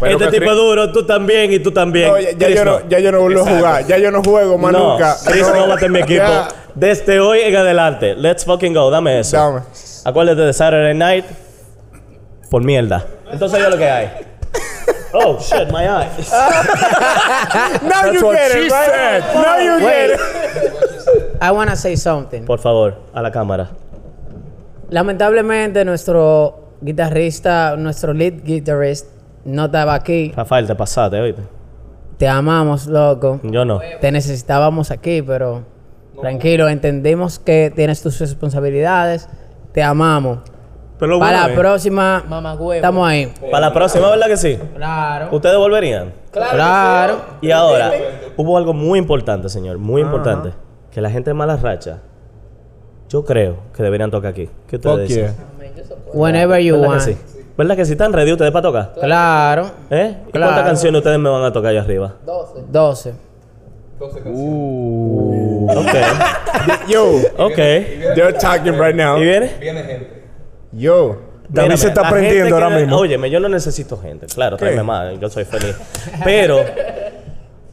Pero 0.00 0.12
este 0.12 0.24
que 0.24 0.30
tipo 0.30 0.40
Chris- 0.40 0.50
es 0.50 0.56
duro, 0.56 0.92
tú 0.92 1.06
también 1.06 1.52
y 1.52 1.58
tú 1.58 1.70
también. 1.72 2.08
No, 2.08 2.18
ya, 2.18 2.48
yo 2.48 2.64
no, 2.64 2.88
ya 2.88 2.98
yo 2.98 3.12
no 3.12 3.20
vuelvo 3.20 3.42
a 3.42 3.44
jugar. 3.56 3.86
Ya 3.86 3.98
yo 3.98 4.10
no 4.10 4.22
juego 4.22 4.58
más 4.58 4.72
No, 4.72 4.92
nunca. 4.92 5.16
Chris 5.26 5.46
no 5.54 5.68
va 5.68 5.74
a 5.74 5.78
tener 5.78 5.90
mi 5.90 6.00
equipo. 6.00 6.24
Ya. 6.24 6.48
Desde 6.74 7.20
hoy 7.20 7.40
en 7.40 7.56
adelante. 7.56 8.14
Let's 8.16 8.44
fucking 8.44 8.74
go. 8.74 8.90
Dame 8.90 9.20
eso. 9.20 9.36
Dame. 9.36 9.60
Acuérdate 10.04 10.42
de 10.42 10.52
Saturday 10.52 10.94
night. 10.94 11.24
Por 12.50 12.62
mierda. 12.64 13.04
Entonces 13.30 13.60
yo 13.60 13.70
lo 13.70 13.76
que 13.76 13.88
hay. 13.90 14.10
Oh 15.12 15.38
shit, 15.40 15.68
my 15.70 15.84
eye. 15.86 16.08
Now 17.82 18.12
you 18.12 18.20
what 18.26 18.36
get 18.36 18.52
she 18.52 18.66
it, 18.66 18.70
right? 18.72 18.90
said. 18.90 19.22
Now 19.34 19.58
you 19.58 19.78
get 19.80 20.10
it. 20.10 20.20
I 21.40 21.50
wanna 21.50 21.76
say 21.76 21.96
something. 21.96 22.42
Por 22.44 22.58
favor, 22.58 22.96
a 23.12 23.22
la 23.22 23.30
cámara. 23.30 23.68
Lamentablemente 24.90 25.84
nuestro 25.84 26.72
guitarrista, 26.80 27.76
nuestro 27.76 28.12
lead 28.12 28.42
guitarist 28.42 29.06
no 29.44 29.66
estaba 29.66 29.94
aquí. 29.94 30.32
Rafael, 30.34 30.66
te 30.66 30.74
pasaste, 30.74 31.20
oíste. 31.20 31.42
Te 32.16 32.26
amamos, 32.26 32.86
loco. 32.86 33.40
Yo 33.44 33.64
no. 33.64 33.80
Te 34.00 34.10
necesitábamos 34.10 34.90
aquí, 34.90 35.22
pero 35.22 35.62
tranquilo, 36.20 36.68
entendemos 36.68 37.38
que 37.38 37.72
tienes 37.74 38.02
tus 38.02 38.18
responsabilidades. 38.18 39.28
Te 39.72 39.82
amamos. 39.82 40.38
Pero 40.98 41.20
Para 41.20 41.42
bueno 41.42 41.54
la 41.54 41.60
próxima, 41.60 42.24
Mamá 42.28 42.54
huevo. 42.54 42.72
estamos 42.72 43.06
ahí. 43.08 43.32
Para 43.52 43.68
la 43.68 43.72
próxima, 43.72 44.10
¿verdad 44.10 44.26
que 44.26 44.36
sí? 44.36 44.58
Claro. 44.74 45.28
¿Ustedes 45.30 45.56
volverían? 45.56 46.12
Claro. 46.32 47.20
Y 47.40 47.52
ahora, 47.52 47.92
hubo 48.36 48.58
algo 48.58 48.72
muy 48.74 48.98
importante, 48.98 49.48
señor, 49.48 49.78
muy 49.78 50.02
importante. 50.02 50.50
Que 50.98 51.02
la 51.02 51.10
gente 51.10 51.30
de 51.30 51.34
mala 51.34 51.56
racha, 51.56 51.98
yo 53.08 53.24
creo 53.24 53.58
que 53.72 53.84
deberían 53.84 54.10
tocar 54.10 54.32
aquí. 54.32 54.50
¿Qué 54.66 54.74
ustedes 54.74 55.08
dicen? 55.08 55.32
Whenever 56.12 56.60
you 56.60 56.74
¿Verdad 56.74 56.88
que 56.88 56.88
want. 56.88 57.02
sí? 57.02 57.16
¿Verdad 57.56 57.76
que 57.76 57.84
sí? 57.84 57.92
¿Están 57.92 58.12
ready 58.12 58.32
ustedes 58.32 58.50
para 58.50 58.62
tocar? 58.64 58.94
Claro. 58.98 59.70
¿Eh? 59.90 60.16
¿Y 60.26 60.32
Claro. 60.32 60.46
cuántas 60.48 60.64
canciones 60.70 60.98
ustedes 60.98 61.20
me 61.20 61.28
van 61.30 61.44
a 61.44 61.52
tocar 61.52 61.70
allá 61.70 61.82
arriba? 61.82 62.16
12. 62.26 63.12
Ok. 64.00 65.94
Yo, 66.88 67.04
Ok. 67.38 67.54
they're 67.54 68.32
talking 68.32 68.72
right 68.76 68.96
now. 68.96 69.18
¿Y 69.18 69.22
viene? 69.22 69.52
Viene 69.60 69.84
gente. 69.84 70.22
Yo. 70.72 71.16
David 71.48 71.68
Mírame, 71.68 71.76
se 71.76 71.88
está 71.88 72.02
la 72.02 72.10
prendiendo 72.10 72.44
gente 72.44 72.54
ahora 72.54 72.68
que- 72.76 72.82
mismo. 72.82 72.96
Óyeme, 72.98 73.30
yo 73.30 73.38
no 73.38 73.48
necesito 73.48 73.96
gente. 73.98 74.26
Claro, 74.26 74.56
tráeme 74.56 74.82
más. 74.82 75.18
Yo 75.20 75.30
soy 75.30 75.44
feliz. 75.44 75.76
Pero, 76.24 76.58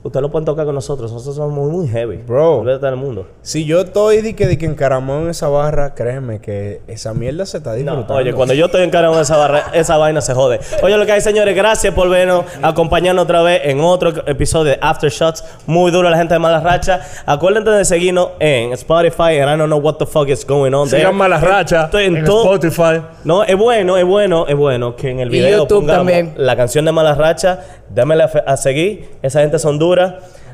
ustedes 0.06 0.22
lo 0.22 0.30
pueden 0.32 0.46
tocar 0.46 0.66
con 0.66 0.76
nosotros. 0.76 1.12
Nosotros 1.12 1.36
somos 1.36 1.54
muy, 1.54 1.72
muy 1.72 1.88
heavy. 1.88 2.18
Bro. 2.18 2.60
Olvídate 2.60 2.86
del 2.86 2.96
mundo. 2.96 3.28
Si 3.42 3.66
yo 3.66 3.82
estoy 3.82 4.22
de 4.22 4.36
que, 4.36 4.48
de 4.48 4.58
que 4.58 4.66
encaramado 4.66 5.22
en 5.22 5.30
esa 5.30 5.48
barra, 5.50 5.94
créeme 5.96 6.40
que 6.40 6.82
esa 6.88 7.14
mierda 7.14 7.46
se 7.46 7.58
está 7.58 7.72
No, 7.72 7.76
disfrutando. 7.78 8.14
oye, 8.16 8.34
cuando 8.34 8.54
yo 8.54 8.66
estoy 8.68 8.84
encargado 8.84 9.16
de 9.16 9.22
esa, 9.24 9.38
barra, 9.38 9.66
esa 9.74 9.98
vaina 9.98 10.22
se 10.22 10.34
jode. 10.34 10.60
Oye, 10.84 10.98
lo 10.98 11.06
que 11.06 11.12
hay, 11.12 11.22
señores, 11.22 11.56
gracias 11.56 11.94
por 11.94 12.10
vernos, 12.10 12.46
acompañarnos 12.62 13.24
otra 13.24 13.42
vez 13.42 13.62
en 13.66 13.80
otro 13.82 14.14
episodio 14.28 14.72
de 14.72 14.80
Aftershots. 14.82 15.44
Muy 15.66 15.92
duro 15.92 16.10
la 16.10 16.18
gente 16.18 16.34
de 16.36 16.40
Mala 16.40 16.60
Racha. 16.60 17.02
Acuérdense 17.26 17.70
de 17.72 17.86
seguirnos 17.86 18.30
en 18.40 18.74
Spotify, 18.74 19.40
and 19.40 19.50
I 19.54 19.58
don't 19.58 19.66
know 19.68 19.80
what 19.80 19.96
the 19.96 20.06
fuck 20.06 20.30
is 20.30 20.46
going 20.46 20.74
on 20.74 20.88
there. 20.90 21.02
Sigan 21.02 21.16
malas 21.16 21.42
rachas 21.42 21.86
Estoy 21.86 22.06
en 22.06 22.18
en 22.18 22.26
todo- 22.26 22.44
Spotify. 22.56 23.02
No, 23.24 23.44
es 23.44 23.56
bueno, 23.58 23.98
es 23.98 24.06
bueno, 24.06 24.46
es 24.48 24.56
bueno 24.56 24.96
que 24.96 25.10
en 25.10 25.20
el 25.20 25.30
video 25.30 25.60
YouTube 25.64 25.80
pongamos 25.80 25.98
también. 26.12 26.34
la 26.38 26.56
canción 26.56 26.86
de 26.86 26.92
Mala 26.92 27.16
Racha. 27.16 27.60
Dámela 27.90 28.26
a, 28.46 28.58
seguir. 28.58 29.10
Esa 29.22 29.42
gente 29.42 29.60
son 29.60 29.78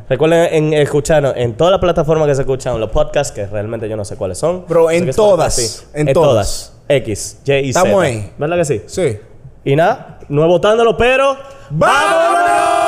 Recuerden 0.10 0.54
en, 0.54 0.74
escucharnos 0.74 1.34
en 1.38 1.56
todas 1.56 1.72
las 1.72 1.80
plataformas 1.80 2.28
que 2.28 2.36
se 2.36 2.42
escuchan, 2.42 2.78
los 2.80 2.90
podcasts, 2.90 3.32
que 3.34 3.46
realmente 3.46 3.88
yo 3.88 3.96
no 3.96 4.04
sé 4.04 4.18
cuáles 4.18 4.38
son. 4.38 4.66
Bro, 4.68 4.92
en 4.92 5.10
todas, 5.12 5.88
en 5.94 6.10
En, 6.10 6.14
todas. 6.14 6.30
todas. 6.30 6.74
X, 6.90 7.38
Y 7.46 7.54
y 7.54 7.74
Z. 7.74 7.80
Estamos 7.80 8.04
ahí. 8.04 8.34
¿Verdad 8.38 8.58
que 8.58 8.66
sí? 8.66 8.82
Sí. 8.88 9.20
Y 9.64 9.76
nada, 9.76 10.20
no 10.28 10.42
es 10.42 10.48
votándolo, 10.50 10.98
pero... 10.98 11.38
¡Vamos! 11.70 12.81